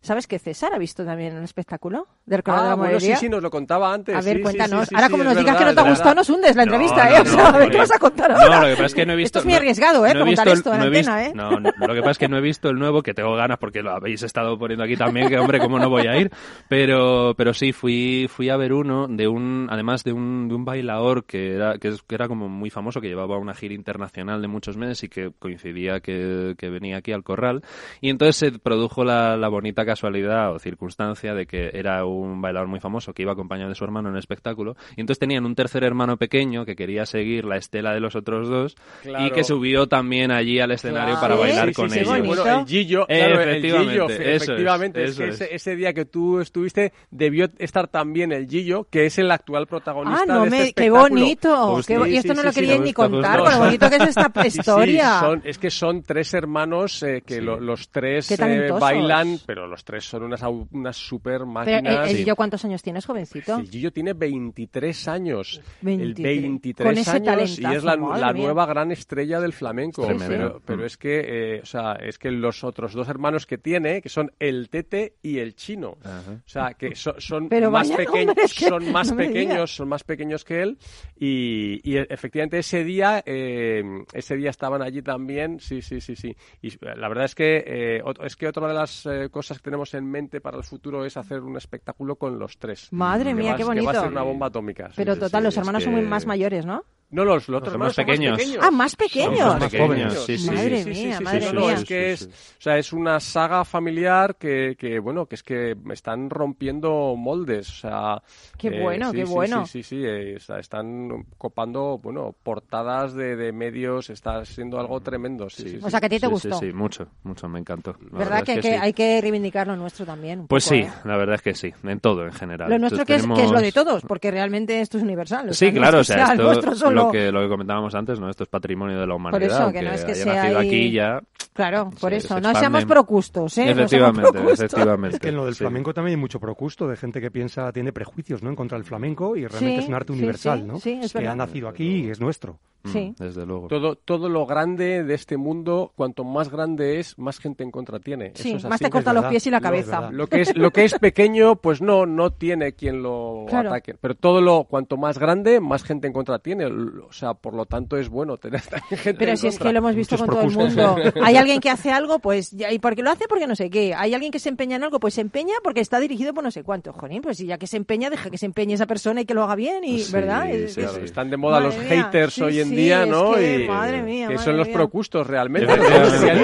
¿Sabes 0.02 0.26
que 0.26 0.38
César 0.40 0.72
ha 0.74 0.78
visto 0.78 1.04
también 1.04 1.36
un 1.36 1.44
espectáculo 1.44 2.08
del 2.26 2.40
de 2.42 2.50
Ah, 2.50 2.56
la 2.70 2.74
bueno, 2.74 2.90
sí, 2.98 3.06
Morería? 3.06 3.16
sí, 3.16 3.28
nos 3.28 3.40
lo 3.42 3.50
contaba 3.50 3.94
antes. 3.94 4.14
A 4.16 4.20
ver, 4.20 4.36
sí, 4.38 4.42
cuéntanos. 4.42 4.80
sí, 4.80 4.86
sí, 4.88 4.94
Ahora, 4.96 5.08
como 5.08 5.22
nos 5.24 5.36
digas 5.36 5.56
que 5.56 5.64
no 5.64 5.74
te 5.74 5.80
ha 5.80 5.88
gustado, 5.88 6.14
nos 6.16 6.28
hundes 6.28 6.56
la 6.56 6.64
entrevista, 6.64 7.04
no, 7.08 7.10
¿eh? 7.10 7.14
no, 7.18 7.22
O 7.22 7.24
sea, 7.34 7.48
a 7.48 7.58
ver, 7.58 7.70
¿qué 7.70 7.78
vas 7.78 7.92
a 7.94 7.98
contar 8.00 8.30
No, 8.32 8.36
ahora? 8.36 8.60
lo 8.62 8.66
que 8.66 8.72
pasa 8.72 8.86
es 8.86 8.94
que 8.94 9.06
no 9.06 9.12
he 9.12 9.16
visto. 9.16 9.38
Esto 9.38 9.38
es 9.38 9.44
muy 9.44 9.52
no- 9.52 9.58
arriesgado, 9.58 10.06
¿eh? 10.06 10.14
no 10.14 10.26
esto 10.26 10.72
en 10.72 10.78
no 10.80 10.84
antena, 10.86 11.24
¿eh? 11.24 11.32
No, 11.34 11.50
no, 11.60 11.70
lo 11.86 11.94
que 11.94 12.00
pasa 12.00 12.10
es 12.10 12.18
que 12.18 12.28
no 12.28 12.36
he 12.36 12.40
visto 12.40 12.68
el 12.68 12.78
nuevo, 12.80 13.02
que 13.02 13.14
tengo 13.14 13.34
ganas 13.36 13.58
porque 13.58 13.80
lo 13.82 13.92
habéis 13.92 14.22
estado 14.24 14.58
poniendo 14.58 14.84
aquí 14.84 14.96
también, 14.96 15.28
que 15.28 15.38
hombre, 15.38 15.60
cómo 15.60 15.78
no 15.78 15.88
voy 15.88 16.06
a 16.08 16.16
ir. 16.18 16.32
Pero, 16.68 17.34
pero 17.36 17.54
sí, 17.54 17.72
fui, 17.72 18.26
fui 18.28 18.48
a 18.48 18.56
ver 18.56 18.72
uno 18.72 19.06
de 19.08 19.28
un, 19.28 19.68
además 19.70 20.02
de 20.04 20.12
un, 20.12 20.48
de 20.48 20.54
un 20.54 20.64
bailaor 20.64 21.24
que 21.24 21.54
era, 21.54 21.78
que, 21.78 21.94
que 22.08 22.14
era 22.14 22.26
como 22.28 22.48
muy 22.48 22.70
famoso, 22.70 23.00
que 23.00 23.08
llevaba 23.08 23.38
una 23.38 23.54
gira 23.54 23.74
internacional 23.74 24.42
de 24.42 24.48
muchos 24.48 24.76
meses 24.76 25.04
y 25.04 25.08
que 25.08 25.30
coincidía 25.38 26.00
que, 26.00 26.54
que 26.58 26.70
venía 26.70 26.96
aquí 26.96 27.12
al 27.12 27.22
corral. 27.22 27.62
Y 28.00 28.10
entonces 28.10 28.36
se 28.36 28.58
produjo 28.58 29.04
la, 29.04 29.36
la 29.36 29.48
bonita 29.48 29.84
casualidad 29.92 30.52
o 30.54 30.58
circunstancia 30.58 31.34
de 31.34 31.46
que 31.46 31.70
era 31.74 32.04
un 32.04 32.40
bailador 32.40 32.68
muy 32.68 32.80
famoso 32.80 33.12
que 33.12 33.22
iba 33.22 33.32
acompañado 33.32 33.68
de 33.68 33.74
su 33.74 33.84
hermano 33.84 34.08
en 34.08 34.14
el 34.14 34.18
espectáculo. 34.18 34.74
Y 34.96 35.00
entonces 35.02 35.18
tenían 35.18 35.44
un 35.44 35.54
tercer 35.54 35.84
hermano 35.84 36.16
pequeño 36.16 36.64
que 36.64 36.74
quería 36.76 37.04
seguir 37.06 37.44
la 37.44 37.56
estela 37.56 37.92
de 37.92 38.00
los 38.00 38.16
otros 38.16 38.48
dos 38.48 38.74
y 39.02 39.08
Claro. 39.08 39.34
que 39.34 39.44
subió 39.44 39.86
también 39.86 40.30
allí 40.30 40.60
al 40.60 40.70
escenario 40.70 41.14
para 41.16 41.34
Claro. 41.34 41.40
bailar 41.42 41.68
Sí, 41.68 41.74
con 41.74 41.90
sí, 41.90 41.98
ellos. 41.98 42.08
bonito. 42.08 42.42
Bueno, 42.42 42.60
el 42.60 42.66
Gillo, 42.66 43.06
claro, 43.06 43.40
el 43.42 43.48
Efectivamente, 43.48 43.90
Gillo, 43.92 44.04
eso 44.08 44.22
es, 44.22 44.42
efectivamente, 44.42 45.04
es, 45.04 45.16
que 45.18 45.28
es. 45.28 45.34
ese, 45.40 45.54
ese 45.54 45.76
día 45.76 45.92
que 45.92 46.04
tú 46.06 46.40
estuviste 46.40 46.92
debió 47.10 47.48
estar 47.58 47.88
también 47.88 48.32
el 48.32 48.48
Gillo, 48.48 48.86
que 48.90 49.06
es 49.06 49.18
el 49.18 49.30
actual 49.30 49.66
protagonista 49.66 50.22
Ah, 50.22 50.26
no 50.26 50.44
de 50.44 50.50
me, 50.50 50.56
este 50.62 50.74
qué 50.74 50.86
espectáculo. 50.86 51.20
bonito. 51.20 51.66
Justo. 51.74 51.92
qué 51.92 51.98
bo- 51.98 52.06
y 52.06 52.16
esto 52.16 52.32
sí, 52.32 52.36
no 52.36 52.40
sí, 52.42 52.46
lo 52.46 52.52
sí, 52.52 52.60
quería 52.60 52.78
ni 52.78 52.92
contar, 52.92 53.40
con 53.40 53.52
lo 53.52 53.58
bonito 53.58 53.90
que 53.90 53.96
es 53.96 54.02
esta 54.08 54.30
historia. 54.46 55.20
son- 55.20 55.42
es 55.44 55.58
que 55.58 55.70
son 55.70 56.02
tres 56.02 56.32
hermanos 56.34 57.02
eh, 57.02 57.22
que 57.26 57.40
lo- 57.40 57.60
los 57.60 57.88
tres 57.90 58.28
Qué 58.28 58.34
eh, 58.42 58.70
bailan, 58.70 59.38
pero 59.46 59.66
los 59.66 59.81
tres 59.84 60.04
son 60.04 60.22
unas, 60.24 60.42
unas 60.70 60.96
super 60.96 61.32
Pero, 61.38 61.46
máquinas. 61.46 61.82
¿El, 61.84 62.02
el 62.02 62.08
Sí. 62.08 62.16
Gillo 62.18 62.36
cuántos 62.36 62.64
años 62.64 62.82
tienes, 62.82 63.04
jovencito? 63.06 63.58
El 63.58 63.68
Gillo 63.68 63.92
tiene 63.92 64.12
23 64.12 65.08
años. 65.08 65.60
23. 65.80 66.26
El 66.36 66.42
23 66.42 66.88
Con 66.88 66.98
ese 66.98 67.10
años 67.10 67.58
y 67.58 67.64
es 67.66 67.84
la, 67.84 67.96
la 67.96 68.32
nueva 68.32 68.66
gran 68.66 68.92
estrella 68.92 69.40
del 69.40 69.52
flamenco. 69.52 70.06
Pero, 70.18 70.60
pero 70.64 70.84
es 70.86 70.96
que, 70.96 71.56
eh, 71.56 71.60
o 71.62 71.66
sea, 71.66 71.92
es 71.94 72.18
que 72.18 72.30
los 72.30 72.64
otros 72.64 72.92
dos 72.92 73.08
hermanos 73.08 73.46
que 73.46 73.58
tiene, 73.58 74.00
que 74.02 74.08
son 74.08 74.32
el 74.38 74.68
Tete 74.68 75.14
y 75.22 75.38
el 75.38 75.54
Chino, 75.54 75.96
Ajá. 76.04 76.32
o 76.44 76.48
sea, 76.48 76.74
que 76.74 76.94
so- 76.94 77.14
son 77.18 77.48
Pero 77.48 77.70
más 77.70 77.90
pequeños, 77.90 78.34
que- 78.56 78.68
son 78.68 78.90
más 78.92 79.10
no 79.10 79.16
pequeños, 79.16 79.74
son 79.74 79.88
más 79.88 80.04
pequeños 80.04 80.44
que 80.44 80.62
él 80.62 80.78
y, 81.18 81.80
y, 81.84 81.96
efectivamente 81.96 82.58
ese 82.58 82.84
día, 82.84 83.22
eh, 83.26 83.82
ese 84.12 84.36
día 84.36 84.50
estaban 84.50 84.82
allí 84.82 85.02
también, 85.02 85.60
sí, 85.60 85.82
sí, 85.82 86.00
sí, 86.00 86.16
sí. 86.16 86.36
Y 86.60 86.68
eh, 86.68 86.78
la 86.96 87.08
verdad 87.08 87.24
es 87.24 87.34
que 87.34 87.64
eh, 87.66 88.02
es 88.24 88.36
que 88.36 88.46
otra 88.48 88.68
de 88.68 88.74
las 88.74 89.06
eh, 89.06 89.28
cosas 89.30 89.60
que 89.60 89.70
tenemos 89.72 89.94
en 89.94 90.04
mente 90.04 90.42
para 90.42 90.58
el 90.58 90.64
futuro 90.64 91.02
es 91.06 91.16
hacer 91.16 91.40
un 91.40 91.56
espectáculo 91.56 92.16
con 92.16 92.38
los 92.38 92.58
tres. 92.58 92.88
Madre 92.92 93.32
mía, 93.34 93.52
va- 93.52 93.56
qué 93.56 93.62
Que 93.62 93.64
va 93.64 93.72
a 93.72 93.74
bonito. 93.84 94.00
ser 94.02 94.10
una 94.12 94.20
bomba 94.22 94.48
atómica. 94.48 94.90
Pero 94.94 95.14
sí, 95.14 95.20
total, 95.20 95.40
sí, 95.40 95.44
los 95.46 95.56
hermanos 95.56 95.80
que- 95.80 95.84
son 95.84 95.94
muy 95.94 96.02
más 96.04 96.26
mayores, 96.26 96.66
¿no? 96.66 96.84
No, 97.12 97.24
los, 97.24 97.48
los 97.48 97.58
otros 97.60 97.74
Los 97.74 97.78
más 97.78 97.96
hermanos 97.96 97.96
son 97.96 98.04
más 98.06 98.16
pequeños. 98.16 98.38
pequeños. 98.38 98.64
Ah, 98.66 98.70
más 98.70 98.96
pequeños. 98.96 99.38
Son 99.38 99.58
más 99.60 99.70
pequeños, 99.70 100.24
sí, 100.24 100.38
sí, 100.38 100.50
Madre 100.50 100.82
sí, 100.82 100.94
sí, 100.94 101.06
mía, 101.06 101.18
sí, 101.18 101.24
madre 101.24 101.40
sí, 101.42 101.54
no, 101.54 101.60
mía. 101.60 101.74
es 101.74 101.84
que 101.84 102.16
Sí, 102.16 102.24
es, 102.24 102.28
o 102.58 102.62
sea, 102.62 102.78
es 102.78 102.92
una 102.92 103.20
saga 103.20 103.64
familiar 103.64 104.36
que, 104.36 104.76
que, 104.78 104.98
bueno, 104.98 105.26
que 105.26 105.34
es 105.36 105.42
que 105.42 105.76
están 105.92 106.30
rompiendo 106.30 107.14
moldes, 107.16 107.68
o 107.68 107.72
sea... 107.74 108.22
Qué 108.58 108.68
eh, 108.68 108.80
bueno, 108.82 109.10
sí, 109.10 109.16
qué 109.18 109.26
sí, 109.26 109.32
bueno. 109.32 109.66
Sí, 109.66 109.82
sí, 109.82 109.82
sí, 109.82 110.02
eh, 110.04 110.36
o 110.36 110.40
sea, 110.40 110.58
están 110.58 111.26
copando, 111.38 111.98
bueno, 112.02 112.34
portadas 112.42 113.14
de, 113.14 113.36
de 113.36 113.52
medios, 113.52 114.08
está 114.10 114.44
siendo 114.44 114.78
algo 114.80 115.00
tremendo, 115.00 115.50
sí, 115.50 115.62
sí, 115.64 115.70
sí. 115.70 115.78
O 115.82 115.90
sea, 115.90 116.00
que 116.00 116.06
a 116.06 116.08
ti 116.08 116.18
te 116.18 116.26
Sí, 116.26 116.32
gustó. 116.32 116.58
Sí, 116.60 116.66
sí, 116.68 116.72
mucho, 116.72 117.08
mucho, 117.24 117.48
me 117.48 117.58
encantó. 117.58 117.94
La 118.12 118.18
¿Verdad 118.20 118.38
es 118.38 118.44
que, 118.44 118.54
que 118.60 118.62
sí. 118.62 118.78
hay 118.80 118.92
que 118.94 119.20
reivindicar 119.20 119.66
lo 119.66 119.76
nuestro 119.76 120.06
también? 120.06 120.40
un 120.40 120.46
Pues 120.46 120.64
poco, 120.64 120.76
sí, 120.76 120.80
¿eh? 120.82 120.92
la 121.04 121.16
verdad 121.18 121.34
es 121.34 121.42
que 121.42 121.54
sí, 121.54 121.72
en 121.84 122.00
todo 122.00 122.24
en 122.24 122.32
general. 122.32 122.70
Lo 122.70 122.78
nuestro 122.78 123.04
que, 123.04 123.14
Entonces 123.16 123.30
es, 123.30 123.38
que 123.38 123.44
es 123.44 123.50
lo 123.50 123.60
de 123.60 123.70
tenemos- 123.72 123.74
todos, 123.74 124.02
porque 124.08 124.30
realmente 124.30 124.80
esto 124.80 124.96
es 124.96 125.02
universal. 125.02 125.54
Sí, 125.54 125.72
claro, 125.72 125.98
o 125.98 126.00
es 126.00 126.06
que 126.08 126.14
sea, 126.14 126.26
sea 126.26 126.34
el 126.34 126.40
nuestro 126.42 126.72
esto 126.72 126.86
solo. 126.86 127.01
Lo 127.06 127.12
que, 127.12 127.32
lo 127.32 127.40
que 127.42 127.48
comentábamos 127.48 127.94
antes, 127.94 128.18
¿no? 128.20 128.28
Esto 128.30 128.42
es 128.44 128.48
patrimonio 128.48 128.98
de 129.00 129.06
la 129.06 129.14
humanidad. 129.14 129.42
eso, 129.62 129.72
que 129.72 129.82
no 129.82 129.90
es 129.92 130.04
que 130.04 130.14
sea 130.14 130.34
nacido 130.34 130.58
ahí- 130.58 130.66
aquí 130.68 130.92
ya... 130.92 131.20
Claro, 131.54 131.90
por 132.00 132.10
se- 132.12 132.16
eso. 132.16 132.34
se 132.36 132.40
No 132.40 132.54
seamos 132.54 132.84
procustos, 132.86 133.58
¿eh? 133.58 133.60
No 133.60 133.66
seamos 133.66 133.78
Efectivamente, 133.92 134.30
procustos. 134.32 134.60
efectivamente. 134.60 135.16
Es 135.16 135.20
que 135.20 135.28
en 135.28 135.36
lo 135.36 135.44
del 135.44 135.54
sí. 135.54 135.58
flamenco 135.58 135.92
también 135.92 136.16
hay 136.16 136.20
mucho 136.20 136.40
procusto 136.40 136.88
de 136.88 136.96
gente 136.96 137.20
que 137.20 137.30
piensa, 137.30 137.70
tiene 137.72 137.92
prejuicios 137.92 138.42
¿no? 138.42 138.48
en 138.48 138.56
contra 138.56 138.78
del 138.78 138.84
flamenco 138.86 139.36
y 139.36 139.46
realmente 139.46 139.76
Sí, 139.78 139.82
es 139.82 139.88
un 139.88 139.94
arte 139.94 140.12
sí, 140.14 140.18
universal, 140.18 140.60
sí, 140.60 140.64
¿no? 140.66 140.78
sí, 140.80 141.00
es 141.02 141.12
que 141.12 141.28
ha 141.28 141.36
nacido 141.36 141.68
aquí 141.68 142.06
y 142.06 142.10
es 142.10 142.20
nuestro. 142.20 142.58
Sí. 142.84 143.14
Desde 143.18 143.46
luego. 143.46 143.68
Todo, 143.68 143.94
todo 143.96 144.28
lo 144.28 144.44
grande 144.46 145.04
de 145.04 145.14
este 145.14 145.36
mundo, 145.36 145.92
cuanto 145.94 146.24
más 146.24 146.50
grande 146.50 146.98
es, 146.98 147.18
más 147.18 147.38
gente 147.38 147.62
en 147.62 147.70
contra 147.70 148.00
tiene. 148.00 148.32
Sí, 148.34 148.48
Eso 148.48 148.56
es 148.58 148.64
más 148.64 148.72
así. 148.74 148.84
te 148.84 148.90
corta 148.90 149.12
los 149.12 149.24
pies 149.26 149.46
y 149.46 149.50
la 149.50 149.60
cabeza. 149.60 150.10
Lo 150.10 150.26
que 150.26 150.40
es, 150.42 150.56
lo 150.56 150.70
que 150.70 150.84
es 150.84 150.94
pequeño, 150.98 151.56
pues 151.56 151.80
no, 151.80 152.06
no 152.06 152.30
tiene 152.32 152.72
quien 152.72 153.02
lo 153.02 153.44
Claro. 153.48 153.70
ataque. 153.70 153.94
Pero 154.00 154.14
todo 154.14 154.40
lo, 154.40 154.64
cuanto 154.64 154.96
más 154.96 155.18
grande, 155.18 155.60
más 155.60 155.84
gente 155.84 156.06
en 156.06 156.12
contra 156.12 156.38
tiene. 156.40 156.66
O 156.66 157.12
sea, 157.12 157.34
por 157.34 157.54
lo 157.54 157.66
tanto 157.66 157.96
es 157.96 158.08
bueno 158.08 158.36
tener 158.38 158.60
gente 158.90 159.14
Pero 159.14 159.30
en 159.32 159.36
si 159.36 159.46
es 159.46 159.58
que 159.58 159.72
lo 159.72 159.78
hemos 159.78 159.94
visto 159.94 160.16
con 160.18 160.26
todo 160.28 160.40
el 160.42 160.50
mundo. 160.50 160.96
Hay 161.22 161.36
alguien 161.36 161.60
que 161.60 161.70
hace 161.70 161.90
algo, 161.90 162.18
pues, 162.18 162.50
ya- 162.50 162.72
¿y 162.72 162.78
por 162.78 162.94
qué 162.96 163.02
lo 163.02 163.10
hace? 163.10 163.26
Porque 163.28 163.46
no 163.46 163.54
sé 163.56 163.70
qué. 163.70 163.94
Hay 163.94 164.14
alguien 164.14 164.32
que 164.32 164.38
se 164.38 164.48
empeña 164.48 164.76
en 164.76 164.84
algo, 164.84 164.98
pues 165.00 165.14
se 165.14 165.20
empeña 165.20 165.54
porque 165.62 165.80
está 165.80 166.00
dirigido 166.00 166.34
por 166.34 166.42
no 166.44 166.50
sé 166.50 166.62
cuánto. 166.64 166.92
Jolín, 166.92 167.22
pues 167.22 167.36
si 167.38 167.46
ya 167.46 167.58
que 167.58 167.66
se 167.66 167.76
empeña, 167.76 168.10
deja 168.10 168.30
que 168.30 168.38
se 168.38 168.46
empeñe 168.46 168.74
esa 168.74 168.86
persona 168.86 169.20
y 169.20 169.24
que 169.24 169.34
lo 169.34 169.42
haga 169.44 169.54
bien, 169.54 169.84
y, 169.84 170.00
Sí, 170.00 170.12
¿verdad? 170.12 170.46
sí, 170.46 170.52
Es- 170.56 170.74
sí, 170.74 170.80
es- 170.80 170.90
sí. 170.92 171.00
Están 171.04 171.30
de 171.30 171.36
moda 171.36 171.60
los 171.60 171.76
Madre 171.76 171.88
haters 172.02 172.38
hoy 172.40 172.60
en 172.60 172.71
sí, 172.76 172.82
día, 172.82 173.02
es 173.02 173.08
¿no? 173.08 173.32
que, 173.34 173.64
y 173.64 173.68
madre 173.68 174.02
mía, 174.02 174.28
que 174.28 174.34
madre 174.34 174.44
son 174.44 174.56
los 174.56 174.68
procustos 174.68 175.26
realmente. 175.26 175.72
El, 175.72 175.80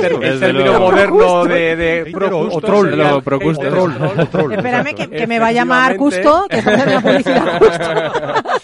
ter- 0.00 0.12
el 0.12 0.20
Desde 0.20 0.40
término 0.46 0.78
moderno 0.80 1.44
de, 1.44 2.04
o- 2.42 2.60
troll. 2.60 4.52
Espérame, 4.52 4.94
que, 4.94 5.08
que 5.10 5.26
me 5.26 5.38
va 5.38 5.48
a 5.48 5.52
llamar. 5.52 5.96
Custo, 5.96 6.46
que 6.48 6.58
está 6.58 6.72
haciendo 6.74 6.94
la 6.94 7.00
publicidad 7.00 7.58
Custo. 7.58 8.58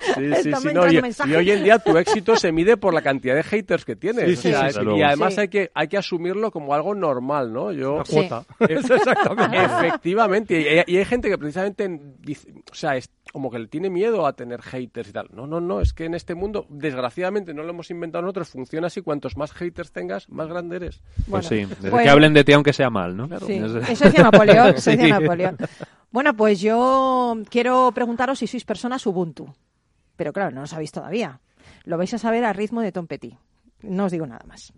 Sí, 0.00 0.14
sí, 0.14 0.48
Están 0.48 0.62
sí, 0.62 0.68
entrando 0.68 1.00
no, 1.00 1.26
y, 1.28 1.34
hoy 1.34 1.50
en 1.50 1.64
día 1.64 1.78
tu 1.78 1.96
éxito 1.98 2.34
se 2.36 2.50
mide 2.50 2.76
por 2.76 2.94
la 2.94 3.02
cantidad 3.02 3.34
de 3.34 3.42
haters 3.42 3.84
que 3.84 3.94
tienes. 3.94 4.24
Sí, 4.24 4.32
o 4.32 4.36
sí, 4.36 4.48
sea, 4.50 4.60
sí, 4.60 4.66
es- 4.68 4.74
desde 4.74 4.84
luego. 4.84 4.98
y 4.98 5.02
además 5.02 5.34
Sí. 5.34 5.40
hay, 5.40 5.48
que, 5.48 5.70
hay 5.74 5.88
que 5.88 5.98
asumirlo 5.98 6.50
como 6.50 6.72
algo 6.74 6.94
normal, 6.94 7.52
¿no? 7.52 7.72
Yo, 7.72 7.94
Una 7.96 8.04
Sí. 8.04 8.12
cuota. 8.14 8.44
Exactamente. 8.60 9.56
Efectivamente. 9.64 10.60
Y 10.60 10.66
hay, 10.78 10.84
y 10.86 10.96
hay 10.96 11.04
gente 11.04 11.28
que 11.28 11.36
precisamente 11.38 11.88
dice, 12.20 12.48
o 12.70 12.74
sea, 12.74 12.96
es 12.96 13.10
como 13.32 13.50
que 13.50 13.58
le 13.58 13.66
tiene 13.68 13.90
miedo 13.90 14.26
a 14.26 14.32
tener 14.34 14.62
haters 14.62 15.08
y 15.08 15.12
tal. 15.12 15.28
No, 15.32 15.46
no, 15.46 15.60
no, 15.60 15.80
es 15.80 15.92
que 15.92 16.04
en 16.06 16.14
este 16.14 16.34
mundo, 16.34 16.66
desgraciadamente, 16.68 17.54
no 17.54 17.62
lo 17.62 17.70
hemos 17.70 17.90
inventado 17.90 18.22
nosotros, 18.22 18.48
funciona 18.48 18.86
así. 18.88 19.02
Cuantos 19.02 19.36
más 19.36 19.52
haters 19.52 19.92
tengas, 19.92 20.28
más 20.28 20.48
grande 20.48 20.76
eres. 20.76 21.02
Pues 21.28 21.46
sí, 21.46 21.64
desde 21.64 21.90
pues- 21.90 22.02
que 22.02 22.08
hablen 22.10 22.34
de 22.34 22.44
ti 22.44 22.52
aunque 22.52 22.72
sea 22.72 22.90
mal, 22.90 23.16
¿no? 23.16 23.26
Sí, 23.40 23.54
Es- 23.54 23.88
eso 23.90 24.04
decía 24.06 24.22
Napoleón, 24.24 24.74
eso 24.76 24.90
decía 24.90 25.04
Sí. 25.04 25.10
Napoleón. 25.22 25.56
Bueno, 26.10 26.34
pues 26.34 26.60
yo 26.60 27.36
quiero 27.50 27.92
preguntaros 27.94 28.38
si 28.38 28.46
sois 28.46 28.64
personas 28.64 29.06
Ubuntu. 29.06 29.52
Pero 30.16 30.32
claro, 30.32 30.50
no 30.50 30.62
lo 30.62 30.66
sabéis 30.66 30.90
todavía. 30.92 31.40
Lo 31.84 31.96
vais 31.98 32.12
a 32.14 32.18
saber 32.18 32.44
a 32.44 32.52
ritmo 32.52 32.80
de 32.80 32.92
Tom 32.92 33.06
Petty. 33.06 33.36
No 33.82 34.06
os 34.06 34.12
digo 34.12 34.26
nada 34.26 34.44
más. 34.46 34.72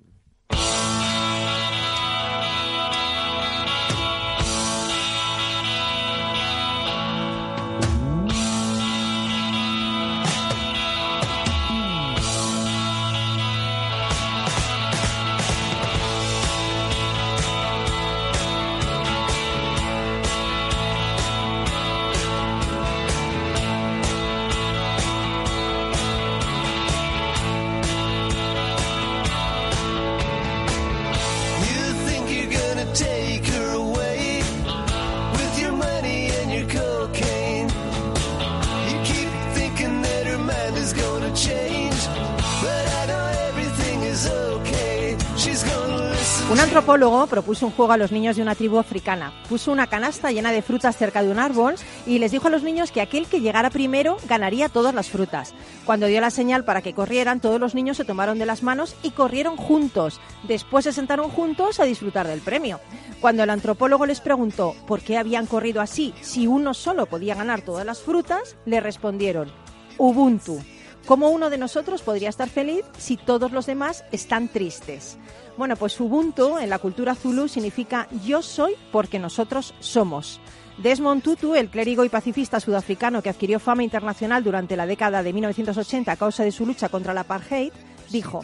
Antropólogo 46.71 47.27
propuso 47.27 47.66
un 47.66 47.73
juego 47.73 47.91
a 47.91 47.97
los 47.97 48.12
niños 48.12 48.37
de 48.37 48.43
una 48.43 48.55
tribu 48.55 48.79
africana. 48.79 49.33
Puso 49.49 49.73
una 49.73 49.89
canasta 49.89 50.31
llena 50.31 50.53
de 50.53 50.62
frutas 50.62 50.97
cerca 50.97 51.21
de 51.21 51.29
un 51.29 51.41
árbol 51.41 51.75
y 52.07 52.21
les 52.21 52.31
dijo 52.31 52.47
a 52.47 52.51
los 52.51 52.62
niños 52.62 52.93
que 52.93 53.01
aquel 53.01 53.27
que 53.27 53.41
llegara 53.41 53.71
primero 53.71 54.18
ganaría 54.29 54.68
todas 54.68 54.95
las 54.95 55.11
frutas. 55.11 55.53
Cuando 55.85 56.07
dio 56.07 56.21
la 56.21 56.31
señal 56.31 56.64
para 56.64 56.81
que 56.81 56.95
corrieran, 56.95 57.41
todos 57.41 57.59
los 57.59 57.75
niños 57.75 57.97
se 57.97 58.05
tomaron 58.05 58.39
de 58.39 58.47
las 58.47 58.62
manos 58.62 58.95
y 59.03 59.11
corrieron 59.11 59.57
juntos. 59.57 60.21
Después 60.47 60.85
se 60.85 60.93
sentaron 60.93 61.29
juntos 61.31 61.81
a 61.81 61.85
disfrutar 61.87 62.29
del 62.29 62.41
premio. 62.41 62.79
Cuando 63.21 63.43
el 63.43 63.51
antropólogo 63.51 64.07
les 64.07 64.21
preguntó 64.21 64.77
por 64.87 65.01
qué 65.01 65.18
habían 65.18 65.47
corrido 65.47 65.81
así 65.81 66.14
si 66.21 66.47
uno 66.47 66.73
solo 66.73 67.07
podía 67.07 67.35
ganar 67.35 67.62
todas 67.62 67.85
las 67.85 68.01
frutas, 68.01 68.57
le 68.64 68.79
respondieron 68.79 69.51
Ubuntu. 69.99 70.61
¿Cómo 71.07 71.31
uno 71.31 71.51
de 71.51 71.59
nosotros 71.59 72.03
podría 72.03 72.29
estar 72.29 72.49
feliz 72.49 72.85
si 72.99 73.17
todos 73.17 73.53
los 73.53 73.67
demás 73.67 74.05
están 74.13 74.49
tristes? 74.49 75.17
Bueno, 75.57 75.77
pues 75.77 75.99
Ubuntu 76.01 76.59
en 76.59 76.71
la 76.71 76.79
cultura 76.79 77.15
Zulu 77.15 77.49
significa 77.49 78.07
yo 78.25 78.43
soy 78.43 78.75
porque 78.93 79.19
nosotros 79.19 79.75
somos. 79.81 80.41
Desmond 80.79 81.23
Tutu, 81.23 81.55
el 81.57 81.69
clérigo 81.69 82.05
y 82.05 82.09
pacifista 82.09 82.61
sudafricano 82.61 83.23
que 83.23 83.29
adquirió 83.29 83.59
fama 83.59 83.83
internacional 83.83 84.43
durante 84.43 84.77
la 84.77 84.87
década 84.87 85.23
de 85.23 85.33
1980 85.33 86.13
a 86.13 86.17
causa 86.17 86.45
de 86.45 86.53
su 86.53 86.65
lucha 86.65 86.89
contra 86.89 87.13
la 87.13 87.23
apartheid, 87.23 87.73
dijo, 88.11 88.43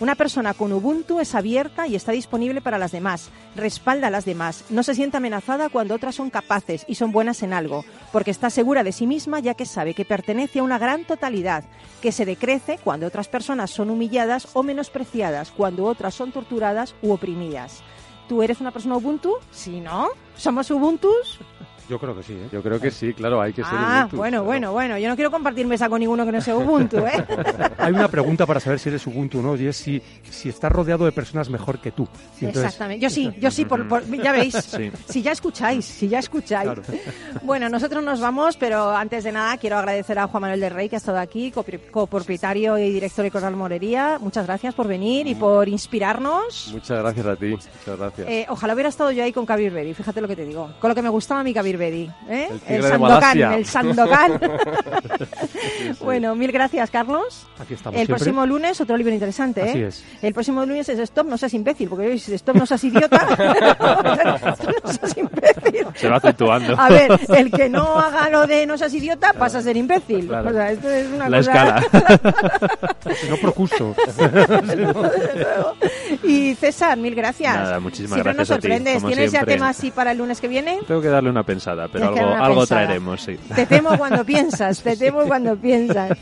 una 0.00 0.14
persona 0.14 0.54
con 0.54 0.72
Ubuntu 0.72 1.20
es 1.20 1.34
abierta 1.34 1.86
y 1.86 1.96
está 1.96 2.12
disponible 2.12 2.60
para 2.60 2.78
las 2.78 2.92
demás, 2.92 3.30
respalda 3.56 4.06
a 4.06 4.10
las 4.10 4.24
demás, 4.24 4.64
no 4.70 4.82
se 4.82 4.94
siente 4.94 5.16
amenazada 5.16 5.68
cuando 5.68 5.94
otras 5.94 6.14
son 6.14 6.30
capaces 6.30 6.84
y 6.86 6.94
son 6.94 7.10
buenas 7.10 7.42
en 7.42 7.52
algo, 7.52 7.84
porque 8.12 8.30
está 8.30 8.50
segura 8.50 8.84
de 8.84 8.92
sí 8.92 9.06
misma 9.06 9.40
ya 9.40 9.54
que 9.54 9.66
sabe 9.66 9.94
que 9.94 10.04
pertenece 10.04 10.60
a 10.60 10.62
una 10.62 10.78
gran 10.78 11.04
totalidad, 11.04 11.64
que 12.00 12.12
se 12.12 12.24
decrece 12.24 12.78
cuando 12.82 13.06
otras 13.06 13.28
personas 13.28 13.70
son 13.70 13.90
humilladas 13.90 14.48
o 14.54 14.62
menospreciadas, 14.62 15.50
cuando 15.50 15.84
otras 15.84 16.14
son 16.14 16.32
torturadas 16.32 16.94
u 17.02 17.12
oprimidas. 17.12 17.82
¿Tú 18.28 18.42
eres 18.42 18.60
una 18.60 18.70
persona 18.70 18.96
Ubuntu? 18.96 19.36
Sí, 19.50 19.80
¿no? 19.80 20.08
¿Somos 20.36 20.70
Ubuntus? 20.70 21.40
Yo 21.88 21.98
creo 21.98 22.14
que 22.16 22.22
sí, 22.22 22.34
¿eh? 22.34 22.48
Yo 22.52 22.62
creo 22.62 22.78
que 22.80 22.90
sí, 22.90 23.12
claro, 23.14 23.40
hay 23.40 23.52
que 23.52 23.62
ser 23.64 23.72
Ah, 23.74 24.00
Ubuntu, 24.00 24.16
bueno, 24.18 24.30
claro. 24.38 24.44
bueno, 24.44 24.72
bueno. 24.72 24.98
Yo 24.98 25.08
no 25.08 25.14
quiero 25.14 25.30
compartir 25.30 25.66
mesa 25.66 25.88
con 25.88 26.00
ninguno 26.00 26.24
que 26.26 26.32
no 26.32 26.40
sea 26.40 26.56
Ubuntu, 26.56 26.98
¿eh? 26.98 27.24
Hay 27.78 27.92
una 27.92 28.08
pregunta 28.08 28.44
para 28.46 28.60
saber 28.60 28.78
si 28.78 28.88
eres 28.90 29.06
Ubuntu 29.06 29.38
o 29.38 29.42
no, 29.42 29.56
y 29.56 29.66
es 29.66 29.76
si, 29.76 30.02
si 30.30 30.48
estás 30.50 30.70
rodeado 30.70 31.04
de 31.04 31.12
personas 31.12 31.48
mejor 31.48 31.78
que 31.80 31.90
tú. 31.92 32.06
Entonces- 32.40 32.64
Exactamente. 32.64 33.02
Yo 33.02 33.10
sí, 33.10 33.30
yo 33.40 33.50
sí, 33.50 33.64
por, 33.64 33.86
por- 33.88 34.04
ya 34.06 34.32
veis. 34.32 34.54
Sí. 34.78 34.90
Si 35.08 35.22
ya 35.22 35.32
escucháis, 35.32 35.84
si 35.84 36.08
ya 36.08 36.18
escucháis. 36.18 36.64
Claro. 36.70 36.82
Bueno, 37.42 37.68
nosotros 37.68 38.02
nos 38.04 38.20
vamos, 38.20 38.56
pero 38.56 38.90
antes 38.94 39.24
de 39.24 39.32
nada 39.32 39.56
quiero 39.56 39.78
agradecer 39.78 40.18
a 40.18 40.26
Juan 40.26 40.40
Manuel 40.42 40.60
del 40.60 40.72
Rey, 40.72 40.88
que 40.88 40.96
ha 40.96 40.98
estado 40.98 41.18
aquí, 41.18 41.52
copropietario 41.90 42.76
y 42.78 42.90
director 42.92 43.22
de 43.24 43.30
Coral 43.30 43.56
Morería. 43.56 44.18
Muchas 44.20 44.46
gracias 44.46 44.74
por 44.74 44.86
venir 44.86 45.26
y 45.26 45.34
por 45.34 45.68
inspirarnos. 45.68 46.70
Muchas 46.72 46.98
gracias 47.00 47.26
a 47.26 47.36
ti, 47.36 47.46
muchas 47.46 47.98
gracias. 47.98 48.28
Eh, 48.28 48.46
ojalá 48.48 48.74
hubiera 48.74 48.88
estado 48.88 49.10
yo 49.12 49.22
ahí 49.24 49.32
con 49.32 49.46
Kabir 49.46 49.72
Bedi, 49.72 49.94
fíjate 49.94 50.20
lo 50.20 50.28
que 50.28 50.36
te 50.36 50.44
digo. 50.44 50.70
Con 50.80 50.88
lo 50.90 50.94
que 50.94 51.02
me 51.02 51.08
gustaba 51.08 51.42
mi 51.42 51.54
Kabir 51.54 51.77
¿eh? 51.86 52.48
El 52.68 52.82
de 52.82 52.88
Sandokan, 52.88 53.38
el 53.54 53.66
Sandokan. 53.66 54.40
Bueno, 56.00 56.34
mil 56.34 56.52
gracias, 56.52 56.90
Carlos. 56.90 57.46
Aquí 57.58 57.74
estamos 57.74 57.94
El 57.98 58.06
siempre. 58.06 58.14
próximo 58.16 58.46
lunes 58.46 58.80
otro 58.80 58.96
libro 58.96 59.12
interesante, 59.12 59.60
¿eh? 59.62 59.70
Así 59.70 59.82
es. 59.82 60.04
El 60.22 60.32
próximo 60.32 60.64
lunes 60.64 60.88
es 60.88 60.98
Stop, 60.98 61.26
no 61.26 61.36
seas 61.36 61.54
imbécil, 61.54 61.88
porque 61.88 62.06
hoy 62.06 62.18
si 62.18 62.32
Stop, 62.34 62.56
no 62.56 62.66
seas 62.66 62.82
idiota. 62.84 63.16
Stop, 63.16 64.84
no 64.84 64.92
seas 64.92 65.16
imbécil. 65.16 65.86
Se 65.94 66.08
va 66.08 66.16
acentuando. 66.16 66.74
A 66.78 66.88
ver, 66.88 67.18
el 67.36 67.50
que 67.50 67.68
no 67.68 67.98
haga 67.98 68.28
lo 68.30 68.46
de 68.46 68.66
no 68.66 68.78
seas 68.78 68.92
idiota 68.94 69.32
pasa 69.32 69.58
a 69.58 69.62
ser 69.62 69.76
imbécil. 69.76 70.28
Claro. 70.28 70.50
O 70.50 70.52
sea, 70.52 70.70
esto 70.72 70.88
es 70.88 71.06
una 71.08 71.28
La 71.28 71.38
cosa... 71.38 71.50
escala. 71.50 71.82
no 73.30 73.36
procusto. 73.36 73.94
Y 76.28 76.54
César, 76.54 76.96
mil 76.98 77.14
gracias. 77.14 77.54
Nada, 77.54 77.80
muchísimas 77.80 78.14
siempre 78.14 78.34
gracias 78.34 78.48
nos 78.48 78.50
a 78.50 78.60
ti, 78.60 78.68
sorprendes. 78.68 79.04
¿Tienes 79.04 79.30
siempre. 79.30 79.52
ya 79.52 79.56
tema 79.56 79.68
así 79.70 79.90
para 79.90 80.12
el 80.12 80.18
lunes 80.18 80.40
que 80.40 80.48
viene? 80.48 80.80
Tengo 80.86 81.00
que 81.00 81.08
darle 81.08 81.30
una 81.30 81.42
pensada, 81.42 81.88
pero 81.88 82.08
algo, 82.08 82.18
una 82.18 82.44
algo 82.44 82.60
pensada. 82.60 82.82
traeremos, 82.82 83.22
sí. 83.22 83.36
Te 83.54 83.66
temo 83.66 83.96
cuando 83.96 84.24
piensas, 84.26 84.82
te 84.82 84.96
temo 84.96 85.22
cuando 85.24 85.56
piensas. 85.56 86.16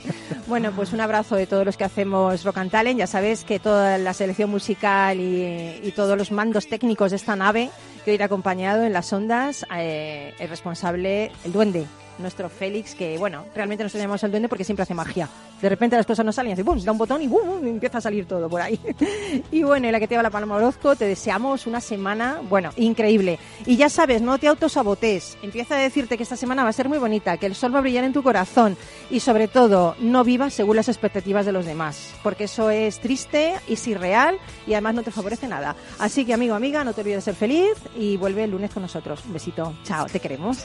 Bueno, 0.46 0.72
pues 0.72 0.92
un 0.92 1.00
abrazo 1.00 1.36
de 1.36 1.46
todos 1.46 1.66
los 1.66 1.76
que 1.76 1.84
hacemos 1.84 2.44
Rock 2.44 2.59
and 2.59 2.70
Talent. 2.70 2.98
Ya 2.98 3.07
sabes 3.07 3.44
que 3.44 3.59
toda 3.59 3.98
la 3.98 4.12
selección 4.12 4.50
musical 4.50 5.18
y, 5.18 5.80
y 5.82 5.92
todos 5.94 6.16
los 6.16 6.30
mandos 6.30 6.68
técnicos 6.68 7.11
de 7.11 7.16
esta 7.16 7.36
nave 7.36 7.70
que 8.04 8.12
hoy 8.12 8.14
irá 8.14 8.26
acompañado 8.26 8.84
en 8.84 8.92
las 8.92 9.12
ondas, 9.12 9.66
eh, 9.76 10.32
el 10.38 10.48
responsable, 10.48 11.32
el 11.44 11.52
duende, 11.52 11.86
nuestro 12.18 12.48
Félix, 12.48 12.94
que 12.94 13.18
bueno, 13.18 13.44
realmente 13.54 13.84
nos 13.84 13.92
llamamos 13.92 14.22
el 14.24 14.30
duende 14.30 14.48
porque 14.48 14.64
siempre 14.64 14.82
hace 14.82 14.94
magia. 14.94 15.28
De 15.60 15.68
repente 15.68 15.96
las 15.96 16.06
cosas 16.06 16.24
no 16.24 16.32
salen 16.32 16.50
y 16.50 16.52
hace 16.52 16.62
¡bum! 16.62 16.78
da 16.82 16.92
un 16.92 16.98
botón 16.98 17.22
y 17.22 17.26
¡bum! 17.26 17.64
y 17.64 17.70
empieza 17.70 17.98
a 17.98 18.00
salir 18.00 18.26
todo 18.26 18.48
por 18.48 18.60
ahí. 18.60 18.78
y 19.50 19.62
bueno, 19.62 19.88
y 19.88 19.90
la 19.90 20.00
que 20.00 20.08
te 20.08 20.16
va 20.16 20.22
la 20.22 20.30
Paloma 20.30 20.56
Orozco, 20.56 20.96
te 20.96 21.06
deseamos 21.06 21.66
una 21.66 21.80
semana, 21.80 22.40
bueno, 22.48 22.70
increíble. 22.76 23.38
Y 23.64 23.76
ya 23.76 23.88
sabes, 23.88 24.22
no 24.22 24.38
te 24.38 24.48
autosabotes. 24.48 25.38
Empieza 25.42 25.76
a 25.76 25.78
decirte 25.78 26.16
que 26.16 26.22
esta 26.22 26.36
semana 26.36 26.62
va 26.62 26.70
a 26.70 26.74
ser 26.74 26.88
muy 26.88 26.98
bonita, 26.98 27.36
que 27.36 27.46
el 27.46 27.54
sol 27.54 27.74
va 27.74 27.78
a 27.78 27.82
brillar 27.82 28.04
en 28.04 28.12
tu 28.12 28.22
corazón 28.22 28.76
y 29.10 29.20
sobre 29.20 29.48
todo, 29.48 29.96
no 30.00 30.24
vivas 30.24 30.54
según 30.54 30.76
las 30.76 30.88
expectativas 30.88 31.46
de 31.46 31.52
los 31.52 31.64
demás, 31.64 32.14
porque 32.22 32.44
eso 32.44 32.70
es 32.70 33.00
triste, 33.00 33.54
es 33.68 33.86
irreal 33.86 34.38
y 34.66 34.72
además 34.74 34.94
no 34.94 35.02
te 35.02 35.10
favorece 35.10 35.48
nada. 35.48 35.76
Así 35.98 36.24
que 36.24 36.34
amigo, 36.34 36.54
amiga, 36.54 36.84
no 36.84 36.92
te 36.92 37.00
olvides 37.00 37.24
de 37.24 37.32
ser 37.32 37.34
feliz 37.34 37.74
y 37.96 38.16
vuelve 38.16 38.44
el 38.44 38.50
lunes 38.50 38.70
con 38.70 38.82
nosotros. 38.82 39.24
Un 39.26 39.32
besito. 39.32 39.74
Chao, 39.84 40.06
te 40.06 40.20
queremos. 40.20 40.64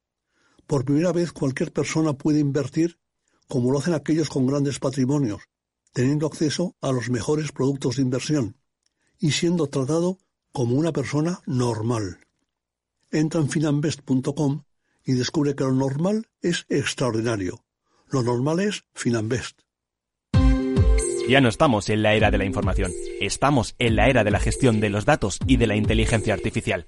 por 0.71 0.85
primera 0.85 1.11
vez 1.11 1.33
cualquier 1.33 1.73
persona 1.73 2.13
puede 2.13 2.39
invertir 2.39 2.97
como 3.49 3.73
lo 3.73 3.79
hacen 3.79 3.93
aquellos 3.93 4.29
con 4.29 4.47
grandes 4.47 4.79
patrimonios, 4.79 5.41
teniendo 5.91 6.25
acceso 6.25 6.77
a 6.79 6.93
los 6.93 7.09
mejores 7.09 7.51
productos 7.51 7.97
de 7.97 8.03
inversión 8.03 8.55
y 9.19 9.31
siendo 9.31 9.67
tratado 9.67 10.17
como 10.53 10.75
una 10.75 10.93
persona 10.93 11.41
normal. 11.45 12.19
Entra 13.11 13.41
en 13.41 13.49
finanbest.com 13.49 14.63
y 15.03 15.11
descubre 15.11 15.55
que 15.55 15.65
lo 15.65 15.73
normal 15.73 16.29
es 16.41 16.65
extraordinario. 16.69 17.65
Lo 18.07 18.23
normal 18.23 18.61
es 18.61 18.85
Finanbest. 18.93 19.59
Ya 21.27 21.41
no 21.41 21.49
estamos 21.49 21.89
en 21.89 22.01
la 22.01 22.13
era 22.13 22.31
de 22.31 22.37
la 22.37 22.45
información, 22.45 22.93
estamos 23.19 23.75
en 23.77 23.97
la 23.97 24.07
era 24.07 24.23
de 24.23 24.31
la 24.31 24.39
gestión 24.39 24.79
de 24.79 24.89
los 24.89 25.03
datos 25.03 25.37
y 25.45 25.57
de 25.57 25.67
la 25.67 25.75
inteligencia 25.75 26.33
artificial. 26.33 26.87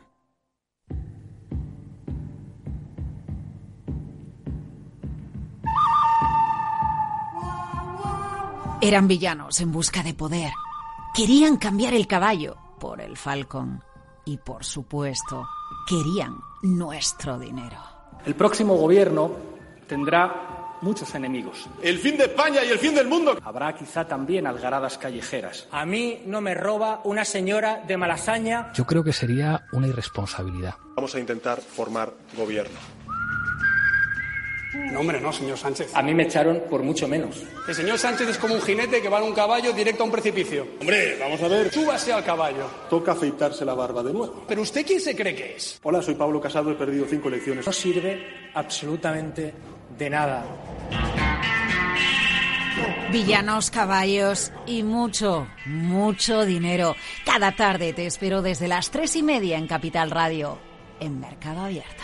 Eran 8.83 9.07
villanos 9.07 9.61
en 9.61 9.71
busca 9.71 10.01
de 10.01 10.15
poder. 10.15 10.51
Querían 11.13 11.57
cambiar 11.57 11.93
el 11.93 12.07
caballo 12.07 12.57
por 12.79 12.99
el 12.99 13.15
falcón. 13.15 13.83
Y 14.25 14.37
por 14.37 14.65
supuesto, 14.65 15.47
querían 15.87 16.35
nuestro 16.63 17.37
dinero. 17.37 17.77
El 18.25 18.33
próximo 18.33 18.75
gobierno 18.75 19.31
tendrá 19.87 20.77
muchos 20.81 21.13
enemigos. 21.13 21.69
El 21.83 21.99
fin 21.99 22.17
de 22.17 22.23
España 22.23 22.65
y 22.65 22.69
el 22.69 22.79
fin 22.79 22.95
del 22.95 23.07
mundo. 23.07 23.37
Habrá 23.43 23.75
quizá 23.75 24.07
también 24.07 24.47
algaradas 24.47 24.97
callejeras. 24.97 25.67
A 25.69 25.85
mí 25.85 26.23
no 26.25 26.41
me 26.41 26.55
roba 26.55 27.01
una 27.03 27.23
señora 27.23 27.83
de 27.85 27.97
Malasaña. 27.97 28.73
Yo 28.73 28.87
creo 28.87 29.03
que 29.03 29.13
sería 29.13 29.67
una 29.73 29.89
irresponsabilidad. 29.89 30.73
Vamos 30.95 31.13
a 31.13 31.19
intentar 31.19 31.61
formar 31.61 32.11
gobierno. 32.35 32.79
No, 34.73 35.01
hombre, 35.01 35.19
no, 35.19 35.33
señor 35.33 35.57
Sánchez. 35.57 35.91
A 35.93 36.01
mí 36.01 36.13
me 36.13 36.23
echaron 36.23 36.63
por 36.69 36.81
mucho 36.81 37.07
menos. 37.07 37.43
El 37.67 37.75
señor 37.75 37.97
Sánchez 37.97 38.29
es 38.29 38.37
como 38.37 38.55
un 38.55 38.61
jinete 38.61 39.01
que 39.01 39.09
va 39.09 39.19
en 39.19 39.25
un 39.25 39.33
caballo 39.33 39.73
directo 39.73 40.03
a 40.03 40.05
un 40.05 40.11
precipicio. 40.11 40.65
Hombre, 40.79 41.17
vamos 41.19 41.41
a 41.41 41.47
ver. 41.47 41.71
Súbase 41.71 42.13
al 42.13 42.23
caballo. 42.23 42.65
Toca 42.89 43.11
afeitarse 43.11 43.65
la 43.65 43.73
barba 43.73 44.01
de 44.01 44.13
nuevo. 44.13 44.45
¿Pero 44.47 44.61
usted 44.61 44.85
quién 44.85 45.01
se 45.01 45.15
cree 45.15 45.35
que 45.35 45.55
es? 45.55 45.79
Hola, 45.83 46.01
soy 46.01 46.15
Pablo 46.15 46.39
Casado, 46.39 46.71
he 46.71 46.75
perdido 46.75 47.05
cinco 47.09 47.27
elecciones. 47.27 47.65
No 47.65 47.73
sirve 47.73 48.51
absolutamente 48.53 49.53
de 49.97 50.09
nada. 50.09 50.45
Villanos, 53.11 53.71
caballos 53.71 54.53
y 54.65 54.83
mucho, 54.83 55.47
mucho 55.65 56.45
dinero. 56.45 56.95
Cada 57.25 57.51
tarde 57.51 57.91
te 57.91 58.05
espero 58.05 58.41
desde 58.41 58.69
las 58.69 58.89
tres 58.89 59.17
y 59.17 59.23
media 59.23 59.57
en 59.57 59.67
Capital 59.67 60.11
Radio, 60.11 60.57
en 61.01 61.19
Mercado 61.19 61.65
Abierto. 61.65 62.03